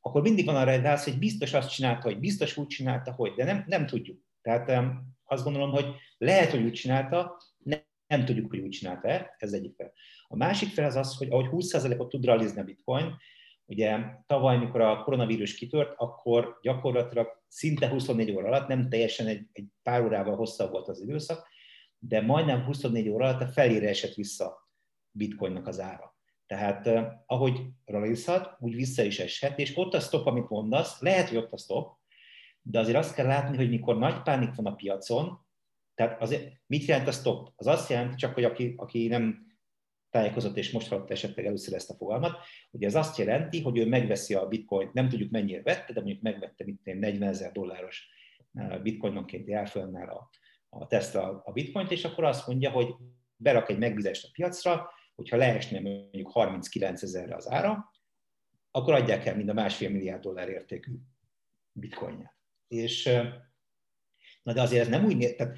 akkor 0.00 0.22
mindig 0.22 0.44
van 0.44 0.56
arra 0.56 0.70
egy 0.70 0.82
válasz, 0.82 1.04
hogy 1.04 1.18
biztos 1.18 1.52
azt 1.52 1.70
csinálta, 1.70 2.02
hogy 2.02 2.18
biztos 2.18 2.56
úgy 2.56 2.66
csinálta, 2.66 3.12
hogy, 3.12 3.32
de 3.32 3.44
nem, 3.44 3.64
nem 3.66 3.86
tudjuk. 3.86 4.20
Tehát 4.42 4.92
azt 5.24 5.44
gondolom, 5.44 5.70
hogy 5.70 5.86
lehet, 6.18 6.50
hogy 6.50 6.62
úgy 6.62 6.72
csinálta, 6.72 7.36
nem, 7.58 7.80
nem 8.06 8.24
tudjuk, 8.24 8.50
hogy 8.50 8.58
úgy 8.58 8.70
csinálta-e, 8.70 9.34
ez 9.38 9.52
egyik 9.52 9.74
fel. 9.74 9.92
A 10.28 10.36
másik 10.36 10.68
fel 10.68 10.84
az 10.84 10.96
az, 10.96 11.16
hogy 11.16 11.28
ahogy 11.30 11.48
20%-ot 11.50 12.08
tud 12.08 12.24
realizni 12.24 12.60
a 12.60 12.64
bitcoin, 12.64 13.16
Ugye 13.68 13.98
tavaly, 14.26 14.58
mikor 14.58 14.80
a 14.80 15.02
koronavírus 15.02 15.54
kitört, 15.54 15.94
akkor 15.96 16.58
gyakorlatilag 16.62 17.42
szinte 17.48 17.88
24 17.88 18.30
óra 18.30 18.46
alatt, 18.46 18.68
nem 18.68 18.88
teljesen 18.88 19.26
egy, 19.26 19.46
egy 19.52 19.66
pár 19.82 20.02
órával 20.02 20.36
hosszabb 20.36 20.70
volt 20.70 20.88
az 20.88 21.00
időszak, 21.00 21.48
de 21.98 22.20
majdnem 22.20 22.64
24 22.64 23.08
óra 23.08 23.24
alatt 23.24 23.40
a 23.40 23.46
felére 23.46 23.88
esett 23.88 24.14
vissza 24.14 24.68
bitcoinnak 25.10 25.66
az 25.66 25.80
ára. 25.80 26.16
Tehát 26.46 26.86
eh, 26.86 27.06
ahogy 27.26 27.60
realizhat, 27.84 28.56
úgy 28.58 28.74
vissza 28.74 29.02
is 29.02 29.18
eshet, 29.18 29.58
és 29.58 29.76
ott 29.76 29.94
a 29.94 30.00
stop, 30.00 30.26
amit 30.26 30.48
mondasz, 30.48 31.00
lehet, 31.00 31.28
hogy 31.28 31.36
ott 31.36 31.52
a 31.52 31.56
stop, 31.56 31.96
de 32.62 32.78
azért 32.78 32.96
azt 32.96 33.14
kell 33.14 33.26
látni, 33.26 33.56
hogy 33.56 33.68
mikor 33.68 33.98
nagy 33.98 34.22
pánik 34.22 34.54
van 34.54 34.66
a 34.66 34.74
piacon, 34.74 35.46
tehát 35.94 36.22
azért 36.22 36.52
mit 36.66 36.84
jelent 36.84 37.08
a 37.08 37.12
stop? 37.12 37.52
Az 37.56 37.66
azt 37.66 37.90
jelenti 37.90 38.14
csak, 38.14 38.34
hogy 38.34 38.44
aki, 38.44 38.74
aki 38.76 39.06
nem 39.06 39.46
tájékozott, 40.10 40.56
és 40.56 40.70
most 40.70 40.88
hallotta 40.88 41.12
esetleg 41.12 41.46
először 41.46 41.74
ezt 41.74 41.90
a 41.90 41.94
fogalmat. 41.94 42.38
Ugye 42.70 42.86
ez 42.86 42.94
azt 42.94 43.18
jelenti, 43.18 43.62
hogy 43.62 43.78
ő 43.78 43.86
megveszi 43.86 44.34
a 44.34 44.46
bitcoint, 44.46 44.92
nem 44.92 45.08
tudjuk 45.08 45.30
mennyire 45.30 45.62
vette, 45.62 45.92
de 45.92 46.00
mondjuk 46.00 46.22
megvette 46.22 46.64
mint 46.64 46.84
40 46.84 47.22
ezer 47.22 47.52
dolláros 47.52 48.08
eh, 48.52 48.78
bitcoinonkénti 48.78 49.52
árfolyamnál 49.52 50.08
a, 50.08 50.30
a 50.68 50.86
Tesla 50.86 51.42
a 51.44 51.52
bitcoint, 51.52 51.90
és 51.90 52.04
akkor 52.04 52.24
azt 52.24 52.46
mondja, 52.46 52.70
hogy 52.70 52.94
berak 53.36 53.68
egy 53.68 53.78
megbízást 53.78 54.24
a 54.24 54.30
piacra, 54.32 54.90
hogyha 55.14 55.36
leesne 55.36 55.80
mondjuk 55.80 56.30
39 56.30 57.02
ezerre 57.02 57.34
az 57.34 57.50
ára, 57.50 57.92
akkor 58.70 58.94
adják 58.94 59.26
el 59.26 59.36
mind 59.36 59.48
a 59.48 59.52
másfél 59.52 59.90
milliárd 59.90 60.22
dollár 60.22 60.48
értékű 60.48 60.92
bitcoinját. 61.72 62.36
És 62.68 63.06
eh, 63.06 63.34
na 64.42 64.52
de 64.52 64.60
azért 64.60 64.82
ez 64.82 64.88
nem 64.88 65.04
úgy, 65.04 65.34
tehát 65.36 65.56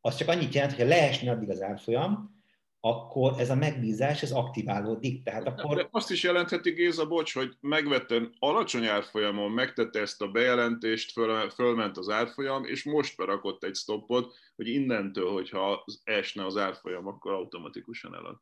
az 0.00 0.16
csak 0.16 0.28
annyit 0.28 0.54
jelent, 0.54 0.72
hogy 0.72 0.82
ha 0.82 0.88
leesne 0.88 1.30
addig 1.30 1.50
az 1.50 1.62
árfolyam, 1.62 2.39
akkor 2.80 3.34
ez 3.38 3.50
a 3.50 3.54
megbízás, 3.54 4.22
ez 4.22 4.30
aktiválódik. 4.30 5.22
Tehát 5.22 5.46
akkor... 5.46 5.76
De 5.76 5.88
azt 5.90 6.10
is 6.10 6.22
jelentheti 6.22 6.70
Géza, 6.70 7.06
bocs, 7.06 7.34
hogy 7.34 7.56
megvette 7.60 8.20
alacsony 8.38 8.86
árfolyamon, 8.86 9.50
megtette 9.50 10.00
ezt 10.00 10.22
a 10.22 10.30
bejelentést, 10.30 11.12
föl, 11.12 11.50
fölment 11.50 11.96
az 11.96 12.08
árfolyam, 12.08 12.64
és 12.64 12.84
most 12.84 13.16
berakott 13.16 13.64
egy 13.64 13.74
stoppot, 13.74 14.34
hogy 14.56 14.68
innentől, 14.68 15.32
hogyha 15.32 15.84
esne 16.04 16.46
az 16.46 16.56
árfolyam, 16.56 17.06
akkor 17.06 17.32
automatikusan 17.32 18.14
elad. 18.14 18.36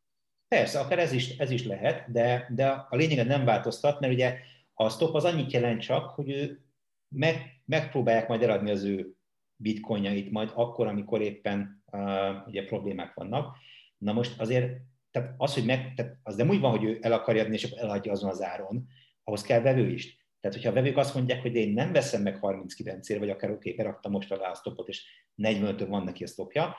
Persze, 0.48 0.80
akár 0.80 0.98
ez 0.98 1.12
is, 1.12 1.36
ez 1.36 1.50
is 1.50 1.64
lehet, 1.64 2.12
de, 2.12 2.48
de 2.54 2.66
a 2.66 2.96
lényeget 2.96 3.26
nem 3.26 3.44
változtat, 3.44 4.00
mert 4.00 4.12
ugye 4.12 4.38
a 4.74 4.88
stop 4.88 5.14
az 5.14 5.24
annyit 5.24 5.52
jelent 5.52 5.80
csak, 5.80 6.10
hogy 6.10 6.30
ő 6.30 6.64
meg, 7.08 7.62
megpróbálják 7.64 8.28
majd 8.28 8.42
eladni 8.42 8.70
az 8.70 8.82
ő 8.82 9.14
bitcoinjait 9.56 10.30
majd 10.30 10.50
akkor, 10.54 10.86
amikor 10.86 11.20
éppen 11.20 11.82
uh, 11.92 12.46
ugye 12.46 12.64
problémák 12.64 13.14
vannak 13.14 13.56
Na 13.98 14.12
most 14.12 14.40
azért, 14.40 14.80
tehát 15.10 15.34
az, 15.36 15.54
hogy 15.54 15.64
meg, 15.64 15.94
tehát 15.94 16.16
az 16.22 16.36
nem 16.36 16.48
úgy 16.48 16.60
van, 16.60 16.70
hogy 16.70 16.84
ő 16.84 16.98
el 17.00 17.12
akarja 17.12 17.42
adni, 17.42 17.54
és 17.54 17.64
akkor 17.64 17.78
eladja 17.78 18.12
azon 18.12 18.30
az 18.30 18.42
áron, 18.42 18.86
ahhoz 19.24 19.42
kell 19.42 19.60
vevő 19.60 19.90
is. 19.90 20.26
Tehát, 20.40 20.56
hogyha 20.56 20.70
a 20.72 20.74
vevők 20.74 20.96
azt 20.96 21.14
mondják, 21.14 21.42
hogy 21.42 21.54
én 21.54 21.72
nem 21.72 21.92
veszem 21.92 22.22
meg 22.22 22.36
39 22.36 23.08
ér, 23.08 23.18
vagy 23.18 23.30
akár 23.30 23.50
oké, 23.50 23.70
okay, 23.70 23.84
beraktam 23.84 24.12
most 24.12 24.32
alá 24.32 24.50
a 24.50 24.54
stopot, 24.54 24.88
és 24.88 25.06
45 25.34 25.86
van 25.86 26.04
neki 26.04 26.24
a 26.24 26.26
stopja, 26.26 26.76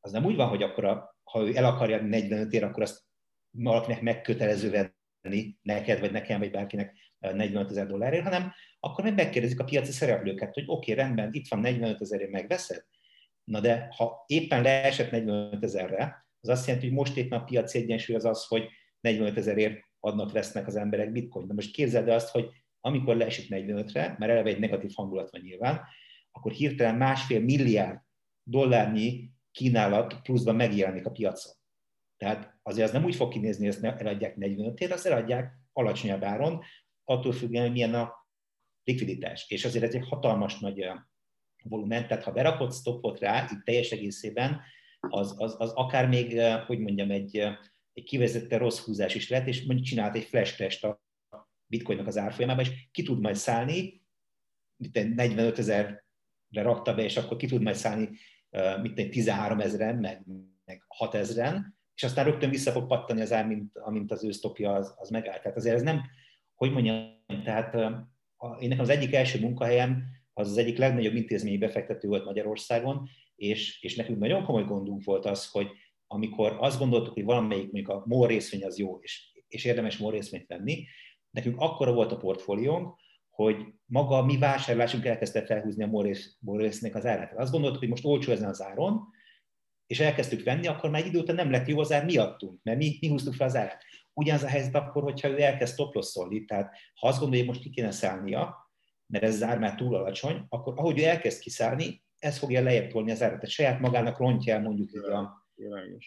az 0.00 0.12
nem 0.12 0.24
úgy 0.24 0.36
van, 0.36 0.48
hogy 0.48 0.62
akkor, 0.62 0.84
a, 0.84 1.16
ha 1.24 1.42
ő 1.42 1.56
el 1.56 1.64
akarja 1.64 1.96
adni 1.96 2.08
45 2.08 2.52
ér, 2.52 2.64
akkor 2.64 2.82
azt 2.82 3.02
valakinek 3.50 4.02
megkötelező 4.02 4.90
venni, 5.22 5.56
neked, 5.62 6.00
vagy 6.00 6.12
nekem, 6.12 6.38
vagy 6.38 6.50
bárkinek 6.50 6.94
45 7.18 7.70
ezer 7.70 7.86
dollárért, 7.86 8.22
hanem 8.22 8.52
akkor 8.80 9.04
meg 9.04 9.14
megkérdezik 9.14 9.60
a 9.60 9.64
piaci 9.64 9.92
szereplőket, 9.92 10.54
hogy 10.54 10.64
oké, 10.66 10.92
rendben, 10.92 11.28
itt 11.32 11.48
van 11.48 11.60
45 11.60 12.00
ezerért, 12.00 12.30
megveszed? 12.30 12.84
Na 13.48 13.60
de 13.60 13.88
ha 13.96 14.24
éppen 14.26 14.62
leesett 14.62 15.10
45 15.10 15.64
ezerre, 15.64 16.26
az 16.40 16.48
azt 16.48 16.66
jelenti, 16.66 16.86
hogy 16.86 16.96
most 16.96 17.16
éppen 17.16 17.38
a 17.38 17.44
piaci 17.44 17.78
egyensúly 17.78 18.16
az 18.16 18.24
az, 18.24 18.46
hogy 18.46 18.68
45 19.00 19.36
ezerért 19.36 19.80
adnak, 20.00 20.32
vesznek 20.32 20.66
az 20.66 20.76
emberek 20.76 21.12
bitcoin. 21.12 21.46
De 21.46 21.54
most 21.54 21.72
képzeld 21.72 22.08
el 22.08 22.14
azt, 22.14 22.30
hogy 22.30 22.48
amikor 22.80 23.16
leesik 23.16 23.46
45-re, 23.50 24.16
mert 24.18 24.32
eleve 24.32 24.48
egy 24.48 24.58
negatív 24.58 24.90
hangulat 24.94 25.30
van 25.30 25.40
nyilván, 25.40 25.80
akkor 26.32 26.52
hirtelen 26.52 26.94
másfél 26.94 27.40
milliárd 27.40 28.00
dollárnyi 28.42 29.30
kínálat 29.50 30.22
pluszban 30.22 30.56
megjelenik 30.56 31.06
a 31.06 31.10
piacon. 31.10 31.52
Tehát 32.16 32.58
azért 32.62 32.86
az 32.86 32.92
nem 32.92 33.04
úgy 33.04 33.14
fog 33.14 33.32
kinézni, 33.32 33.66
hogy 33.66 33.74
ezt 33.74 34.00
eladják 34.00 34.34
45-ért, 34.40 34.92
azt 34.92 35.06
eladják 35.06 35.52
alacsonyabb 35.72 36.24
áron, 36.24 36.62
attól 37.04 37.32
függően, 37.32 37.62
hogy 37.62 37.72
milyen 37.72 37.94
a 37.94 38.12
likviditás. 38.84 39.50
És 39.50 39.64
azért 39.64 39.84
ez 39.84 39.94
egy 39.94 40.08
hatalmas 40.08 40.58
nagy 40.58 40.78
volumen, 41.62 42.06
tehát 42.06 42.24
ha 42.24 42.32
berakod 42.32 42.72
stopot 42.72 43.20
rá, 43.20 43.48
itt 43.52 43.64
teljes 43.64 43.90
egészében, 43.90 44.60
az, 45.00 45.34
az, 45.36 45.54
az 45.58 45.70
akár 45.72 46.08
még, 46.08 46.40
hogy 46.66 46.78
mondjam, 46.78 47.10
egy, 47.10 47.36
egy 47.92 48.04
kivezette 48.04 48.56
rossz 48.56 48.84
húzás 48.84 49.14
is 49.14 49.28
lehet, 49.28 49.46
és 49.46 49.64
mondjuk 49.64 49.88
csinált 49.88 50.16
egy 50.16 50.24
flash 50.24 50.56
test 50.56 50.84
a 50.84 51.02
bitcoinnak 51.66 52.06
az 52.06 52.18
árfolyamában, 52.18 52.64
és 52.64 52.88
ki 52.90 53.02
tud 53.02 53.20
majd 53.20 53.36
szállni, 53.36 54.02
45 54.92 55.58
ezerre 55.58 56.04
rakta 56.50 56.94
be, 56.94 57.02
és 57.02 57.16
akkor 57.16 57.36
ki 57.36 57.46
tud 57.46 57.62
majd 57.62 57.76
szállni 57.76 58.08
mit 58.82 59.10
13 59.10 59.60
ezeren, 59.60 59.96
meg, 59.96 60.22
meg 60.64 60.84
6 60.88 61.14
ezeren, 61.14 61.78
és 61.94 62.04
aztán 62.04 62.24
rögtön 62.24 62.50
vissza 62.50 62.70
fog 62.70 62.86
pattani 62.86 63.20
az 63.20 63.32
ár, 63.32 63.46
mint, 63.46 63.78
amint 63.78 64.12
az 64.12 64.24
ő 64.24 64.30
stopja 64.30 64.72
az, 64.72 64.94
az 64.96 65.08
megállt. 65.08 65.42
Tehát 65.42 65.56
azért 65.56 65.74
ez 65.74 65.82
nem, 65.82 66.02
hogy 66.54 66.72
mondjam, 66.72 67.24
tehát 67.44 67.74
én 68.58 68.68
nekem 68.68 68.84
az 68.84 68.88
egyik 68.88 69.14
első 69.14 69.40
munkahelyem 69.40 70.04
az 70.38 70.50
az 70.50 70.56
egyik 70.56 70.78
legnagyobb 70.78 71.14
intézményi 71.14 71.58
befektető 71.58 72.08
volt 72.08 72.24
Magyarországon, 72.24 73.08
és, 73.36 73.82
és 73.82 73.96
nekünk 73.96 74.18
nagyon 74.18 74.44
komoly 74.44 74.64
gondunk 74.64 75.04
volt 75.04 75.26
az, 75.26 75.50
hogy 75.50 75.66
amikor 76.06 76.56
azt 76.58 76.78
gondoltuk, 76.78 77.14
hogy 77.14 77.24
valamelyik 77.24 77.72
mondjuk 77.72 77.88
a 77.88 78.02
MOL 78.06 78.26
részvény 78.26 78.64
az 78.64 78.78
jó, 78.78 78.98
és, 79.00 79.32
és 79.48 79.64
érdemes 79.64 79.96
MOL 79.96 80.10
részvényt 80.10 80.46
venni, 80.46 80.86
nekünk 81.30 81.60
akkora 81.60 81.92
volt 81.92 82.12
a 82.12 82.16
portfóliónk, 82.16 82.98
hogy 83.30 83.56
maga 83.84 84.18
a 84.18 84.24
mi 84.24 84.38
vásárlásunk 84.38 85.04
elkezdte 85.04 85.44
felhúzni 85.44 85.82
a 85.82 85.86
MOL 86.40 86.58
résznek 86.58 86.94
az 86.94 87.06
árát. 87.06 87.32
Azt 87.36 87.52
gondoltuk, 87.52 87.78
hogy 87.78 87.88
most 87.88 88.04
olcsó 88.04 88.32
ezen 88.32 88.48
az 88.48 88.62
áron, 88.62 89.00
és 89.86 90.00
elkezdtük 90.00 90.44
venni, 90.44 90.66
akkor 90.66 90.90
már 90.90 91.00
egy 91.00 91.06
idő 91.06 91.18
után 91.18 91.36
nem 91.36 91.50
lett 91.50 91.68
jó 91.68 91.80
az 91.80 91.92
ár 91.92 92.04
miattunk, 92.04 92.62
mert 92.62 92.78
mi, 92.78 92.96
mi 93.00 93.08
húztuk 93.08 93.34
fel 93.34 93.46
az 93.46 93.56
árát. 93.56 93.84
Ugyanaz 94.12 94.42
a 94.42 94.48
helyzet 94.48 94.74
akkor, 94.74 95.02
hogyha 95.02 95.28
ő 95.28 95.40
elkezd 95.40 95.76
toplossolni, 95.76 96.44
tehát 96.44 96.74
ha 96.94 97.08
azt 97.08 97.18
gondolja, 97.20 97.44
hogy 97.44 97.54
most 97.54 97.64
ki 97.64 97.70
kéne 97.70 97.90
szállnia, 97.90 98.67
mert 99.12 99.24
ez 99.24 99.34
az 99.34 99.42
ár 99.42 99.58
már 99.58 99.74
túl 99.74 99.94
alacsony, 99.94 100.46
akkor 100.48 100.74
ahogy 100.76 100.98
ő 100.98 101.04
elkezd 101.04 101.40
kiszállni, 101.40 102.04
ez 102.18 102.38
fogja 102.38 102.62
lejjebb 102.62 102.90
tolni 102.90 103.10
az 103.10 103.22
árat. 103.22 103.34
Tehát 103.34 103.50
saját 103.50 103.80
magának 103.80 104.18
rontja 104.18 104.54
el 104.54 104.60
mondjuk 104.60 104.92
így 104.92 105.04
a 105.04 105.46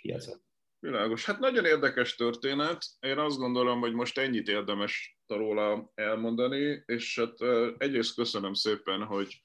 piacot. 0.01 0.41
Világos. 0.79 1.25
Hát 1.25 1.39
nagyon 1.39 1.65
érdekes 1.65 2.15
történet. 2.15 2.85
Én 2.99 3.17
azt 3.17 3.37
gondolom, 3.37 3.79
hogy 3.79 3.93
most 3.93 4.17
ennyit 4.17 4.47
érdemes 4.47 5.19
róla 5.27 5.91
elmondani, 5.95 6.83
és 6.85 7.19
hát 7.19 7.49
egyrészt 7.77 8.15
köszönöm 8.15 8.53
szépen, 8.53 9.03
hogy 9.03 9.41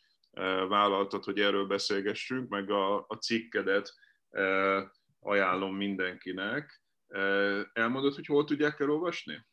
vállaltad, 0.68 1.24
hogy 1.24 1.38
erről 1.38 1.66
beszélgessünk, 1.66 2.48
meg 2.48 2.70
a, 2.70 2.98
a 2.98 3.14
cikkedet 3.20 3.94
ajánlom 5.20 5.76
mindenkinek. 5.76 6.82
Elmondod, 7.72 8.14
hogy 8.14 8.26
hol 8.26 8.44
tudják 8.44 8.80
elolvasni? 8.80 9.46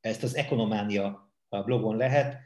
Ezt 0.00 0.22
az 0.22 0.36
Ekonománia 0.36 1.32
blogon 1.48 1.96
lehet, 1.96 2.40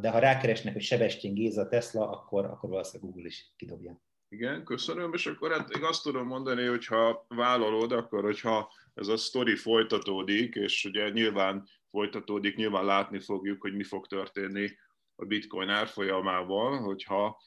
de 0.00 0.10
ha 0.10 0.18
rákeresnek, 0.18 0.72
hogy 0.72 0.82
Sebestyén 0.82 1.34
Géza 1.34 1.68
Tesla, 1.68 2.10
akkor, 2.10 2.44
akkor 2.44 2.70
valószínűleg 2.70 3.12
Google 3.12 3.28
is 3.28 3.52
kidobja. 3.56 4.00
Igen, 4.28 4.64
köszönöm, 4.64 5.12
és 5.12 5.26
akkor 5.26 5.52
hát 5.52 5.70
én 5.70 5.84
azt 5.84 6.02
tudom 6.02 6.26
mondani, 6.26 6.66
hogy 6.66 6.86
ha 6.86 7.26
vállalod, 7.28 7.92
akkor 7.92 8.22
hogyha 8.22 8.72
ez 8.94 9.08
a 9.08 9.16
sztori 9.16 9.56
folytatódik, 9.56 10.54
és 10.54 10.84
ugye 10.84 11.08
nyilván 11.08 11.68
folytatódik, 11.90 12.56
nyilván 12.56 12.84
látni 12.84 13.20
fogjuk, 13.20 13.60
hogy 13.60 13.74
mi 13.74 13.82
fog 13.82 14.06
történni 14.06 14.70
a 15.14 15.24
bitcoin 15.24 15.68
árfolyamával, 15.68 16.78
hogyha 16.78 17.40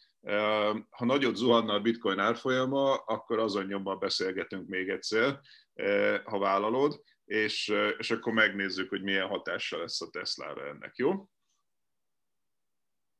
ha 0.89 1.05
nagyot 1.05 1.35
zuhanna 1.35 1.73
a 1.73 1.81
bitcoin 1.81 2.19
árfolyama, 2.19 2.95
akkor 2.95 3.39
azon 3.39 3.65
nyomban 3.65 3.99
beszélgetünk 3.99 4.67
még 4.67 4.89
egyszer, 4.89 5.39
ha 6.23 6.39
vállalod, 6.39 7.01
és, 7.25 7.73
és 7.97 8.11
akkor 8.11 8.33
megnézzük, 8.33 8.89
hogy 8.89 9.01
milyen 9.01 9.27
hatással 9.27 9.79
lesz 9.79 10.01
a 10.01 10.09
Tesla-ra 10.09 10.67
ennek, 10.67 10.95
jó? 10.95 11.29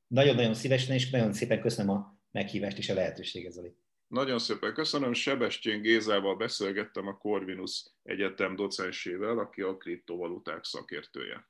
Nagyon-nagyon 0.06 0.54
szívesen, 0.54 0.94
és 0.94 1.10
nagyon 1.10 1.32
szépen 1.32 1.60
köszönöm 1.60 1.96
a 1.96 2.20
meghívást 2.30 2.78
és 2.78 2.88
a 2.88 2.94
lehetőséget, 2.94 3.52
Zoli. 3.52 3.76
Nagyon 4.06 4.38
szépen 4.38 4.74
köszönöm. 4.74 5.12
Sebestyén 5.12 5.82
Gézával 5.82 6.36
beszélgettem 6.36 7.06
a 7.06 7.16
Corvinus 7.16 7.84
Egyetem 8.02 8.56
docensével, 8.56 9.38
aki 9.38 9.60
a 9.60 9.76
kriptovaluták 9.76 10.64
szakértője. 10.64 11.48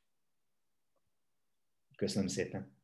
Köszönöm 1.97 2.29
szépen. 2.29 2.75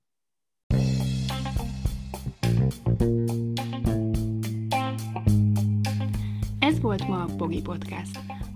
Ez 6.58 6.80
volt 6.80 7.06
ma 7.06 7.22
a 7.22 7.34
Pogi 7.36 7.62
Podcast. 7.62 8.41